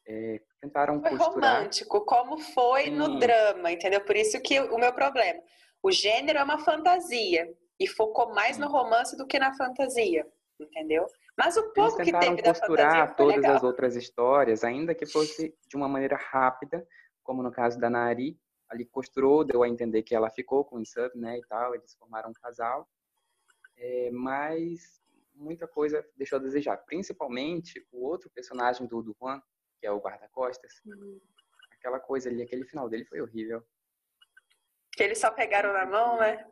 É, 0.06 0.40
tentaram 0.60 1.00
foi 1.00 1.16
costurar. 1.16 1.58
romântico, 1.58 2.04
como 2.04 2.38
foi 2.38 2.84
Sim. 2.84 2.90
no 2.90 3.18
drama, 3.18 3.70
entendeu? 3.70 4.00
Por 4.04 4.16
isso 4.16 4.40
que 4.42 4.60
o 4.60 4.76
meu 4.76 4.92
problema. 4.92 5.40
O 5.82 5.92
gênero 5.92 6.38
é 6.38 6.42
uma 6.42 6.58
fantasia 6.58 7.48
e 7.78 7.86
focou 7.86 8.34
mais 8.34 8.58
no 8.58 8.68
romance 8.68 9.16
do 9.16 9.26
que 9.26 9.38
na 9.38 9.54
fantasia, 9.54 10.26
entendeu? 10.60 11.06
Mas 11.36 11.56
o 11.56 11.72
pouco 11.72 11.96
que 11.96 12.12
teve 12.12 12.42
da 12.42 12.54
costurar 12.54 13.16
todas 13.16 13.36
legal. 13.36 13.56
as 13.56 13.62
outras 13.62 13.96
histórias, 13.96 14.62
ainda 14.62 14.94
que 14.94 15.06
fosse 15.06 15.54
de 15.68 15.76
uma 15.76 15.88
maneira 15.88 16.16
rápida, 16.16 16.86
como 17.22 17.42
no 17.42 17.50
caso 17.50 17.78
da 17.78 17.90
Nari, 17.90 18.38
ali 18.74 18.84
costurou, 18.84 19.44
deu 19.44 19.62
a 19.62 19.68
entender 19.68 20.02
que 20.02 20.14
ela 20.14 20.30
ficou 20.30 20.64
com 20.64 20.76
o 20.76 20.86
Sub, 20.86 21.16
né, 21.16 21.38
e 21.38 21.46
tal, 21.46 21.74
eles 21.74 21.94
formaram 21.94 22.30
um 22.30 22.34
casal. 22.34 22.88
É, 23.76 24.10
mas 24.12 25.02
muita 25.34 25.66
coisa 25.66 26.06
deixou 26.16 26.38
a 26.38 26.42
desejar, 26.42 26.76
principalmente 26.78 27.86
o 27.90 28.04
outro 28.04 28.30
personagem 28.30 28.86
do, 28.86 29.02
do 29.02 29.16
Juan, 29.20 29.42
que 29.78 29.86
é 29.86 29.90
o 29.90 30.00
guarda-costas. 30.00 30.80
Uhum. 30.84 31.20
Aquela 31.72 31.98
coisa 31.98 32.28
ali, 32.28 32.42
aquele 32.42 32.64
final 32.64 32.88
dele 32.88 33.04
foi 33.04 33.20
horrível. 33.20 33.64
Que 34.92 35.02
eles 35.02 35.18
só 35.18 35.30
pegaram 35.30 35.72
na 35.72 35.86
mão, 35.86 36.18
né? 36.18 36.46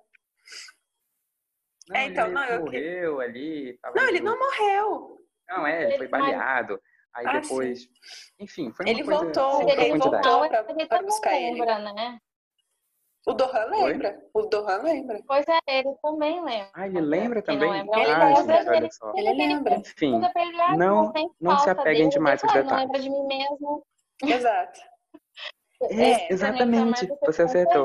Não, 1.88 1.96
é, 1.96 2.06
então, 2.06 2.26
ele 2.26 2.34
não, 2.34 2.60
morreu 2.60 3.20
ali. 3.20 3.80
não, 3.94 4.08
ele 4.08 4.20
não 4.20 4.38
morreu. 4.38 5.26
Não, 5.48 5.66
é, 5.66 5.84
ele 5.84 5.98
foi 5.98 6.08
baleado. 6.08 6.80
Aí 7.14 7.26
ah, 7.26 7.40
depois, 7.40 7.82
sim. 7.82 7.88
enfim, 8.40 8.72
foi 8.72 8.86
uma 8.86 8.90
ele 8.90 9.04
coisa 9.04 9.20
voltou, 9.20 9.68
ele 9.68 9.88
voltou 9.98 10.10
pra, 10.48 10.64
pra 10.64 11.02
buscar 11.02 11.32
lembra, 11.32 11.78
ele. 11.78 11.92
Né? 11.92 12.18
O 13.26 13.34
Dohan 13.34 13.66
lembra. 13.66 14.20
O 14.34 14.42
Dohan 14.42 14.82
lembra. 14.82 15.20
Pois 15.26 15.46
é, 15.46 15.58
ele 15.68 15.94
também 16.02 16.42
lembra. 16.42 16.70
Ah, 16.74 16.86
ele 16.86 17.00
lembra 17.00 17.42
também? 17.42 17.70
Lembra. 17.70 18.00
Ele, 18.00 18.10
ah, 18.10 18.34
lembra, 18.34 18.62
gente, 18.62 18.76
ele, 18.76 18.90
só. 18.90 19.12
ele 19.14 19.32
lembra. 19.34 19.74
Enfim, 19.76 20.20
não, 20.76 21.12
não 21.40 21.58
se 21.58 21.70
apeguem 21.70 22.08
demais 22.08 22.42
aos 22.42 22.52
detalhes. 22.52 22.72
Não 22.72 22.78
lembra 22.78 23.00
de 23.00 23.10
mim 23.10 23.26
mesmo. 23.26 23.86
Exato. 24.24 24.80
É, 25.90 26.10
é 26.10 26.32
exatamente. 26.32 27.06
Você 27.24 27.42
acertou. 27.42 27.84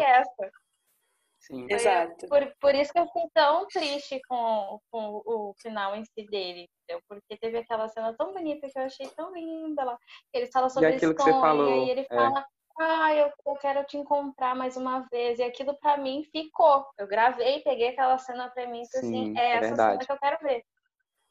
Sim. 1.48 1.66
Exato. 1.70 2.28
Por, 2.28 2.54
por 2.60 2.76
isso 2.76 2.92
que 2.92 3.00
eu 3.00 3.08
fiquei 3.08 3.30
tão 3.34 3.66
triste 3.68 4.20
com, 4.28 4.80
com 4.92 5.22
o 5.26 5.54
final 5.62 5.96
em 5.96 6.04
si 6.04 6.26
dele, 6.26 6.68
entendeu? 6.84 7.02
Porque 7.08 7.38
teve 7.38 7.58
aquela 7.60 7.88
cena 7.88 8.14
tão 8.18 8.34
bonita 8.34 8.68
que 8.70 8.78
eu 8.78 8.84
achei 8.84 9.08
tão 9.16 9.34
linda 9.34 9.84
lá. 9.86 9.98
Ele 10.34 10.48
fala 10.48 10.70
sobre 10.70 10.90
e 10.90 10.96
aquilo 10.96 11.16
que 11.16 11.24
você 11.24 11.32
falou, 11.32 11.70
e 11.70 11.74
aí 11.74 11.90
ele 11.90 12.04
fala, 12.04 12.40
é. 12.40 12.84
ah, 12.84 13.16
eu, 13.16 13.32
eu 13.46 13.54
quero 13.56 13.86
te 13.86 13.96
encontrar 13.98 14.56
mais 14.56 14.76
uma 14.76 15.08
vez. 15.10 15.40
E 15.40 15.44
aquilo 15.44 15.74
pra 15.80 15.96
mim 15.96 16.22
ficou. 16.32 16.86
Eu 16.98 17.08
gravei, 17.08 17.62
peguei 17.62 17.90
aquela 17.90 18.18
cena 18.18 18.50
pra 18.50 18.68
mim 18.68 18.80
e 18.80 18.98
assim, 18.98 19.00
Sim, 19.00 19.38
é, 19.38 19.42
é 19.42 19.52
essa 19.54 19.68
verdade. 19.70 19.92
cena 19.94 20.06
que 20.06 20.12
eu 20.12 20.20
quero 20.20 20.38
ver. 20.44 20.64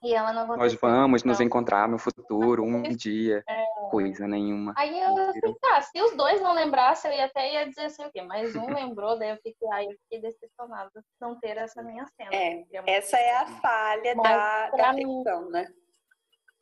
E 0.07 0.15
ela 0.15 0.33
não 0.33 0.47
Nós 0.57 0.73
vamos 0.75 1.25
nos 1.25 1.41
encontrar 1.41 1.89
no 1.89 1.99
futuro, 1.99 2.63
um 2.63 2.81
dia. 2.97 3.43
É. 3.49 3.67
Coisa 3.91 4.29
nenhuma. 4.29 4.73
Aí 4.77 5.01
eu 5.01 5.17
assim, 5.17 5.55
tá, 5.61 5.81
se 5.81 6.01
os 6.01 6.17
dois 6.17 6.41
não 6.41 6.55
lembrassem, 6.55 7.11
eu 7.11 7.17
ia 7.17 7.25
até 7.25 7.53
ia 7.53 7.69
dizer 7.69 7.87
assim, 7.87 8.05
o 8.05 8.11
quê? 8.13 8.23
Mas 8.23 8.55
um 8.55 8.67
lembrou, 8.67 9.19
daí 9.19 9.31
eu 9.31 9.37
fiquei, 9.37 9.69
aí 9.73 9.87
eu 9.87 9.97
fiquei 10.03 10.21
decepcionada 10.21 10.91
não 11.21 11.39
ter 11.41 11.57
essa 11.57 11.83
minha 11.83 12.05
cena. 12.07 12.31
É, 12.33 12.65
essa 12.87 13.17
é 13.17 13.37
a 13.37 13.47
falha 13.47 14.15
Mas, 14.15 14.25
da, 14.25 14.71
da 14.71 14.95
ficção, 14.95 15.51
né? 15.51 15.69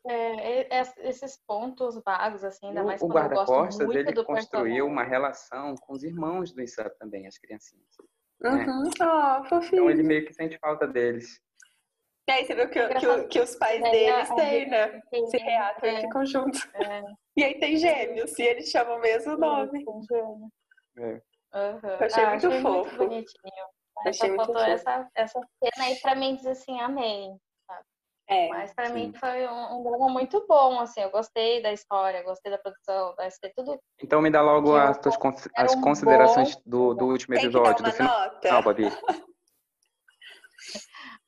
É, 0.07 0.83
esses 1.09 1.39
pontos 1.47 2.01
vagos, 2.05 2.45
assim, 2.45 2.69
ainda 2.69 2.83
mais 2.83 3.01
o, 3.01 3.09
quando 3.09 3.33
eu 3.33 3.45
gosto 3.45 3.85
muito 3.85 3.99
ele 3.99 4.13
do 4.13 4.25
construiu 4.25 4.87
uma 4.87 5.03
relação 5.03 5.75
com 5.77 5.95
os 5.95 6.03
irmãos 6.03 6.53
do 6.53 6.61
Isaac 6.63 6.99
também, 6.99 7.27
as 7.27 7.39
criancinhas. 7.39 7.97
Uhum. 8.43 8.83
Né? 8.83 8.91
Oh, 9.01 9.57
então 9.57 9.91
ele 9.91 10.03
meio 10.03 10.27
que 10.27 10.35
sente 10.35 10.59
falta 10.59 10.87
deles. 10.87 11.41
E 12.27 12.33
aí 12.33 12.47
você 12.47 12.55
viu 12.55 12.71
que, 12.71 12.89
que, 12.95 13.25
que 13.25 13.41
os 13.41 13.55
pais 13.57 13.83
deles 13.83 14.29
têm, 14.31 14.69
né? 14.69 15.01
Se 15.31 15.37
reatam 15.37 15.91
e 15.91 16.01
ficam 16.01 16.27
juntos. 16.27 16.69
É. 16.75 17.03
E 17.37 17.43
aí 17.43 17.59
tem 17.59 17.77
gêmeos, 17.77 18.39
e 18.39 18.43
eles 18.45 18.71
chamam 18.71 18.97
o 18.97 19.01
mesmo 19.01 19.37
nome. 19.37 19.85
É. 20.97 21.03
Uhum. 21.03 21.21
Eu 21.83 22.07
achei 22.07 22.23
ah, 22.23 22.31
muito 22.31 22.47
achei 22.47 22.63
fofo. 22.63 22.75
Muito 22.85 22.97
bonitinho. 22.97 23.67
Achei 24.07 24.29
muito 24.29 24.47
fofo. 24.47 24.59
Essa, 24.61 25.09
essa 25.17 25.41
cena 25.59 25.85
aí 25.85 25.97
pra 26.01 26.15
mim 26.15 26.37
diz 26.37 26.47
assim, 26.47 26.79
amei. 26.79 27.31
É, 28.29 28.49
Mas 28.49 28.73
para 28.73 28.89
mim 28.91 29.13
foi 29.19 29.49
um, 29.49 29.81
um 29.81 29.83
drama 29.83 30.09
muito 30.09 30.47
bom, 30.47 30.79
assim, 30.79 31.03
eu 31.03 31.11
gostei 31.11 31.61
da 31.61 31.73
história, 31.73 32.23
gostei 32.23 32.51
da 32.51 32.59
produção, 32.59 33.15
da 33.17 33.29
ST, 33.29 33.53
tudo. 33.55 33.79
Então 34.03 34.23
me 34.23 34.31
dá 34.31 34.41
logo 34.41 34.75
as 34.77 34.97
tuas 34.99 35.19
as 35.57 35.75
considerações 35.75 36.55
bom... 36.55 36.63
do, 36.65 36.95
do 36.95 37.07
último 37.07 37.35
episódio, 37.35 37.85
do 37.85 37.93
final. 37.93 38.21
Nota. 38.21 38.51
Não, 38.51 38.63
Babi. 38.63 38.85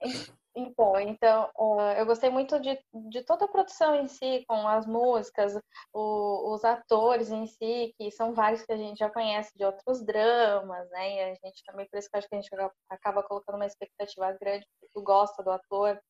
Então, 0.56 0.98
então 0.98 1.50
eu 1.98 2.06
gostei 2.06 2.30
muito 2.30 2.58
de, 2.58 2.78
de 3.10 3.22
toda 3.22 3.44
a 3.44 3.48
produção 3.48 3.94
em 3.94 4.08
si, 4.08 4.42
com 4.48 4.66
as 4.66 4.86
músicas, 4.86 5.54
o, 5.92 6.54
os 6.54 6.64
atores 6.64 7.30
em 7.30 7.46
si, 7.46 7.94
que 7.98 8.10
são 8.10 8.32
vários 8.32 8.62
que 8.62 8.72
a 8.72 8.76
gente 8.76 8.96
já 8.96 9.10
conhece 9.10 9.50
de 9.54 9.66
outros 9.66 10.02
dramas, 10.02 10.88
né? 10.88 11.14
E 11.14 11.20
a 11.20 11.34
gente 11.34 11.62
também, 11.66 11.86
por 11.90 11.98
isso 11.98 12.08
que 12.10 12.16
acho 12.16 12.26
que 12.26 12.34
a 12.34 12.40
gente 12.40 12.50
acaba 12.88 13.22
colocando 13.22 13.56
uma 13.56 13.66
expectativa 13.66 14.32
grande, 14.40 14.66
porque 14.72 14.90
tu 14.94 15.02
gosta 15.02 15.42
do 15.42 15.50
ator. 15.50 16.00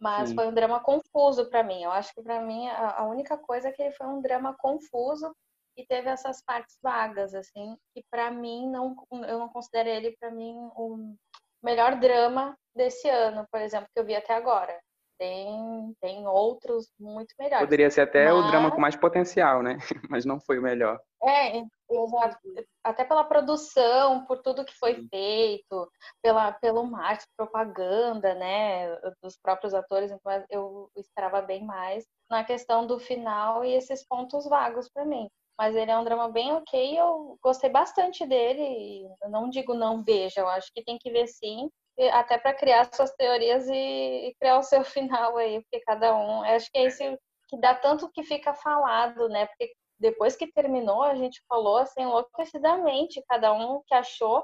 Mas 0.00 0.30
Sim. 0.30 0.34
foi 0.34 0.48
um 0.48 0.52
drama 0.52 0.80
confuso 0.80 1.48
para 1.48 1.62
mim. 1.62 1.84
Eu 1.84 1.92
acho 1.92 2.12
que 2.12 2.22
para 2.22 2.42
mim 2.42 2.68
a, 2.68 2.98
a 2.98 3.06
única 3.06 3.38
coisa 3.38 3.68
é 3.68 3.72
que 3.72 3.82
ele 3.82 3.94
foi 3.94 4.08
um 4.08 4.20
drama 4.20 4.54
confuso 4.58 5.32
e 5.76 5.86
teve 5.86 6.08
essas 6.08 6.42
partes 6.42 6.76
vagas, 6.82 7.34
assim, 7.34 7.76
que 7.94 8.02
para 8.10 8.30
mim 8.30 8.68
não, 8.68 8.96
eu 9.28 9.38
não 9.38 9.48
considero 9.48 9.88
ele 9.88 10.16
para 10.18 10.30
mim 10.30 10.54
o 10.74 11.14
melhor 11.62 11.96
drama 11.98 12.56
desse 12.74 13.08
ano, 13.08 13.46
por 13.50 13.60
exemplo, 13.60 13.88
que 13.94 14.00
eu 14.00 14.04
vi 14.04 14.14
até 14.14 14.34
agora. 14.34 14.78
Tem, 15.18 15.96
tem 16.00 16.26
outros 16.26 16.90
muito 17.00 17.34
melhores. 17.38 17.64
Poderia 17.64 17.90
ser 17.90 18.02
até 18.02 18.30
Mas... 18.30 18.44
o 18.44 18.48
drama 18.48 18.70
com 18.70 18.78
mais 18.78 18.96
potencial, 18.96 19.62
né? 19.62 19.78
Mas 20.10 20.26
não 20.26 20.38
foi 20.38 20.58
o 20.58 20.62
melhor. 20.62 21.00
É, 21.22 21.58
exato. 21.90 22.38
Até 22.84 23.02
pela 23.02 23.24
produção, 23.24 24.26
por 24.26 24.42
tudo 24.42 24.64
que 24.64 24.74
foi 24.78 25.06
feito, 25.08 25.90
pela, 26.22 26.52
pelo 26.52 26.84
marketing, 26.84 27.30
propaganda, 27.34 28.34
né? 28.34 28.94
Dos 29.22 29.38
próprios 29.38 29.72
atores. 29.72 30.10
Então 30.10 30.44
eu 30.50 30.90
esperava 30.96 31.40
bem 31.40 31.64
mais 31.64 32.04
na 32.30 32.44
questão 32.44 32.86
do 32.86 32.98
final 32.98 33.64
e 33.64 33.72
esses 33.72 34.06
pontos 34.06 34.46
vagos 34.46 34.88
para 34.90 35.06
mim. 35.06 35.30
Mas 35.58 35.74
ele 35.74 35.90
é 35.90 35.98
um 35.98 36.04
drama 36.04 36.28
bem 36.30 36.52
ok, 36.52 36.98
eu 36.98 37.38
gostei 37.42 37.70
bastante 37.70 38.26
dele. 38.26 39.06
Eu 39.22 39.30
não 39.30 39.48
digo 39.48 39.74
não 39.74 40.02
veja, 40.02 40.40
eu 40.40 40.48
acho 40.48 40.70
que 40.74 40.84
tem 40.84 40.98
que 40.98 41.10
ver 41.10 41.26
sim 41.26 41.70
até 42.12 42.36
para 42.38 42.54
criar 42.54 42.92
suas 42.92 43.10
teorias 43.12 43.66
e, 43.68 44.34
criar 44.38 44.58
o 44.58 44.62
seu 44.62 44.84
final 44.84 45.36
aí, 45.36 45.60
porque 45.62 45.80
cada 45.80 46.14
um, 46.14 46.42
acho 46.42 46.70
que 46.70 46.78
é 46.78 46.86
isso 46.86 47.02
que 47.48 47.58
dá 47.58 47.74
tanto 47.74 48.10
que 48.12 48.22
fica 48.22 48.52
falado, 48.54 49.28
né? 49.28 49.46
Porque 49.46 49.72
depois 49.98 50.36
que 50.36 50.52
terminou, 50.52 51.02
a 51.02 51.14
gente 51.14 51.42
falou 51.48 51.78
assim 51.78 52.02
enlouquecidamente, 52.02 53.22
cada 53.28 53.52
um 53.52 53.82
que 53.86 53.94
achou, 53.94 54.42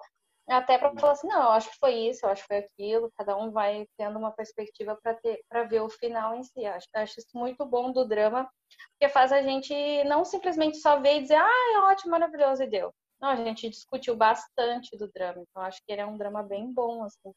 até 0.49 0.76
para 0.76 0.93
falar 0.97 1.12
assim, 1.12 1.28
não, 1.28 1.43
eu 1.43 1.51
acho 1.51 1.70
que 1.70 1.78
foi 1.78 1.95
isso, 1.95 2.26
eu 2.26 2.30
acho 2.30 2.43
que 2.43 2.49
foi 2.49 2.59
aquilo, 2.59 3.12
cada 3.16 3.36
um 3.36 3.51
vai 3.51 3.86
tendo 3.97 4.18
uma 4.18 4.32
perspectiva 4.32 4.99
para 5.01 5.14
ter 5.14 5.40
para 5.49 5.62
ver 5.64 5.80
o 5.80 5.88
final 5.88 6.34
em 6.34 6.43
si. 6.43 6.64
Acho, 6.64 6.86
acho 6.95 7.20
isso 7.20 7.30
muito 7.34 7.64
bom 7.64 7.93
do 7.93 8.07
drama, 8.07 8.51
porque 8.93 9.12
faz 9.12 9.32
a 9.32 9.40
gente 9.43 9.72
não 10.05 10.24
simplesmente 10.24 10.78
só 10.78 10.99
ver 11.01 11.18
e 11.18 11.22
dizer, 11.22 11.36
ah, 11.36 11.72
é 11.74 11.78
ótimo, 11.93 12.11
maravilhoso 12.12 12.62
e 12.62 12.66
deu. 12.66 12.93
Não, 13.20 13.28
a 13.28 13.36
gente 13.36 13.70
discutiu 13.70 14.16
bastante 14.16 14.97
do 14.99 15.09
drama, 15.12 15.43
então 15.43 15.62
acho 15.62 15.80
que 15.86 15.93
ele 15.93 16.01
é 16.01 16.07
um 16.07 16.18
drama 16.18 16.43
bem 16.43 16.72
bom, 16.72 17.05
assim. 17.05 17.32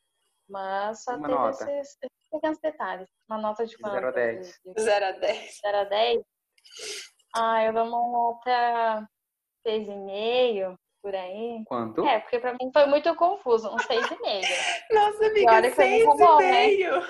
Mas 0.49 1.03
só 1.03 1.15
Uma 1.15 1.27
teve 1.27 1.39
nota. 1.39 1.71
esses, 1.71 1.97
pequenos 2.31 2.59
detalhes. 2.59 3.09
Uma 3.29 3.37
nota 3.39 3.65
de 3.65 3.77
quanto? 3.77 3.93
0 3.93 4.07
a 4.07 4.11
10. 4.11 4.61
0 4.79 5.05
a 5.05 5.11
10. 5.11 5.59
0 5.61 5.77
a 5.77 5.83
10? 5.83 6.23
Ah, 7.35 7.63
eu 7.65 7.73
dou 7.73 7.83
uma 7.85 8.07
nota 8.07 9.09
6,5 9.67 10.75
por 11.05 11.13
aí. 11.13 11.61
Quanto? 11.65 12.03
É, 12.03 12.19
porque 12.19 12.39
pra 12.39 12.53
mim 12.53 12.71
foi 12.73 12.87
muito 12.87 13.13
confuso. 13.13 13.69
Um 13.69 13.77
6,5. 13.77 14.17
Nossa, 14.91 15.25
amiga, 15.27 15.61
6,5. 15.61 17.05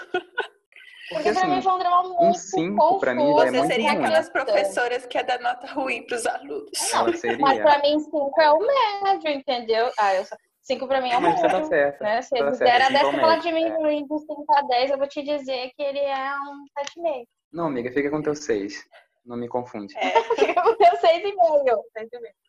Porque, 1.08 1.30
assim, 1.30 1.40
pra 1.40 1.48
mim 1.48 1.62
foi 1.62 1.72
um 1.72 1.78
drama 1.78 2.04
muito 2.04 2.24
um 2.24 2.34
5 2.34 3.00
pra 3.00 3.16
mim 3.16 3.38
já 3.38 3.46
é 3.46 3.52
muito 3.52 3.68
seria 3.68 3.92
ruim. 3.92 4.04
aquelas 4.04 4.30
professoras 4.30 5.06
que 5.06 5.18
é 5.18 5.24
dar 5.24 5.40
nota 5.40 5.68
ruim 5.68 6.06
pros 6.06 6.26
alunos. 6.26 6.72
Não, 6.92 7.14
seria. 7.14 7.38
Mas 7.38 7.62
pra 7.62 7.80
mim 7.80 7.98
5 8.00 8.42
é 8.42 8.52
o 8.52 8.60
médio, 8.60 9.30
entendeu? 9.30 9.90
Ah, 9.98 10.14
eu 10.14 10.26
só... 10.26 10.36
5 10.64 10.88
pra 10.88 11.00
mim 11.00 11.12
é 11.12 11.18
o 11.18 11.22
médio. 11.22 11.42
Tá 11.42 11.64
certo. 11.64 12.02
Né? 12.02 12.22
Se 12.22 12.36
tá 12.38 12.52
0 12.52 12.84
a 12.84 12.90
10 12.90 13.02
você 13.02 13.20
falar 13.22 13.38
de 13.38 13.52
mim 13.54 13.66
é. 13.66 14.04
do 14.04 14.20
5 14.20 14.46
a 14.50 14.62
10, 14.62 14.92
eu 14.92 14.98
vou 14.98 15.08
te 15.08 15.24
dizer 15.24 15.72
que 15.78 15.84
ele 15.84 16.00
é 16.00 16.36
um 16.36 16.66
7,5. 17.02 17.26
Não, 17.54 17.68
amiga, 17.68 17.90
fica 17.92 18.10
com 18.10 18.22
teu 18.22 18.36
6. 18.36 18.84
Não 19.26 19.38
me 19.38 19.48
confunde. 19.48 19.96
É. 19.98 20.10
fica 20.36 20.62
com 20.62 20.76
teu 20.76 20.92
6,5. 20.98 22.45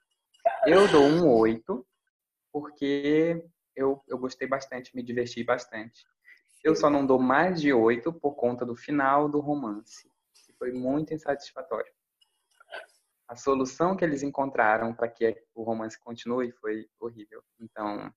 Eu 0.67 0.89
dou 0.89 1.03
um 1.03 1.29
8, 1.29 1.87
porque 2.53 3.43
eu, 3.75 4.03
eu 4.09 4.19
gostei 4.19 4.49
bastante, 4.49 4.95
me 4.95 5.03
diverti 5.03 5.45
bastante. 5.45 6.05
Eu 6.65 6.75
só 6.75 6.91
não 6.91 7.07
dou 7.07 7.19
mais 7.19 7.61
de 7.61 7.73
oito 7.73 8.13
por 8.13 8.35
conta 8.35 8.65
do 8.65 8.75
final 8.75 9.29
do 9.29 9.41
romance, 9.41 10.11
que 10.45 10.53
foi 10.55 10.73
muito 10.73 11.15
insatisfatório. 11.15 11.93
A 13.29 13.37
solução 13.37 13.97
que 13.97 14.05
eles 14.05 14.23
encontraram 14.23 14.95
para 14.95 15.09
que 15.09 15.37
o 15.55 15.63
romance 15.63 15.99
continue 15.99 16.53
foi 16.53 16.89
horrível. 16.99 17.43
Então, 17.61 18.13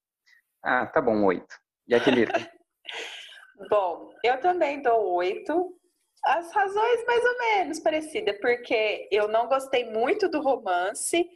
ah, 0.64 0.86
tá 0.86 1.02
bom, 1.02 1.24
oito. 1.26 1.56
E 1.88 1.96
aquele? 1.96 2.26
bom, 3.70 4.12
eu 4.24 4.40
também 4.40 4.82
dou 4.82 5.14
oito. 5.16 5.76
As 6.24 6.52
razões 6.52 7.06
mais 7.06 7.24
ou 7.24 7.38
menos 7.38 7.80
parecidas, 7.80 8.38
porque 8.40 9.08
eu 9.12 9.28
não 9.28 9.48
gostei 9.48 9.90
muito 9.92 10.30
do 10.30 10.42
romance, 10.42 11.28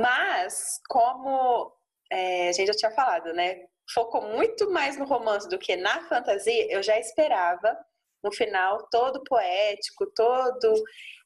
mas 0.00 0.80
como 0.88 1.72
é, 2.10 2.48
a 2.48 2.52
gente 2.52 2.68
já 2.68 2.74
tinha 2.74 2.90
falado, 2.90 3.32
né? 3.32 3.66
focou 3.92 4.22
muito 4.22 4.70
mais 4.70 4.98
no 4.98 5.04
romance 5.04 5.48
do 5.48 5.58
que 5.58 5.76
na 5.76 6.02
fantasia, 6.08 6.66
eu 6.70 6.82
já 6.82 6.98
esperava 6.98 7.76
um 8.24 8.32
final 8.32 8.86
todo 8.90 9.22
poético, 9.24 10.06
todo. 10.14 10.82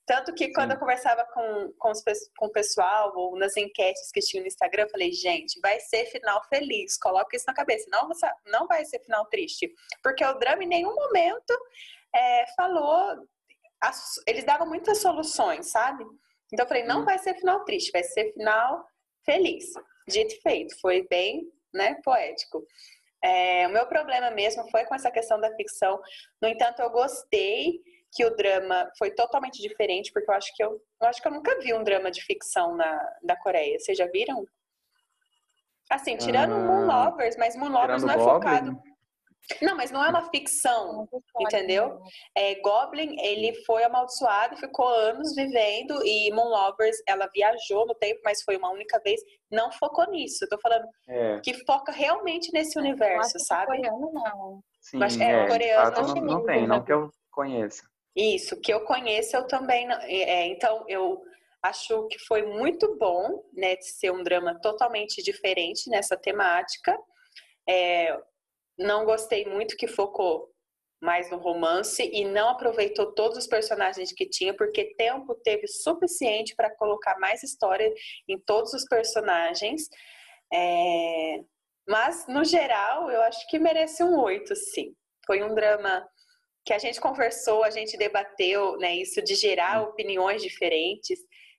Tanto 0.07 0.35
que 0.35 0.53
quando 0.53 0.71
Sim. 0.71 0.75
eu 0.75 0.81
conversava 0.81 1.25
com, 1.33 1.73
com, 1.79 1.91
os, 1.91 2.03
com 2.37 2.47
o 2.47 2.53
pessoal, 2.53 3.13
ou 3.15 3.39
nas 3.39 3.57
enquetes 3.57 4.11
que 4.13 4.21
tinha 4.21 4.43
no 4.43 4.49
Instagram, 4.49 4.83
eu 4.83 4.91
falei, 4.91 5.13
gente, 5.13 5.59
vai 5.61 5.79
ser 5.81 6.07
final 6.07 6.43
feliz, 6.49 6.99
coloca 6.99 7.37
isso 7.37 7.47
na 7.47 7.55
cabeça, 7.55 7.87
não, 7.91 8.09
não 8.47 8.67
vai 8.67 8.85
ser 8.85 9.01
final 9.01 9.25
triste. 9.27 9.73
Porque 10.03 10.25
o 10.25 10.35
drama 10.35 10.65
em 10.65 10.69
nenhum 10.69 10.95
momento 10.95 11.57
é, 12.15 12.45
falou. 12.57 13.17
As, 13.83 14.17
eles 14.27 14.45
davam 14.45 14.67
muitas 14.67 14.99
soluções, 14.99 15.71
sabe? 15.71 16.05
Então 16.53 16.65
eu 16.65 16.69
falei, 16.69 16.85
não 16.85 17.05
vai 17.05 17.19
ser 17.19 17.35
final 17.35 17.65
triste, 17.65 17.91
vai 17.93 18.03
ser 18.03 18.33
final 18.33 18.85
feliz. 19.25 19.67
Dito 20.09 20.35
e 20.35 20.41
feito, 20.41 20.81
foi 20.81 21.07
bem 21.09 21.43
né, 21.73 21.97
poético. 22.03 22.65
É, 23.23 23.67
o 23.69 23.71
meu 23.71 23.87
problema 23.87 24.31
mesmo 24.31 24.69
foi 24.71 24.85
com 24.85 24.95
essa 24.95 25.11
questão 25.11 25.41
da 25.41 25.55
ficção. 25.55 26.01
No 26.41 26.49
entanto, 26.49 26.81
eu 26.81 26.91
gostei 26.91 27.81
que 28.13 28.25
o 28.25 28.35
drama 28.35 28.91
foi 28.99 29.13
totalmente 29.13 29.61
diferente, 29.63 30.13
porque 30.13 30.31
eu 30.31 30.35
acho 30.35 30.55
que 30.57 30.65
eu, 30.65 30.83
eu 31.01 31.09
acho 31.09 31.23
que 31.23 31.29
eu 31.29 31.33
nunca 31.33 31.59
vi 31.61 31.73
um 31.73 31.85
drama 31.85 32.11
de 32.11 32.23
ficção 32.23 32.75
na, 32.75 33.15
da 33.23 33.37
Coreia. 33.37 33.79
Vocês 33.79 33.97
já 33.97 34.07
viram? 34.07 34.45
Assim, 35.89 36.17
tirando 36.17 36.55
uh, 36.55 36.61
Moon 36.61 36.87
Lovers, 36.87 37.37
mas 37.37 37.57
Moon 37.57 37.69
Lovers 37.69 38.03
não 38.03 38.11
é 38.11 38.17
Goblin. 38.17 38.33
focado. 38.33 38.83
Não, 39.61 39.77
mas 39.77 39.91
não 39.91 40.05
é 40.05 40.09
uma 40.09 40.31
ficção, 40.31 41.09
entendeu? 41.41 41.99
É, 42.37 42.55
Goblin, 42.61 43.17
ele 43.21 43.55
foi 43.65 43.83
amaldiçoado, 43.83 44.57
ficou 44.57 44.87
anos 44.89 45.35
vivendo 45.35 46.05
e 46.05 46.33
Moon 46.33 46.49
Lovers, 46.49 46.97
ela 47.07 47.29
viajou 47.35 47.87
no 47.87 47.95
tempo, 47.95 48.21
mas 48.25 48.43
foi 48.43 48.57
uma 48.57 48.71
única 48.71 49.01
vez, 49.05 49.21
não 49.51 49.73
focou 49.73 50.09
nisso. 50.11 50.45
Eu 50.45 50.49
tô 50.49 50.59
falando 50.61 50.87
é. 51.09 51.41
que 51.41 51.55
foca 51.65 51.91
realmente 51.91 52.53
nesse 52.53 52.79
universo, 52.79 53.39
sabe? 53.41 53.67
Coreano 53.67 54.13
não. 54.13 54.63
Sim, 54.81 54.99
mas, 54.99 55.19
é, 55.19 55.45
é 55.45 55.49
coreano 55.49 55.97
fato, 55.97 56.15
não, 56.15 56.25
não 56.25 56.47
tem, 56.47 56.67
não 56.67 56.85
que 56.85 56.93
eu 56.93 57.11
conheça. 57.31 57.83
Isso, 58.17 58.61
que 58.61 58.73
eu 58.73 58.85
conheço 58.85 59.37
eu 59.37 59.47
também 59.47 59.87
não. 59.87 59.97
É, 60.03 60.47
então, 60.47 60.85
eu 60.89 61.21
acho 61.63 62.07
que 62.09 62.19
foi 62.21 62.43
muito 62.43 62.97
bom, 62.99 63.45
né, 63.53 63.77
de 63.77 63.85
ser 63.85 64.11
um 64.11 64.23
drama 64.23 64.59
totalmente 64.61 65.23
diferente 65.23 65.89
nessa 65.91 66.17
temática. 66.17 66.97
É, 67.69 68.19
não 68.81 69.05
gostei 69.05 69.45
muito 69.45 69.77
que 69.77 69.87
focou 69.87 70.49
mais 71.01 71.31
no 71.31 71.39
romance 71.39 72.03
e 72.03 72.25
não 72.25 72.49
aproveitou 72.49 73.13
todos 73.13 73.39
os 73.39 73.47
personagens 73.47 74.13
que 74.13 74.29
tinha, 74.29 74.55
porque 74.55 74.95
tempo 74.97 75.35
teve 75.43 75.67
suficiente 75.67 76.55
para 76.55 76.75
colocar 76.77 77.19
mais 77.19 77.43
história 77.43 77.93
em 78.29 78.39
todos 78.39 78.73
os 78.75 78.85
personagens. 78.85 79.89
É... 80.53 81.41
Mas, 81.89 82.27
no 82.29 82.45
geral, 82.45 83.11
eu 83.11 83.21
acho 83.23 83.47
que 83.49 83.59
merece 83.59 84.03
um 84.03 84.19
oito, 84.21 84.55
sim. 84.55 84.95
Foi 85.27 85.43
um 85.43 85.55
drama 85.55 86.07
que 86.65 86.73
a 86.73 86.79
gente 86.79 87.01
conversou, 87.01 87.65
a 87.65 87.71
gente 87.71 87.97
debateu, 87.97 88.77
né? 88.77 88.95
Isso 88.95 89.23
de 89.23 89.35
gerar 89.35 89.83
opiniões 89.83 90.43
diferentes 90.43 91.19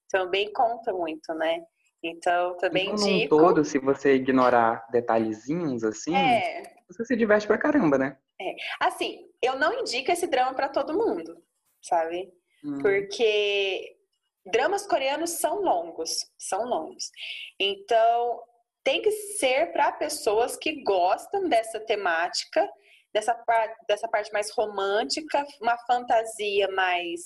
também 0.09 0.51
conta 0.53 0.93
muito, 0.93 1.33
né? 1.33 1.61
Então, 2.03 2.55
também 2.57 2.85
então, 2.85 2.95
digo... 2.95 3.37
todo, 3.37 3.65
se 3.65 3.79
você 3.79 4.15
ignorar 4.15 4.85
detalhezinhos 4.91 5.83
assim, 5.83 6.15
é 6.15 6.80
você 6.91 7.05
se 7.05 7.15
diverte 7.15 7.47
pra 7.47 7.57
caramba, 7.57 7.97
né? 7.97 8.17
É. 8.39 8.55
Assim, 8.79 9.29
eu 9.41 9.57
não 9.57 9.79
indico 9.79 10.11
esse 10.11 10.27
drama 10.27 10.53
para 10.53 10.69
todo 10.69 10.97
mundo, 10.97 11.41
sabe? 11.81 12.31
Hum. 12.63 12.79
Porque 12.81 13.97
dramas 14.45 14.85
coreanos 14.87 15.31
são 15.31 15.61
longos, 15.61 16.25
são 16.37 16.65
longos. 16.65 17.11
Então, 17.59 18.41
tem 18.83 19.01
que 19.01 19.11
ser 19.11 19.71
para 19.71 19.91
pessoas 19.91 20.57
que 20.57 20.83
gostam 20.83 21.47
dessa 21.47 21.79
temática, 21.79 22.67
dessa 23.13 23.33
parte, 23.35 23.75
dessa 23.87 24.07
parte 24.07 24.31
mais 24.31 24.51
romântica, 24.51 25.45
uma 25.61 25.77
fantasia 25.85 26.67
mais 26.69 27.21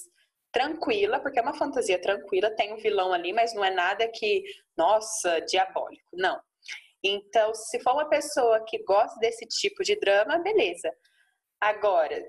tranquila, 0.51 1.19
porque 1.19 1.39
é 1.39 1.41
uma 1.41 1.53
fantasia 1.53 1.99
tranquila, 1.99 2.55
tem 2.55 2.73
um 2.73 2.77
vilão 2.77 3.13
ali, 3.13 3.33
mas 3.33 3.53
não 3.53 3.63
é 3.63 3.71
nada 3.71 4.07
que, 4.07 4.43
nossa, 4.77 5.41
diabólico, 5.41 6.09
não. 6.13 6.39
Então, 7.07 7.53
se 7.53 7.79
for 7.81 7.93
uma 7.93 8.09
pessoa 8.09 8.65
que 8.65 8.83
gosta 8.83 9.19
desse 9.19 9.45
tipo 9.45 9.83
de 9.83 9.95
drama, 9.99 10.39
beleza. 10.39 10.91
Agora, 11.61 12.19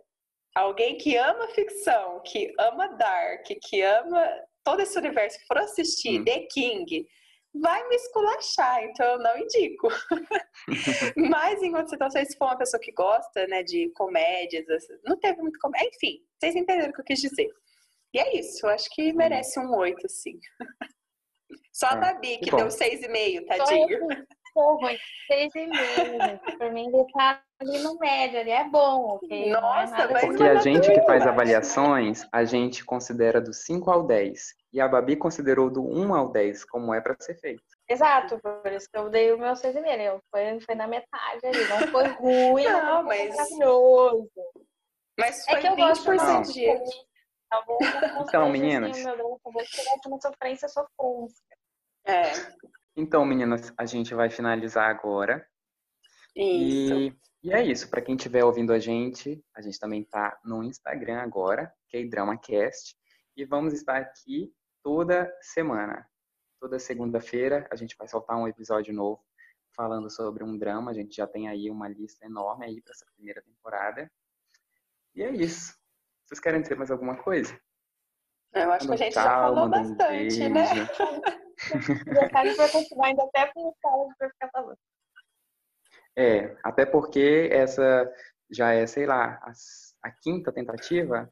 alguém 0.54 0.98
que 0.98 1.16
ama 1.16 1.48
ficção, 1.48 2.20
que 2.20 2.52
ama 2.60 2.88
Dark, 2.88 3.46
que 3.62 3.80
ama 3.80 4.22
todo 4.62 4.80
esse 4.80 4.98
universo, 4.98 5.38
que 5.38 5.46
for 5.46 5.58
assistir 5.58 6.20
hum. 6.20 6.24
The 6.24 6.46
King, 6.52 7.06
vai 7.54 7.88
me 7.88 7.96
esculachar, 7.96 8.84
então 8.84 9.06
eu 9.12 9.18
não 9.18 9.38
indico. 9.38 9.88
Mas 11.16 11.62
em 11.62 11.70
outras 11.70 11.90
situações, 11.90 12.28
se 12.28 12.36
for 12.36 12.46
uma 12.46 12.58
pessoa 12.58 12.80
que 12.80 12.92
gosta, 12.92 13.46
né, 13.46 13.62
de 13.62 13.90
comédias, 13.94 14.66
não 15.04 15.18
teve 15.18 15.40
muito 15.40 15.58
comédia, 15.58 15.88
enfim, 15.94 16.22
vocês 16.38 16.54
entenderam 16.54 16.90
o 16.90 16.92
que 16.92 17.00
eu 17.00 17.04
quis 17.04 17.20
dizer. 17.20 17.48
E 18.12 18.18
é 18.18 18.38
isso, 18.38 18.66
eu 18.66 18.70
acho 18.70 18.90
que 18.90 19.10
merece 19.14 19.58
um 19.58 19.74
oito, 19.76 20.06
sim. 20.06 20.38
Só 21.72 21.88
a 21.88 21.92
é, 21.92 22.00
Babi, 22.00 22.38
que 22.38 22.50
deu 22.50 22.70
seis 22.70 23.02
e 23.02 23.08
meio, 23.08 23.44
tadinho. 23.46 24.08
Porra, 24.56 24.88
seis 25.26 25.54
e 25.54 25.66
meio. 25.66 26.40
Pra 26.56 26.70
mim, 26.70 26.86
ele 26.86 27.04
tá 27.12 27.42
ali 27.60 27.78
no 27.80 27.98
médio, 27.98 28.40
ali 28.40 28.50
é 28.50 28.64
bom, 28.64 29.16
ok? 29.16 29.50
É 29.50 29.52
Nossa, 29.52 29.96
é 29.96 30.20
Porque 30.20 30.42
a 30.44 30.54
gente 30.60 30.90
que 30.90 31.02
faz 31.02 31.26
avaliações, 31.26 32.26
a 32.32 32.42
gente 32.42 32.82
considera 32.82 33.38
do 33.38 33.52
5 33.52 33.90
ao 33.90 34.04
10. 34.04 34.54
E 34.72 34.80
a 34.80 34.88
Babi 34.88 35.14
considerou 35.14 35.68
do 35.68 35.82
1 35.86 36.14
ao 36.14 36.32
10, 36.32 36.64
como 36.64 36.94
é 36.94 37.02
para 37.02 37.14
ser 37.20 37.34
feito. 37.38 37.62
Exato, 37.86 38.40
por 38.40 38.72
isso 38.72 38.88
que 38.90 38.98
eu 38.98 39.10
dei 39.10 39.30
o 39.30 39.38
meu 39.38 39.52
6,5. 39.52 40.20
Foi, 40.30 40.60
foi 40.60 40.74
na 40.74 40.86
metade 40.86 41.46
ali. 41.46 41.68
Não 41.68 41.88
foi 41.88 42.08
ruim, 42.16 42.64
não, 42.64 42.82
não 42.82 43.04
foi 43.04 43.28
mas... 43.28 43.36
maravilhoso. 43.36 44.30
Mas 45.18 45.44
foi 45.44 45.54
é 45.54 45.60
que 45.60 45.68
eu 45.68 45.76
gosto 45.76 46.02
por 46.02 46.16
de 46.44 46.66
Tá 47.50 47.62
bom? 47.66 47.78
Então, 48.22 48.48
meninas. 48.48 48.96
Uma 50.06 50.18
sofrência, 50.18 50.66
sofrência. 50.66 51.44
É. 52.06 52.32
Então, 52.96 53.26
meninas, 53.26 53.72
a 53.76 53.84
gente 53.84 54.14
vai 54.14 54.30
finalizar 54.30 54.88
agora. 54.88 55.46
Isso. 56.34 56.94
E, 56.94 57.16
e 57.42 57.52
é 57.52 57.62
isso. 57.62 57.90
Para 57.90 58.00
quem 58.00 58.16
estiver 58.16 58.42
ouvindo 58.42 58.72
a 58.72 58.78
gente, 58.78 59.44
a 59.54 59.60
gente 59.60 59.78
também 59.78 60.02
tá 60.02 60.38
no 60.42 60.62
Instagram 60.62 61.20
agora, 61.20 61.70
que 61.88 61.98
é 61.98 62.04
DramaCast. 62.04 62.96
E 63.36 63.44
vamos 63.44 63.74
estar 63.74 63.98
aqui 63.98 64.50
toda 64.82 65.30
semana. 65.42 66.08
Toda 66.58 66.78
segunda-feira 66.78 67.68
a 67.70 67.76
gente 67.76 67.94
vai 67.98 68.08
soltar 68.08 68.38
um 68.38 68.48
episódio 68.48 68.94
novo 68.94 69.22
falando 69.74 70.08
sobre 70.08 70.42
um 70.42 70.56
drama. 70.56 70.90
A 70.90 70.94
gente 70.94 71.16
já 71.16 71.26
tem 71.26 71.48
aí 71.48 71.70
uma 71.70 71.88
lista 71.88 72.24
enorme 72.24 72.64
aí 72.64 72.80
para 72.80 72.92
essa 72.92 73.04
primeira 73.14 73.42
temporada. 73.42 74.10
E 75.14 75.22
é 75.22 75.30
isso. 75.30 75.76
Vocês 76.24 76.40
querem 76.40 76.62
dizer 76.62 76.76
mais 76.76 76.90
alguma 76.90 77.16
coisa? 77.18 77.60
Eu 78.54 78.72
acho 78.72 78.86
que 78.86 78.94
a 78.94 78.96
gente 78.96 79.14
já 79.14 79.22
falou 79.22 79.68
bastante, 79.68 80.42
um 80.42 80.50
né? 80.50 80.64
Para 82.30 82.68
continuar 82.70 83.06
ainda 83.06 83.24
até 83.24 83.46
pensar 83.46 83.90
para 84.18 84.30
ficar 84.30 84.50
falando. 84.50 84.78
É, 86.16 86.56
até 86.62 86.86
porque 86.86 87.48
essa 87.52 88.10
já 88.50 88.72
é, 88.72 88.86
sei 88.86 89.06
lá, 89.06 89.38
a, 89.42 89.52
a 90.02 90.10
quinta 90.10 90.52
tentativa. 90.52 91.28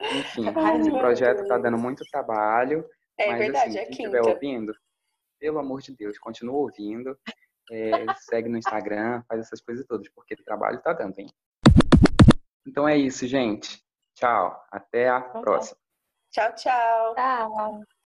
Enfim, 0.00 0.44
Ai, 0.56 0.78
esse 0.78 0.90
projeto 0.90 1.42
está 1.42 1.58
dando 1.58 1.78
muito 1.78 2.04
trabalho. 2.10 2.88
É 3.18 3.30
mas, 3.30 3.38
verdade, 3.38 3.70
assim, 3.70 3.78
é 3.78 3.84
quem 3.86 3.96
quinta. 3.96 4.16
estiver 4.16 4.30
ouvindo, 4.30 4.74
pelo 5.40 5.58
amor 5.58 5.80
de 5.80 5.94
Deus, 5.96 6.18
continua 6.18 6.56
ouvindo. 6.56 7.18
É, 7.70 7.90
segue 8.30 8.48
no 8.48 8.58
Instagram, 8.58 9.22
faz 9.28 9.40
essas 9.40 9.60
coisas 9.60 9.84
todas, 9.86 10.08
porque 10.10 10.34
o 10.34 10.44
trabalho 10.44 10.78
está 10.78 10.92
dando, 10.92 11.18
hein? 11.18 11.28
Então 12.66 12.88
é 12.88 12.96
isso, 12.96 13.26
gente. 13.26 13.82
Tchau. 14.14 14.62
Até 14.70 15.08
a 15.08 15.20
próxima. 15.20 15.78
Tchau, 16.30 16.54
tchau. 16.54 17.14
Tchau. 17.14 17.97